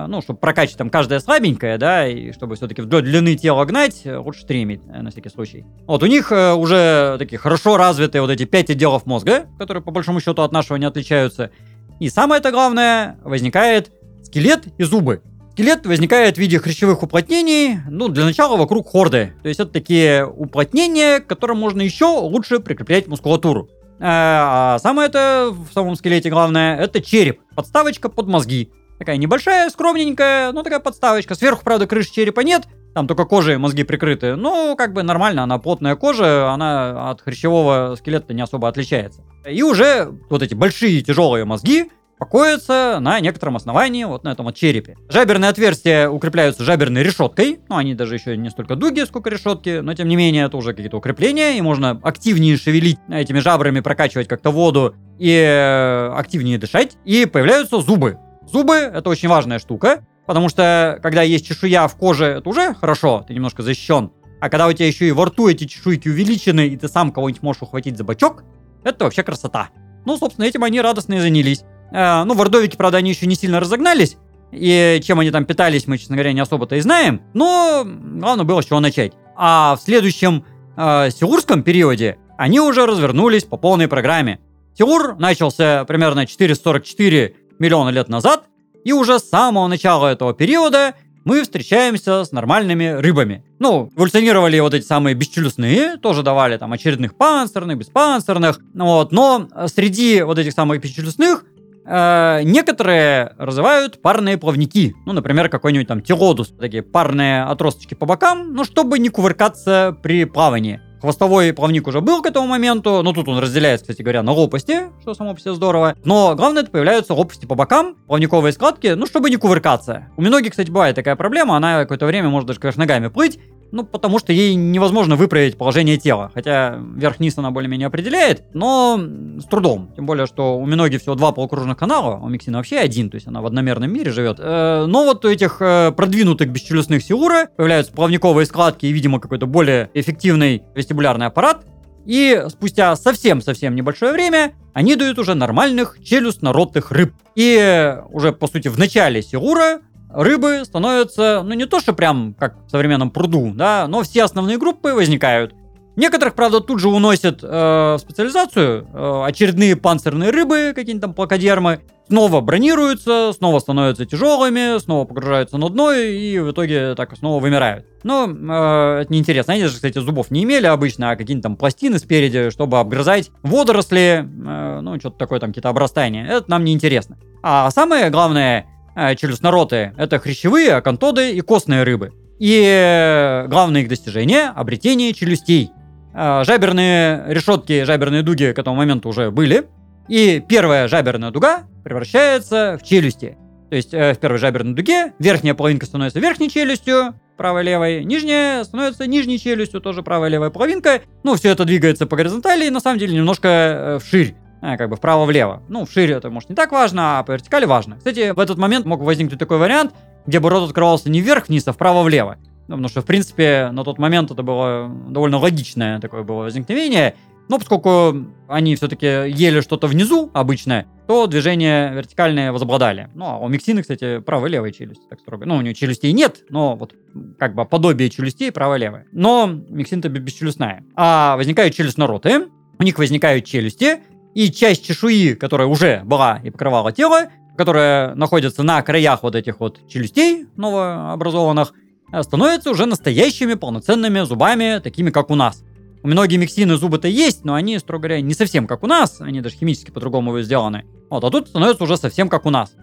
ну, 0.08 0.21
чтобы 0.21 0.39
прокачать 0.39 0.77
там 0.77 0.89
каждое 0.89 1.19
слабенькое, 1.19 1.77
да, 1.77 2.08
и 2.08 2.32
чтобы 2.32 2.56
все-таки 2.56 2.82
вдоль 2.82 3.04
длины 3.04 3.36
тела 3.36 3.65
гнать, 3.65 4.01
э, 4.06 4.17
лучше 4.17 4.45
три 4.45 4.63
иметь, 4.63 4.82
э, 4.88 5.01
на 5.01 5.12
всякий 5.12 5.30
случай. 5.30 5.65
Вот, 5.86 6.01
у 6.01 6.06
них 6.06 6.32
э, 6.32 6.54
уже 6.54 7.17
такие 7.19 7.38
хорошо 7.38 7.75
развитые 7.75 8.21
вот 8.21 8.32
эти 8.32 8.45
пять 8.45 8.69
отделов 8.69 9.06
мозга, 9.06 9.47
которые 9.60 9.84
по 9.84 9.91
большому 9.91 10.21
счету 10.21 10.43
от 10.43 10.54
нашего 10.54 10.77
не 10.77 10.86
отличаются. 10.86 11.51
И 11.99 12.10
самое 12.10 12.39
это 12.39 12.51
главное, 12.51 13.17
возникает 13.23 13.91
скелет 14.23 14.67
и 14.77 14.84
зубы. 14.84 15.21
Скелет 15.51 15.86
возникает 15.86 16.36
в 16.36 16.39
виде 16.39 16.58
хрящевых 16.58 17.04
уплотнений, 17.04 17.80
ну, 17.89 18.08
для 18.08 18.23
начала 18.23 18.56
вокруг 18.56 18.88
хорды. 18.89 19.34
То 19.41 19.49
есть 19.49 19.60
это 19.60 19.71
такие 19.71 20.25
уплотнения, 20.25 21.19
к 21.19 21.27
которым 21.27 21.60
можно 21.60 21.82
еще 21.82 22.06
лучше 22.06 22.60
прикреплять 22.60 23.08
мускулатуру. 23.08 23.69
А 23.99 24.80
самое 24.80 25.10
это 25.10 25.51
в 25.51 25.71
самом 25.73 25.95
скелете 25.95 26.30
главное, 26.30 26.77
это 26.77 27.01
череп, 27.01 27.41
подставочка 27.56 28.10
под 28.10 28.27
мозги. 28.27 28.71
Такая 29.02 29.18
небольшая, 29.18 29.68
скромненькая, 29.72 30.52
ну 30.52 30.62
такая 30.62 30.80
подставочка. 30.80 31.34
Сверху, 31.34 31.64
правда, 31.64 31.88
крыши 31.88 32.14
черепа 32.14 32.42
нет, 32.42 32.68
там 32.94 33.08
только 33.08 33.26
кожей 33.26 33.58
мозги 33.58 33.82
прикрыты. 33.82 34.36
Ну, 34.36 34.76
как 34.78 34.94
бы 34.94 35.02
нормально, 35.02 35.42
она 35.42 35.58
плотная 35.58 35.96
кожа, 35.96 36.52
она 36.52 37.10
от 37.10 37.20
хрящевого 37.20 37.96
скелета 37.98 38.36
не 38.36 38.44
особо 38.44 38.68
отличается. 38.68 39.24
И 39.50 39.64
уже 39.64 40.12
вот 40.30 40.44
эти 40.44 40.54
большие 40.54 41.02
тяжелые 41.02 41.46
мозги 41.46 41.90
покоятся 42.20 43.00
на 43.02 43.20
некотором 43.20 43.56
основании, 43.56 44.04
вот 44.04 44.24
на 44.24 44.34
этом 44.34 44.46
вот 44.46 44.56
черепе. 44.56 44.96
Жаберные 45.10 45.50
отверстия 45.50 46.08
укрепляются 46.08 46.64
жаберной 46.64 47.02
решеткой, 47.02 47.60
ну, 47.70 47.78
они 47.78 47.96
даже 47.96 48.14
еще 48.14 48.38
не 48.38 48.52
столько 48.52 48.76
дуги, 48.76 49.04
сколько 49.06 49.32
решетки, 49.32 49.80
но 49.80 49.96
тем 49.96 50.10
не 50.10 50.16
менее 50.16 50.46
это 50.46 50.58
уже 50.58 50.74
какие-то 50.74 50.98
укрепления, 50.98 51.58
и 51.58 51.62
можно 51.62 52.00
активнее 52.04 52.56
шевелить 52.56 53.00
этими 53.10 53.40
жабрами, 53.40 53.80
прокачивать 53.80 54.28
как-то 54.28 54.52
воду 54.52 54.94
и 55.18 55.32
э, 55.32 56.14
активнее 56.16 56.60
дышать. 56.60 56.98
И 57.04 57.26
появляются 57.26 57.82
зубы. 57.82 58.19
Зубы— 58.52 58.75
это 58.93 59.10
очень 59.10 59.29
важная 59.29 59.60
штука, 59.60 60.06
потому 60.25 60.49
что 60.49 60.99
когда 61.02 61.21
есть 61.21 61.47
чешуя 61.47 61.87
в 61.87 61.95
коже, 61.95 62.25
это 62.25 62.49
уже 62.49 62.73
хорошо, 62.73 63.23
ты 63.27 63.33
немножко 63.33 63.63
защищен. 63.63 64.12
А 64.41 64.49
когда 64.49 64.67
у 64.67 64.73
тебя 64.73 64.87
еще 64.87 65.08
и 65.08 65.12
во 65.12 65.25
рту 65.25 65.47
эти 65.47 65.65
чешуйки 65.65 66.10
увеличены, 66.10 66.67
и 66.67 66.75
ты 66.75 66.87
сам 66.87 67.12
кого-нибудь 67.12 67.43
можешь 67.43 67.62
ухватить 67.62 67.97
за 67.97 68.04
бочок, 68.04 68.43
это 68.83 69.06
вообще 69.06 69.23
красота. 69.23 69.69
Ну, 70.06 70.17
собственно, 70.17 70.45
этим 70.45 70.63
они 70.63 70.81
радостно 70.81 71.13
и 71.13 71.19
занялись. 71.19 71.63
Э, 71.93 72.23
ну, 72.23 72.33
в 72.33 72.41
Ордовике, 72.41 72.77
правда, 72.77 72.97
они 72.97 73.12
еще 73.12 73.25
не 73.25 73.35
сильно 73.35 73.60
разогнались, 73.60 74.17
и 74.52 74.99
чем 75.04 75.19
они 75.19 75.31
там 75.31 75.45
питались, 75.45 75.87
мы, 75.87 75.97
честно 75.97 76.15
говоря, 76.15 76.33
не 76.33 76.41
особо-то 76.41 76.75
и 76.75 76.81
знаем, 76.81 77.21
но 77.33 77.83
главное 77.85 78.43
было 78.43 78.62
с 78.62 78.65
чего 78.65 78.79
начать. 78.79 79.13
А 79.37 79.77
в 79.77 79.81
следующем 79.81 80.43
э, 80.75 81.10
сиурском 81.12 81.63
периоде 81.63 82.17
они 82.37 82.60
уже 82.60 82.85
развернулись 82.85 83.45
по 83.45 83.56
полной 83.56 83.87
программе. 83.87 84.39
Силур 84.77 85.15
начался 85.19 85.85
примерно 85.85 86.25
444 86.25 87.35
миллиона 87.62 87.90
лет 87.90 88.10
назад, 88.10 88.46
и 88.84 88.92
уже 88.92 89.20
с 89.20 89.30
самого 89.30 89.68
начала 89.68 90.08
этого 90.08 90.34
периода 90.34 90.96
мы 91.24 91.44
встречаемся 91.44 92.26
с 92.26 92.32
нормальными 92.32 92.88
рыбами. 93.00 93.46
Ну, 93.60 93.92
эволюционировали 93.96 94.60
вот 94.60 94.74
эти 94.74 94.84
самые 94.84 95.14
бесчелюстные, 95.14 95.98
тоже 95.98 96.24
давали 96.24 96.58
там 96.58 96.74
очередных 96.74 97.16
панцирных, 97.16 97.78
беспанцирных, 97.78 98.60
вот, 98.74 99.12
но 99.12 99.48
среди 99.68 100.24
вот 100.24 100.40
этих 100.40 100.54
самых 100.54 100.82
бесчелюстных 100.82 101.46
э, 101.86 102.42
некоторые 102.44 103.36
развивают 103.38 104.02
парные 104.02 104.40
плавники. 104.40 104.96
Ну, 105.06 105.14
например, 105.14 105.48
какой-нибудь 105.50 105.88
там 105.88 106.02
тилодус, 106.02 106.50
такие 106.60 106.82
парные 106.82 107.44
отросточки 107.44 107.94
по 107.94 108.08
бокам, 108.08 108.54
ну, 108.56 108.64
чтобы 108.64 108.98
не 108.98 109.10
кувыркаться 109.10 109.96
при 110.02 110.26
плавании. 110.26 110.82
Хвостовой 111.02 111.52
плавник 111.52 111.87
уже 111.87 111.99
был 111.99 112.21
к 112.21 112.27
этому 112.27 112.45
моменту, 112.45 113.02
но 113.02 113.12
тут 113.12 113.27
он 113.27 113.39
разделяется, 113.39 113.85
кстати 113.85 114.04
говоря, 114.04 114.21
на 114.21 114.33
лопасти, 114.33 114.81
что 115.02 115.15
само 115.15 115.33
по 115.33 115.39
себе 115.39 115.56
здорово. 115.56 115.95
Но 116.06 116.35
главное, 116.35 116.62
это 116.62 116.71
появляются 116.71 117.15
лопасти 117.15 117.47
по 117.47 117.56
бокам, 117.56 117.95
плавниковые 118.06 118.54
складки, 118.54 118.93
ну, 118.95 119.08
чтобы 119.08 119.31
не 119.31 119.37
кувыркаться. 119.37 120.10
У 120.15 120.21
многих, 120.21 120.52
кстати, 120.52 120.69
бывает 120.69 120.95
такая 120.95 121.15
проблема, 121.15 121.58
она 121.58 121.79
какое-то 121.79 122.06
время 122.06 122.29
может 122.29 122.45
даже, 122.47 122.60
конечно, 122.60 122.81
ногами 122.81 123.08
плыть, 123.08 123.39
ну, 123.72 123.84
потому 123.84 124.19
что 124.19 124.34
ей 124.34 124.56
невозможно 124.56 125.15
выправить 125.15 125.58
положение 125.58 125.98
тела. 125.98 126.32
Хотя 126.34 126.80
верх-низ 126.96 127.38
она 127.38 127.52
более-менее 127.52 127.88
определяет, 127.88 128.44
но 128.54 129.00
с 129.40 129.46
трудом. 129.46 129.92
Тем 129.96 130.06
более, 130.06 130.26
что 130.26 130.58
у 130.58 130.65
Миноги 130.65 130.98
всего 130.98 131.15
два 131.15 131.32
полукружных 131.32 131.78
канала, 131.78 132.17
у 132.17 132.28
Миксина 132.28 132.58
вообще 132.58 132.78
один, 132.78 133.10
то 133.10 133.15
есть 133.15 133.28
она 133.28 133.42
в 133.42 133.46
одномерном 133.46 133.92
мире 133.92 134.12
живет. 134.12 134.38
Э, 134.40 134.86
но 134.88 135.06
вот 135.06 135.26
у 135.26 135.30
этих 135.30 135.58
э, 135.62 135.92
продвинутых 135.92 136.50
бесчелюстных 136.50 137.04
Сиура 137.04 137.48
появляются 137.56 137.94
плавниковые 137.94 138.46
складки 138.46 138.86
и, 138.86 138.92
видимо, 138.92 139.19
какой-то 139.19 139.46
более 139.46 139.90
эффективный 139.94 140.63
вестибулярный 140.76 141.28
аппарат. 141.28 141.65
И 142.06 142.46
спустя 142.50 142.96
совсем-совсем 142.96 143.76
небольшое 143.76 144.12
время 144.12 144.54
они 144.74 144.96
дают 144.96 145.19
уже 145.19 145.36
нормальных 145.36 145.98
челюстно-ротых 146.02 146.92
рыб. 146.92 147.13
И 147.36 147.96
уже, 148.10 148.32
по 148.32 148.48
сути, 148.48 148.67
в 148.69 148.80
начале 148.80 149.22
Сиура 149.22 149.82
рыбы 150.14 150.62
становятся, 150.64 151.42
ну 151.44 151.54
не 151.54 151.66
то 151.66 151.80
что 151.80 151.94
прям 151.94 152.36
как 152.38 152.66
в 152.66 152.70
современном 152.70 153.12
пруду, 153.12 153.52
да, 153.54 153.88
но 153.88 154.04
все 154.04 154.24
основные 154.24 154.58
группы 154.58 154.94
возникают. 154.94 155.54
Некоторых, 155.98 156.36
правда, 156.36 156.62
тут 156.62 156.80
же 156.80 156.88
уносят 156.88 157.44
э, 157.44 157.48
в 157.48 157.98
специализацию 158.00 158.88
э, 158.94 159.24
очередные 159.26 159.76
панцирные 159.76 160.32
рыбы, 160.32 160.72
какие-нибудь 160.74 161.02
там 161.02 161.14
плакодермы, 161.14 161.82
снова 162.08 162.40
бронируются, 162.42 163.32
снова 163.34 163.60
становятся 163.60 164.06
тяжелыми, 164.06 164.80
снова 164.80 165.06
погружаются 165.06 165.58
на 165.58 165.70
дно 165.70 165.94
и 165.94 166.40
в 166.40 166.52
итоге 166.52 166.96
так 166.96 167.16
снова 167.18 167.42
вымирают. 167.42 167.86
Но 168.04 168.26
э, 168.26 169.02
это 169.02 169.14
неинтересно. 169.14 169.54
Они 169.54 169.64
же, 169.66 169.74
кстати, 169.74 170.00
зубов 170.00 170.32
не 170.32 170.44
имели 170.44 170.66
обычно, 170.66 171.12
а 171.12 171.16
какие-нибудь 171.16 171.44
там 171.44 171.56
пластины 171.58 172.00
спереди, 172.00 172.52
чтобы 172.52 172.80
обгрызать 172.80 173.32
водоросли, 173.44 174.26
э, 174.26 174.80
ну, 174.82 174.98
что-то 175.00 175.18
такое 175.18 175.40
там, 175.40 175.52
какие-то 175.52 175.70
обрастания. 175.70 176.26
Это 176.26 176.50
нам 176.50 176.64
не 176.64 176.74
интересно. 176.74 177.18
А 177.44 177.70
самое 177.72 178.10
главное, 178.10 178.66
челюстнороты, 178.96 179.94
это 179.98 180.19
хрящевые, 180.19 180.73
акантоды 180.73 181.31
и 181.31 181.42
костные 181.42 181.83
рыбы. 181.83 182.12
И 182.39 183.46
главное 183.48 183.81
их 183.81 183.87
достижение– 183.87 184.48
обретение 184.56 185.13
челюстей. 185.13 185.71
Э, 186.13 186.44
жаберные 186.46 187.23
решетки, 187.27 187.83
жаберные 187.83 188.23
дуги 188.23 188.52
к 188.52 188.60
этому 188.60 188.75
моменту 188.75 189.10
уже 189.10 189.31
были. 189.31 189.67
И 190.08 190.44
первая 190.48 190.87
жаберная 190.87 191.31
дуга 191.31 191.63
превращается 191.83 192.77
в 192.81 192.85
челюсти. 192.85 193.37
То 193.69 193.75
есть 193.75 193.94
э, 193.94 194.13
в 194.13 194.19
первой 194.19 194.39
жаберной 194.39 194.73
дуге 194.73 195.13
верхняя 195.19 195.54
половинка 195.54 195.85
становится 195.85 196.19
верхней 196.19 196.50
челюстью, 196.50 197.15
правой 197.37 197.63
левой, 197.63 198.04
нижняя 198.04 198.63
становится 198.63 199.08
нижней 199.08 199.39
челюстью, 199.39 199.79
тоже 199.79 200.04
правая 200.04 200.29
левая 200.29 200.50
половинка. 200.50 201.02
Ну, 201.23 201.35
все 201.35 201.50
это 201.50 201.63
двигается 201.63 202.06
по 202.06 202.17
горизонтали 202.17 202.65
и 202.65 202.69
на 202.69 202.79
самом 202.79 203.00
деле 203.00 203.15
немножко 203.15 203.48
э, 203.48 204.00
вширь. 204.04 204.35
А, 204.62 204.78
как 204.78 204.90
бы 204.90 204.96
вправо-влево. 204.96 205.64
Ну, 205.70 205.86
вширь 205.86 206.12
это, 206.12 206.30
может, 206.30 206.50
не 206.50 206.56
так 206.56 206.72
важно, 206.72 207.20
а 207.20 207.24
по 207.24 207.32
вертикали 207.32 207.66
важно. 207.66 207.98
Кстати, 207.98 208.32
в 208.32 208.40
этот 208.40 208.58
момент 208.58 208.86
мог 208.86 209.02
возникнуть 209.02 209.40
такой 209.40 209.58
вариант, 209.58 209.94
где 210.28 210.40
бы 210.40 210.50
рот 210.50 210.70
открывался 210.70 211.10
не 211.10 211.20
вверх-вниз, 211.20 211.68
а 211.68 211.74
вправо-влево. 211.74 212.38
Ну, 212.68 212.76
потому 212.76 212.88
что, 212.88 213.02
в 213.02 213.06
принципе, 213.06 213.70
на 213.72 213.84
тот 213.84 213.98
момент 213.98 214.30
это 214.32 214.44
было 214.44 214.90
довольно 215.10 215.40
логичное 215.40 216.00
такое 216.00 216.24
было 216.24 216.44
возникновение. 216.44 217.16
Но 217.50 217.58
поскольку 217.58 218.16
они 218.48 218.76
все-таки 218.76 219.06
ели 219.06 219.60
что-то 219.60 219.88
внизу 219.88 220.32
обычное, 220.34 220.86
то 221.06 221.28
движение 221.28 221.92
вертикальное 221.92 222.54
возобладали. 222.54 223.10
Ну, 223.14 223.26
а 223.26 223.38
у 223.40 223.50
Миксины, 223.50 223.82
кстати, 223.82 224.20
правая 224.20 224.50
и 224.50 224.54
левая 224.54 224.72
челюсть, 224.72 225.10
так 225.10 225.20
строго. 225.20 225.46
Ну, 225.46 225.58
у 225.58 225.62
нее 225.62 225.74
челюстей 225.74 226.14
нет, 226.14 226.46
но 226.50 226.76
вот 226.78 226.96
как 227.38 227.56
бы 227.56 227.66
подобие 227.66 228.10
челюстей 228.10 228.54
правая 228.54 228.78
и 228.78 228.82
левая. 228.84 229.06
Но 229.12 229.52
Миксин-то 229.70 230.08
бесчелюстная. 230.08 230.86
А 230.96 231.36
возникают 231.36 231.76
челюстнороты, 231.76 232.48
у 232.80 232.84
них 232.84 232.98
возникают 232.98 233.44
челюсти, 233.44 234.00
и 234.34 234.52
часть 234.52 234.86
чешуи, 234.86 235.34
которая 235.34 235.67
уже 235.67 236.02
была 236.04 236.40
и 236.44 236.50
покрывала 236.50 236.92
тело, 236.92 237.29
которая 237.58 238.15
находится 238.15 238.63
на 238.63 238.82
краях 238.82 239.23
вот 239.23 239.36
этих 239.36 239.60
вот 239.60 239.88
челюстей 239.88 240.48
новообразованных, 240.56 241.73
становятся 242.21 242.71
уже 242.71 242.86
настоящими 242.86 243.54
полноценными 243.56 244.21
зубами, 244.21 244.79
такими 244.79 245.10
как 245.10 245.29
у 245.29 245.36
нас. 245.36 245.63
У 246.04 246.08
многих 246.08 246.40
миксины 246.40 246.75
зубы-то 246.77 247.08
есть, 247.08 247.46
но 247.46 247.54
они, 247.54 247.77
строго 247.77 248.04
говоря, 248.04 248.21
не 248.21 248.34
совсем 248.34 248.65
как 248.65 248.84
у 248.84 248.88
нас, 248.88 249.21
они 249.21 249.42
даже 249.42 249.56
химически 249.56 249.92
по-другому 249.92 250.40
сделаны. 250.42 250.86
Вот, 251.10 251.23
а 251.23 251.29
тут 251.29 251.50
становятся 251.50 251.84
уже 251.84 251.98
совсем 251.98 252.27
как 252.27 252.46
у 252.46 252.50
нас. 252.50 252.73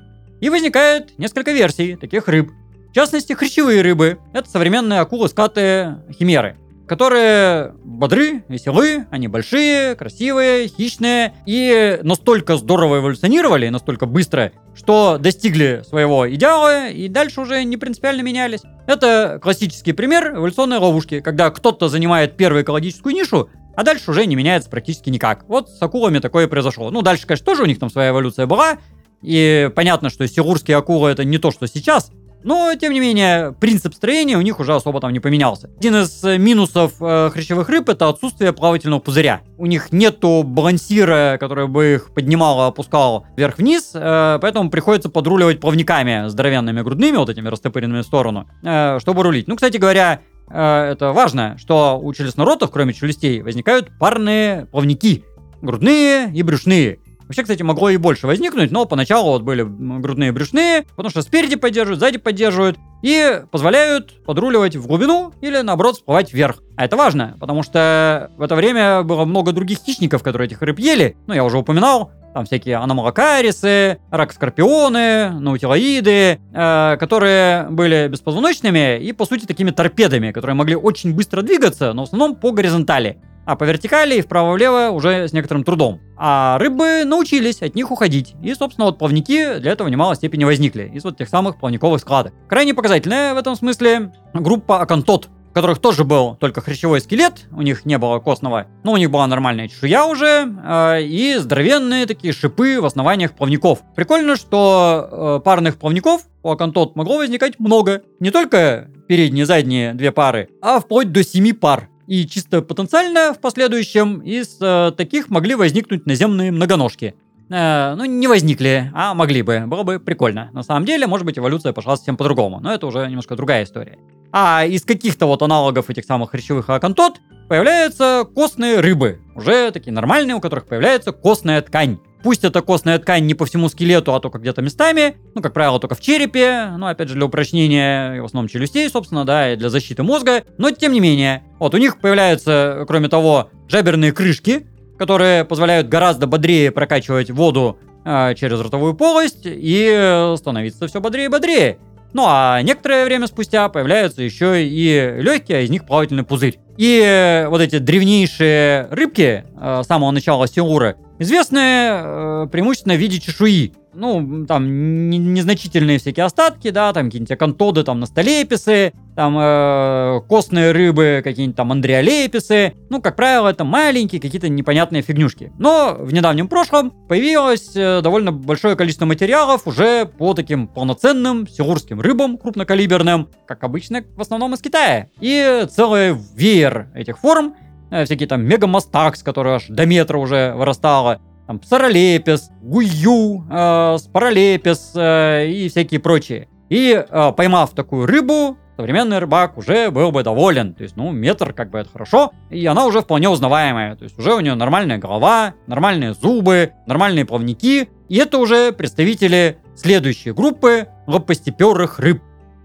И 0.41 0.51
возникает 0.51 1.19
несколько 1.19 1.51
версий 1.53 1.97
таких 1.97 2.29
рыб. 2.29 2.53
В 2.91 2.95
частности, 2.95 3.33
хрящевые 3.33 3.83
рыбы. 3.83 4.19
Это 4.33 4.49
современные 4.49 5.01
акулы-скаты 5.01 5.97
химеры 6.17 6.57
которые 6.89 7.75
бодры, 7.85 8.43
веселы, 8.49 9.07
они 9.11 9.29
большие, 9.29 9.95
красивые, 9.95 10.69
хищные 10.69 11.35
и 11.47 12.01
настолько 12.03 12.57
здорово 12.57 12.99
эволюционировали, 12.99 13.69
настолько 13.69 14.07
быстро, 14.07 14.53
что 14.75 15.19
достигли 15.19 15.83
своего 15.87 16.29
идеала 16.35 16.89
и 16.89 17.09
дальше 17.09 17.43
уже 17.43 17.63
не 17.65 17.77
принципиально 17.77 18.23
менялись. 18.23 18.63
Это 18.87 19.39
классический 19.41 19.93
пример 19.93 20.35
эволюционной 20.37 20.79
ловушки, 20.79 21.21
когда 21.21 21.51
кто-то 21.51 21.89
занимает 21.89 22.37
первую 22.37 22.65
экологическую 22.65 23.15
нишу, 23.15 23.51
а 23.77 23.85
дальше 23.85 24.11
уже 24.11 24.27
не 24.27 24.35
меняется 24.35 24.71
практически 24.71 25.11
никак. 25.11 25.45
Вот 25.47 25.69
с 25.69 25.81
акулами 25.81 26.19
такое 26.19 26.49
произошло. 26.49 26.91
Ну, 26.91 27.03
дальше, 27.03 27.27
конечно, 27.27 27.45
тоже 27.45 27.63
у 27.63 27.67
них 27.67 27.79
там 27.79 27.91
своя 27.91 28.11
эволюция 28.11 28.47
была, 28.47 28.79
и 29.23 29.71
понятно, 29.75 30.11
что 30.11 30.27
сирурские 30.27 30.77
акулы 30.77 31.11
это 31.11 31.25
не 31.25 31.39
то, 31.39 31.51
что 31.51 31.67
сейчас, 31.67 32.11
но, 32.43 32.75
тем 32.75 32.93
не 32.93 33.01
менее, 33.01 33.53
принцип 33.59 33.95
строения 33.95 34.37
у 34.37 34.41
них 34.41 34.61
уже 34.61 34.75
особо 34.75 35.01
там 35.01 35.13
не 35.13 35.21
поменялся. 35.21 35.71
Один 35.79 35.97
из 35.97 36.23
э, 36.25 36.39
минусов 36.39 36.95
э, 37.01 37.31
хрящевых 37.33 37.69
рыб 37.69 37.89
это 37.89 38.09
отсутствие 38.09 38.53
плавательного 38.53 39.01
пузыря. 39.01 39.41
У 39.57 39.67
них 39.67 39.93
нету 39.93 40.43
балансира, 40.45 41.37
который 41.41 41.67
бы 41.67 41.95
их 41.95 42.15
поднимал 42.15 42.65
и 42.65 42.69
опускал 42.69 43.27
вверх-вниз, 43.37 43.91
э, 43.95 44.39
поэтому 44.41 44.71
приходится 44.71 45.09
подруливать 45.09 45.61
плавниками 45.61 46.29
здоровенными 46.29 46.83
грудными, 46.83 47.17
вот 47.17 47.29
этими 47.29 47.49
растопыренными 47.49 48.03
в 48.03 48.05
сторону, 48.05 48.49
э, 48.63 48.99
чтобы 49.01 49.23
рулить. 49.23 49.49
Ну, 49.49 49.57
кстати 49.57 49.77
говоря, 49.77 50.21
э, 50.49 50.91
это 50.93 51.13
важно, 51.13 51.57
что 51.59 51.99
у 52.01 52.13
челюстноротов, 52.13 52.71
кроме 52.71 52.95
челюстей, 52.95 53.43
возникают 53.43 53.91
парные 53.99 54.67
плавники. 54.67 55.25
Грудные 55.61 56.33
и 56.33 56.43
брюшные. 56.43 57.01
Вообще, 57.29 57.43
кстати, 57.43 57.63
могло 57.63 57.91
и 57.91 57.99
больше 57.99 58.27
возникнуть, 58.27 58.71
но 58.71 58.87
поначалу 58.87 59.33
вот 59.33 59.43
были 59.43 59.63
грудные 59.63 60.33
брюшные, 60.33 60.87
потому 60.97 61.11
что 61.11 61.21
спереди 61.21 61.57
поддерживают, 61.57 62.01
сзади 62.01 62.17
поддерживают 62.17 62.79
и 63.03 63.43
позволяют 63.51 64.25
подруливать 64.25 64.77
в 64.77 64.87
глубину 64.87 65.35
или, 65.43 65.61
наоборот, 65.61 65.97
всплывать 65.97 66.33
вверх. 66.33 66.63
А 66.77 66.87
это 66.87 66.97
важно, 66.97 67.37
потому 67.39 67.63
что 67.63 68.31
в 68.39 68.43
это 68.43 68.55
время 68.57 69.03
было 69.03 69.27
много 69.27 69.53
других 69.53 69.79
хищников, 69.79 70.23
которые 70.23 70.47
этих 70.47 70.63
рыб 70.63 70.79
ели. 70.79 71.19
Ну, 71.27 71.35
я 71.35 71.45
уже 71.45 71.59
упоминал, 71.59 72.13
там 72.33 72.47
всякие 72.47 72.77
аномалокарисы, 72.77 73.99
рак-скорпионы, 74.11 75.31
наутилоиды, 75.39 76.41
э, 76.53 76.97
которые 76.99 77.69
были 77.69 78.09
беспозвоночными 78.09 78.99
и, 79.01 79.13
по 79.13 79.27
сути, 79.27 79.45
такими 79.45 79.71
торпедами, 79.71 80.33
которые 80.33 80.55
могли 80.55 80.77
очень 80.77 81.15
быстро 81.15 81.43
двигаться, 81.43 81.93
но 81.93 82.05
в 82.05 82.07
основном 82.07 82.37
по 82.37 82.53
горизонтали 82.53 83.19
а 83.49 83.57
по 83.57 83.65
вертикали 83.65 84.17
и 84.17 84.21
вправо-влево 84.21 84.91
уже 84.91 85.27
с 85.27 85.33
некоторым 85.33 85.65
трудом. 85.65 86.01
А 86.19 86.59
рыбы 86.59 87.05
научились 87.07 87.63
от 87.63 87.75
них 87.75 87.91
уходить. 87.91 88.35
И, 88.43 88.53
собственно, 88.53 88.85
вот 88.85 88.99
плавники 88.99 89.59
для 89.59 89.73
этого 89.73 89.89
в 89.89 89.91
немалой 89.91 90.17
степени 90.17 90.45
возникли. 90.45 90.91
Из 90.93 91.03
вот 91.03 91.17
тех 91.17 91.31
самых 91.31 91.59
плавниковых 91.59 91.99
складок. 91.99 92.35
Крайне 92.47 92.75
показательная 92.75 93.33
в 93.33 93.39
этом 93.39 93.57
смысле 93.57 94.13
группа 94.35 94.83
Акантот, 94.83 95.31
у 95.51 95.55
которых 95.55 95.79
тоже 95.79 96.05
был 96.05 96.37
только 96.39 96.61
хрящевой 96.61 97.01
скелет, 97.01 97.47
у 97.51 97.63
них 97.63 97.87
не 97.87 97.97
было 97.97 98.19
костного, 98.19 98.67
но 98.85 98.93
у 98.93 98.99
них 98.99 99.11
была 99.11 99.27
нормальная 99.27 99.69
чешуя 99.69 100.05
уже, 100.05 100.47
э, 100.63 101.03
и 101.05 101.37
здоровенные 101.39 102.05
такие 102.05 102.35
шипы 102.35 102.83
в 102.83 102.85
основаниях 102.85 103.33
плавников. 103.33 103.79
Прикольно, 103.97 104.37
что 104.37 105.39
э, 105.41 105.43
парных 105.43 105.79
плавников 105.79 106.25
у 106.43 106.51
Акантот 106.51 106.97
могло 106.97 107.17
возникать 107.17 107.59
много. 107.59 108.03
Не 108.21 108.31
только 108.31 108.91
передние 109.09 109.47
задние 109.47 109.95
две 109.95 110.13
пары, 110.13 110.51
а 110.61 110.81
вплоть 110.81 111.13
до 111.13 111.25
семи 111.25 111.55
пар. 111.55 111.89
И 112.09 112.27
чисто 112.27 112.63
потенциально 112.63 113.35
в 113.35 113.39
последующем 113.39 114.21
из 114.21 114.57
э, 114.63 114.93
таких 114.97 115.29
могли 115.29 115.55
возникнуть 115.55 116.07
наземные 116.07 116.51
многоножки. 116.51 117.15
э, 117.51 117.95
ну, 117.97 118.07
не 118.07 118.27
возникли, 118.27 118.91
а 118.95 119.13
могли 119.13 119.43
бы. 119.43 119.65
Было 119.67 119.83
бы 119.83 120.01
прикольно. 120.01 120.49
На 120.55 120.63
самом 120.63 120.87
деле, 120.87 121.07
может 121.07 121.27
быть, 121.27 121.39
эволюция 121.39 121.75
пошла 121.75 121.97
совсем 121.97 122.17
по-другому, 122.17 122.61
но 122.61 122.73
это 122.73 122.87
уже 122.87 123.07
немножко 123.07 123.37
другая 123.37 123.65
история. 123.65 123.99
А 124.33 124.65
из 124.65 124.85
каких-то 124.85 125.27
вот 125.27 125.43
аналогов 125.43 125.91
этих 125.91 126.07
самых 126.07 126.31
хрящевых 126.31 126.71
акантот 126.71 127.21
появляются 127.47 128.27
костные 128.35 128.81
рыбы. 128.81 129.21
Уже 129.35 129.71
такие 129.71 129.93
нормальные, 129.93 130.35
у 130.37 130.41
которых 130.41 130.67
появляется 130.67 131.13
костная 131.13 131.61
ткань. 131.61 131.99
Пусть 132.23 132.45
эта 132.45 132.63
костная 132.63 132.99
ткань 132.99 133.27
не 133.27 133.35
по 133.35 133.47
всему 133.47 133.69
скелету, 133.69 134.15
а 134.15 134.21
только 134.21 134.39
где-то 134.39 134.61
местами, 134.61 135.17
ну, 135.35 135.43
как 135.43 135.53
правило, 135.53 135.79
только 135.79 135.95
в 135.95 136.01
черепе, 136.01 136.71
ну, 136.77 136.87
опять 136.87 137.09
же, 137.09 137.15
для 137.15 137.27
упрочнения, 137.27 138.21
в 138.21 138.25
основном, 138.25 138.49
челюстей, 138.49 138.89
собственно, 138.91 139.25
да, 139.25 139.53
и 139.53 139.57
для 139.57 139.71
защиты 139.71 140.03
мозга, 140.03 140.45
но 140.59 140.71
тем 140.71 140.93
не 140.93 141.01
менее. 141.01 141.45
Вот, 141.59 141.75
у 141.75 141.79
них 141.79 142.01
появляются, 142.01 142.85
кроме 142.89 143.09
того, 143.09 143.51
жаберные 143.69 144.13
крышки, 144.13 144.67
которые 144.99 145.45
позволяют 145.45 145.89
гораздо 145.89 146.27
бодрее 146.27 146.73
прокачивать 146.73 147.31
воду 147.31 147.79
э, 148.05 148.35
через 148.35 148.61
ротовую 148.61 148.95
полость 148.95 149.43
и 149.45 150.35
становиться 150.37 150.89
все 150.89 151.01
бодрее 151.01 151.27
и 151.27 151.29
бодрее. 151.29 151.79
Ну 152.13 152.25
а 152.27 152.61
некоторое 152.63 153.05
время 153.05 153.27
спустя 153.27 153.69
появляются 153.69 154.23
еще 154.23 154.65
и 154.65 155.21
легкие, 155.21 155.59
а 155.59 155.61
из 155.61 155.71
них 155.71 155.87
плавательный 155.87 156.25
пузырь. 156.25 156.59
И 156.79 157.47
вот 157.49 157.61
эти 157.61 157.79
древнейшие 157.79 158.89
рыбки 158.91 159.45
э, 159.61 159.83
самого 159.87 160.11
начала 160.11 160.49
Силуры 160.49 160.97
известны 161.19 161.59
э, 161.59 162.47
преимущественно 162.51 162.95
в 162.95 162.99
виде 162.99 163.21
чешуи 163.21 163.73
ну, 163.99 164.47
там, 164.47 165.11
незначительные 165.11 165.99
всякие 165.99 166.25
остатки, 166.25 166.71
да, 166.71 166.93
там 166.93 167.07
какие-нибудь 167.07 167.33
акантоды, 167.33 167.83
там, 167.83 168.01
настолеписы, 168.01 168.93
там, 169.17 169.37
э, 169.39 170.21
костные 170.29 170.71
рыбы, 170.71 171.21
какие-нибудь 171.25 171.57
там 171.57 171.73
андреолеписы. 171.73 172.75
Ну, 172.91 173.03
как 173.03 173.17
правило, 173.17 173.49
это 173.49 173.65
маленькие 173.65 174.21
какие-то 174.21 174.49
непонятные 174.49 175.03
фигнюшки. 175.03 175.53
Но 175.59 175.97
в 175.99 176.13
недавнем 176.13 176.49
прошлом 176.49 176.93
появилось 177.09 177.75
э, 177.75 178.01
довольно 178.01 178.31
большое 178.31 178.77
количество 178.77 179.05
материалов 179.05 179.67
уже 179.67 180.07
по 180.07 180.33
таким 180.35 180.69
полноценным 180.69 181.49
силурским 181.49 182.01
рыбам 182.01 182.39
крупнокалиберным, 182.39 183.29
как 183.47 183.65
обычно, 183.65 184.05
в 184.17 184.21
основном 184.21 184.55
из 184.55 184.61
Китая. 184.61 185.09
И 185.21 185.67
целый 185.71 186.17
веер 186.37 186.89
этих 186.95 187.19
форм, 187.19 187.57
всякие 187.91 188.29
там 188.29 188.45
мегамастакс, 188.45 189.23
которые 189.23 189.57
аж 189.57 189.67
до 189.69 189.87
метра 189.87 190.19
уже 190.19 190.55
вырастало, 190.55 191.21
там 191.49 191.59
Псаролепис, 191.59 192.51
Гую, 192.61 193.47
э, 193.51 193.97
Спаролепис 193.99 194.93
э, 194.95 195.47
и 195.49 195.69
всякие 195.71 195.99
прочие. 195.99 196.49
И 196.69 196.93
э, 196.93 197.33
поймав 197.35 197.71
такую 197.71 198.07
рыбу, 198.07 198.59
современный 198.77 199.19
рыбак 199.19 199.57
уже 199.57 199.91
был 199.91 200.13
бы 200.13 200.23
доволен. 200.23 200.75
То 200.75 200.83
есть, 200.83 200.97
ну, 200.97 201.11
метр 201.11 201.55
как 201.55 201.71
бы 201.71 201.79
это 201.79 201.91
хорошо. 201.91 202.33
И 202.51 202.67
она 202.67 202.85
уже 202.85 203.01
вполне 203.01 203.31
узнаваемая. 203.31 203.97
То 203.97 204.05
есть, 204.05 204.19
уже 204.19 204.35
у 204.35 204.41
нее 204.41 204.55
нормальная 204.55 204.99
голова, 204.99 205.55
нормальные 205.67 206.13
зубы, 206.13 206.73
нормальные 206.87 207.25
плавники. 207.25 207.89
И 208.11 208.17
это 208.17 208.37
уже 208.37 208.73
представители 208.73 209.57
следующей 209.75 210.33
группы 210.33 210.89
лопастеперых 211.07 211.99
рыб. 211.99 212.23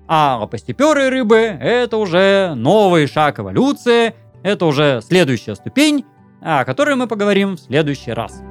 А 0.07 0.38
лопастеперые 0.41 1.07
рыбы– 1.07 1.38
это 1.61 1.95
уже 1.95 2.53
новый 2.55 3.07
шаг 3.07 3.39
эволюции, 3.39 4.13
это 4.43 4.65
уже 4.65 5.01
следующая 5.01 5.55
ступень, 5.55 6.05
о 6.41 6.65
которой 6.65 6.95
мы 6.95 7.07
поговорим 7.07 7.55
в 7.55 7.59
следующий 7.59 8.11
раз. 8.11 8.41